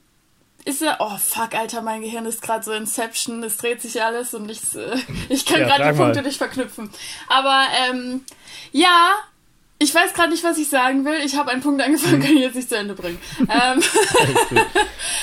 ist 0.63 0.81
er, 0.81 0.97
oh 0.99 1.17
fuck, 1.17 1.53
Alter, 1.53 1.81
mein 1.81 2.01
Gehirn 2.01 2.25
ist 2.25 2.41
gerade 2.41 2.63
so 2.63 2.71
Inception, 2.71 3.43
es 3.43 3.57
dreht 3.57 3.81
sich 3.81 4.01
alles 4.01 4.33
und 4.33 4.49
ich, 4.49 4.61
äh, 4.75 4.97
ich 5.29 5.45
kann 5.45 5.59
Ja, 5.59 5.67
gerade 5.67 5.91
die 5.91 5.99
Punkte 5.99 6.21
nicht 6.21 6.37
verknüpfen. 6.37 6.89
Aber, 7.27 7.65
ähm, 7.89 8.23
ja, 8.71 9.15
ich 9.82 9.95
weiß 9.95 10.13
gerade 10.13 10.30
nicht, 10.30 10.43
was 10.43 10.57
ich 10.57 10.69
sagen 10.69 11.05
will. 11.05 11.19
Ich 11.25 11.36
habe 11.38 11.51
einen 11.51 11.61
Punkt 11.61 11.82
angefangen, 11.82 12.21
kann 12.21 12.36
ich 12.36 12.41
jetzt 12.41 12.55
nicht 12.55 12.67
zu 12.69 12.77
Ende 12.77 12.93
bringen. 12.93 13.17
ähm. 13.39 13.82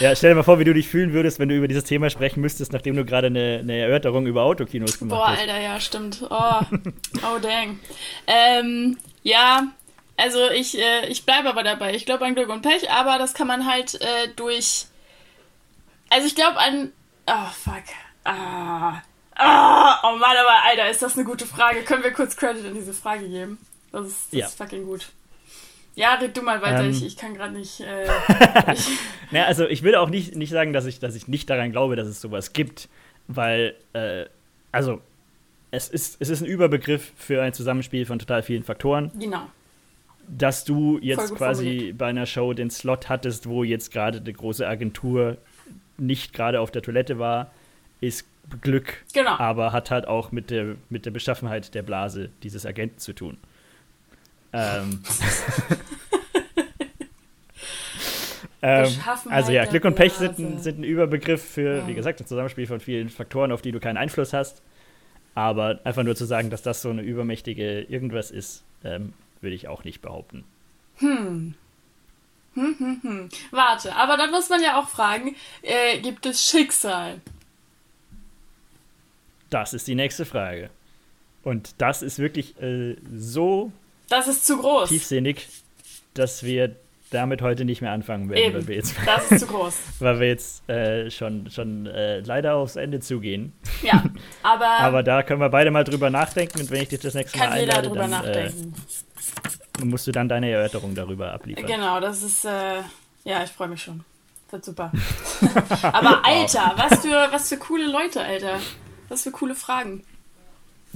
Ja, 0.00 0.14
stell 0.14 0.30
dir 0.30 0.36
mal 0.36 0.42
vor, 0.42 0.58
wie 0.58 0.64
du 0.64 0.74
dich 0.74 0.88
fühlen 0.88 1.12
würdest, 1.12 1.38
wenn 1.38 1.48
du 1.48 1.56
über 1.56 1.68
dieses 1.68 1.84
Thema 1.84 2.10
sprechen 2.10 2.40
müsstest, 2.40 2.72
nachdem 2.72 2.96
du 2.96 3.04
gerade 3.04 3.28
eine, 3.28 3.60
eine 3.62 3.78
Erörterung 3.78 4.26
über 4.26 4.42
Autokinos 4.42 4.98
gemacht 4.98 5.18
Boah, 5.18 5.28
hast. 5.28 5.40
Alter, 5.40 5.60
ja, 5.60 5.80
stimmt. 5.80 6.22
Oh, 6.28 6.60
oh 7.22 7.38
dang. 7.40 7.78
Ähm, 8.26 8.98
ja, 9.22 9.68
also 10.16 10.50
ich, 10.50 10.78
äh, 10.78 11.06
ich 11.08 11.24
bleibe 11.24 11.48
aber 11.48 11.62
dabei. 11.62 11.94
Ich 11.94 12.04
glaube 12.04 12.24
an 12.24 12.34
Glück 12.34 12.48
und 12.48 12.62
Pech, 12.62 12.90
aber 12.90 13.18
das 13.18 13.34
kann 13.34 13.46
man 13.46 13.66
halt 13.66 14.00
äh, 14.00 14.28
durch. 14.36 14.86
Also 16.10 16.26
ich 16.26 16.34
glaube 16.34 16.58
an. 16.58 16.92
Oh, 17.26 17.50
fuck. 17.64 17.84
Ah. 18.24 19.02
Ah, 19.34 20.00
oh 20.02 20.16
Mann, 20.16 20.36
aber 20.36 20.64
Alter, 20.64 20.90
ist 20.90 21.02
das 21.02 21.14
eine 21.14 21.24
gute 21.24 21.46
Frage. 21.46 21.82
Können 21.82 22.02
wir 22.02 22.12
kurz 22.12 22.36
Credit 22.36 22.64
an 22.66 22.74
diese 22.74 22.94
Frage 22.94 23.28
geben? 23.28 23.58
Das 23.92 24.06
ist, 24.06 24.32
das 24.32 24.38
Ja. 24.40 24.46
ist 24.46 24.56
fucking 24.58 24.84
gut. 24.84 25.08
Ja, 25.94 26.14
red 26.16 26.36
du 26.36 26.42
mal 26.42 26.60
weiter. 26.60 26.84
Ähm. 26.84 26.90
ich, 26.90 27.04
ich 27.04 27.16
kann 27.16 27.34
gerade 27.34 27.54
nicht. 27.54 27.80
Äh, 27.80 28.04
ich, 28.72 28.88
Naja, 29.30 29.46
also 29.46 29.66
ich 29.66 29.82
will 29.82 29.94
auch 29.94 30.10
nicht, 30.10 30.36
nicht 30.36 30.50
sagen, 30.50 30.72
dass 30.72 30.84
ich, 30.86 30.98
dass 31.00 31.14
ich 31.14 31.26
nicht 31.28 31.48
daran 31.48 31.72
glaube, 31.72 31.96
dass 31.96 32.06
es 32.06 32.20
sowas 32.20 32.52
gibt, 32.52 32.88
weil, 33.28 33.74
äh, 33.94 34.26
also, 34.72 35.00
es 35.70 35.88
ist, 35.88 36.16
es 36.20 36.28
ist 36.28 36.40
ein 36.42 36.46
Überbegriff 36.46 37.12
für 37.16 37.42
ein 37.42 37.52
Zusammenspiel 37.54 38.04
von 38.06 38.18
total 38.18 38.42
vielen 38.42 38.62
Faktoren. 38.62 39.10
genau. 39.18 39.46
Dass 40.28 40.64
du 40.64 40.98
jetzt 41.00 41.36
quasi 41.36 41.64
formuliert. 41.64 41.98
bei 41.98 42.06
einer 42.06 42.26
Show 42.26 42.52
den 42.52 42.68
Slot 42.68 43.08
hattest, 43.08 43.48
wo 43.48 43.62
jetzt 43.62 43.92
gerade 43.92 44.18
eine 44.18 44.32
große 44.32 44.66
Agentur 44.66 45.36
nicht 45.98 46.32
gerade 46.32 46.60
auf 46.60 46.72
der 46.72 46.82
Toilette 46.82 47.20
war, 47.20 47.52
ist 48.00 48.26
Glück, 48.60 49.04
Genau. 49.14 49.36
aber 49.38 49.70
hat 49.72 49.90
halt 49.92 50.06
auch 50.08 50.32
mit 50.32 50.50
der, 50.50 50.74
mit 50.90 51.06
der 51.06 51.12
Beschaffenheit 51.12 51.74
der 51.76 51.82
Blase 51.82 52.30
dieses 52.42 52.66
Agenten 52.66 52.98
zu 52.98 53.12
tun. 53.12 53.38
Ähm. 54.58 55.02
ähm, 58.62 58.88
also 59.28 59.52
ja, 59.52 59.64
Glück 59.66 59.84
und 59.84 59.94
Pech 59.96 60.12
sind, 60.14 60.38
ein- 60.38 60.58
sind 60.60 60.80
ein 60.80 60.84
Überbegriff 60.84 61.42
für, 61.42 61.78
Ja. 61.78 61.86
wie 61.86 61.94
gesagt, 61.94 62.20
ein 62.20 62.26
Zusammenspiel 62.26 62.66
von 62.66 62.80
vielen 62.80 63.08
Faktoren, 63.10 63.52
auf 63.52 63.62
die 63.62 63.72
du 63.72 63.80
keinen 63.80 63.96
Einfluss 63.96 64.32
hast. 64.32 64.62
Aber 65.34 65.80
einfach 65.84 66.02
nur 66.02 66.16
zu 66.16 66.24
sagen, 66.24 66.48
dass 66.48 66.62
das 66.62 66.80
so 66.80 66.88
eine 66.88 67.02
übermächtige 67.02 67.82
irgendwas 67.82 68.30
ist, 68.30 68.64
ähm, 68.84 69.12
würde 69.42 69.54
ich 69.54 69.68
auch 69.68 69.84
nicht 69.84 70.00
behaupten. 70.00 70.44
Hm. 70.96 71.54
Hm, 72.54 72.74
hm, 72.78 72.98
hm. 73.02 73.28
Warte, 73.50 73.94
aber 73.96 74.16
dann 74.16 74.30
muss 74.30 74.48
man 74.48 74.62
ja 74.62 74.80
auch 74.80 74.88
fragen, 74.88 75.36
äh, 75.60 75.98
gibt 76.00 76.24
es 76.24 76.42
Schicksal? 76.48 77.20
Das 79.50 79.74
ist 79.74 79.86
die 79.86 79.94
nächste 79.94 80.24
Frage. 80.24 80.70
Und 81.42 81.74
das 81.78 82.00
ist 82.02 82.18
wirklich 82.18 82.58
äh, 82.62 82.96
so 83.14 83.70
Das 84.08 84.28
ist 84.28 84.46
zu 84.46 84.58
groß. 84.58 84.88
tiefsinnig, 84.88 85.48
dass 86.14 86.42
wir 86.42 86.76
damit 87.10 87.40
heute 87.40 87.64
nicht 87.64 87.82
mehr 87.82 87.92
anfangen 87.92 88.28
werden, 88.28 88.42
Eben. 88.42 88.54
weil 88.54 88.68
wir 88.68 88.76
jetzt, 88.76 88.94
Das 89.06 89.30
ist 89.30 89.40
zu 89.40 89.46
groß. 89.46 89.74
weil 90.00 90.20
wir 90.20 90.28
jetzt 90.28 90.68
äh, 90.68 91.10
schon, 91.10 91.50
schon 91.50 91.86
äh, 91.86 92.20
leider 92.20 92.56
aufs 92.56 92.76
Ende 92.76 93.00
zugehen. 93.00 93.52
Ja, 93.82 94.04
aber, 94.42 94.66
Aber 94.66 95.02
da 95.02 95.22
können 95.22 95.40
wir 95.40 95.48
beide 95.48 95.70
mal 95.70 95.84
drüber 95.84 96.10
nachdenken 96.10 96.60
und 96.60 96.70
wenn 96.70 96.82
ich 96.82 96.88
dich 96.88 97.00
das 97.00 97.14
nächste 97.14 97.38
Mal 97.38 97.50
einlade, 97.50 97.88
drüber 97.88 98.00
dann 98.00 98.10
nachdenken. 98.10 98.74
äh, 99.80 99.84
musst 99.84 100.06
du 100.06 100.12
dann 100.12 100.28
deine 100.28 100.50
Erörterung 100.50 100.94
darüber 100.94 101.32
abliefern. 101.32 101.66
Genau, 101.66 102.00
das 102.00 102.22
ist, 102.22 102.44
äh, 102.44 102.80
ja, 103.24 103.42
ich 103.44 103.50
freue 103.50 103.68
mich 103.68 103.82
schon. 103.82 104.04
Wird 104.50 104.64
super. 104.64 104.92
aber 105.82 106.24
Alter, 106.24 106.74
was 106.76 107.00
für, 107.00 107.28
was 107.30 107.48
für 107.48 107.56
coole 107.56 107.86
Leute, 107.90 108.20
Alter. 108.22 108.58
Was 109.08 109.22
für 109.22 109.30
coole 109.30 109.54
Fragen. 109.54 110.04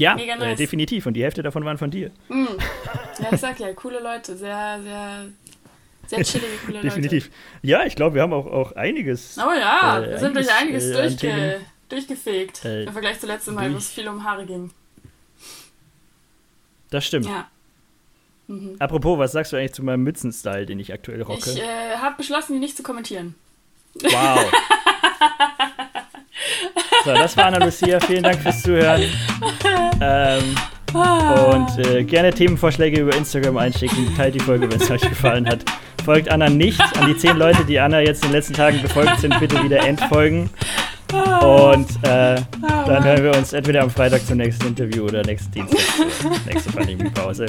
Ja, 0.01 0.16
äh, 0.16 0.36
nice. 0.36 0.57
definitiv. 0.57 1.05
Und 1.07 1.14
die 1.14 1.22
Hälfte 1.22 1.42
davon 1.42 1.64
waren 1.64 1.76
von 1.76 1.90
dir. 1.90 2.11
Ja, 2.28 3.28
ich 3.32 3.40
sag 3.40 3.61
ja, 3.61 3.72
coole 3.74 4.01
Leute. 4.01 4.34
Sehr, 4.36 4.80
sehr, 4.82 5.26
sehr 6.07 6.24
chillige, 6.24 6.53
coole 6.64 6.76
Leute. 6.78 6.86
Definitiv. 6.88 7.30
Ja, 7.62 7.84
ich 7.84 7.96
glaube, 7.96 8.14
wir 8.14 8.22
haben 8.22 8.32
auch, 8.32 8.46
auch 8.46 8.72
einiges. 8.72 9.36
Oh 9.38 9.53
ja, 9.53 10.03
Äh, 10.03 10.11
wir 10.11 10.18
sind 10.18 10.34
durch 10.34 10.53
einiges, 10.53 10.86
äh, 10.86 11.03
durchge 11.03 11.61
durchgefegt. 11.90 12.64
Äh, 12.64 12.84
Im 12.84 12.92
Vergleich 12.92 13.20
zu 13.20 13.26
letztem 13.26 13.55
Mal, 13.57 13.72
wo 13.72 13.76
es 13.76 13.90
viel 13.90 14.09
um 14.09 14.24
Haare 14.24 14.46
ging. 14.46 14.70
Das 16.90 17.05
stimmt. 17.05 17.26
Ja. 17.26 17.48
Apropos, 18.78 19.18
was 19.18 19.32
sagst 19.32 19.53
du 19.53 19.57
eigentlich 19.57 19.74
zu 19.74 19.84
meinem 19.84 20.03
Mützenstyle, 20.03 20.66
den 20.66 20.80
ich 20.80 20.92
aktuell 20.92 21.22
rocke? 21.22 21.51
Ich 21.51 21.61
äh, 21.61 21.96
habe 21.96 22.16
beschlossen, 22.16 22.55
ihn 22.55 22.61
nicht 22.61 22.76
zu 22.76 22.82
kommentieren. 22.82 23.34
Wow. 23.94 24.51
so, 27.05 27.14
das 27.14 27.36
war 27.36 27.46
Anna 27.46 27.64
Lucia. 27.64 28.01
Vielen 28.01 28.22
Dank 28.22 28.40
fürs 28.40 28.62
Zuhören. 28.62 29.03
Ähm, 30.01 30.57
und 30.92 31.86
äh, 31.86 32.05
gerne 32.05 32.32
Themenvorschläge 32.32 33.01
über 33.01 33.14
Instagram 33.14 33.57
einschicken. 33.59 34.14
Teilt 34.16 34.34
die 34.34 34.40
Folge, 34.40 34.70
wenn 34.70 34.80
es 34.80 34.90
euch 34.90 35.03
gefallen 35.03 35.46
hat. 35.48 35.61
Folgt 36.05 36.30
Anna 36.30 36.48
nicht. 36.48 36.80
An 36.98 37.07
die 37.07 37.16
zehn 37.16 37.36
Leute, 37.36 37.64
die 37.64 37.78
Anna 37.78 38.01
jetzt 38.01 38.24
in 38.24 38.30
den 38.30 38.36
letzten 38.36 38.55
Tagen 38.55 38.82
gefolgt 38.82 39.20
sind, 39.20 39.38
bitte 39.38 39.62
wieder 39.62 39.86
entfolgen. 39.86 40.51
Und 41.42 41.90
äh, 42.03 42.40
dann 42.62 43.05
hören 43.05 43.22
wir 43.22 43.36
uns 43.36 43.53
entweder 43.53 43.82
am 43.82 43.90
Freitag 43.90 44.24
zum 44.24 44.38
nächsten 44.38 44.68
Interview 44.68 45.05
oder 45.05 45.22
nächsten 45.22 45.51
Dienstag 45.53 45.80
zur 46.20 46.30
nächste 46.46 46.72
Pandemiepause. 46.72 47.46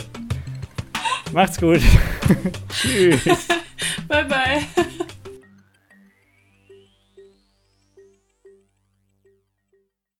Macht's 1.31 1.59
gut. 1.59 1.81
Tschüss. 2.69 3.47
Bye, 4.07 4.25
bye. 4.25 5.17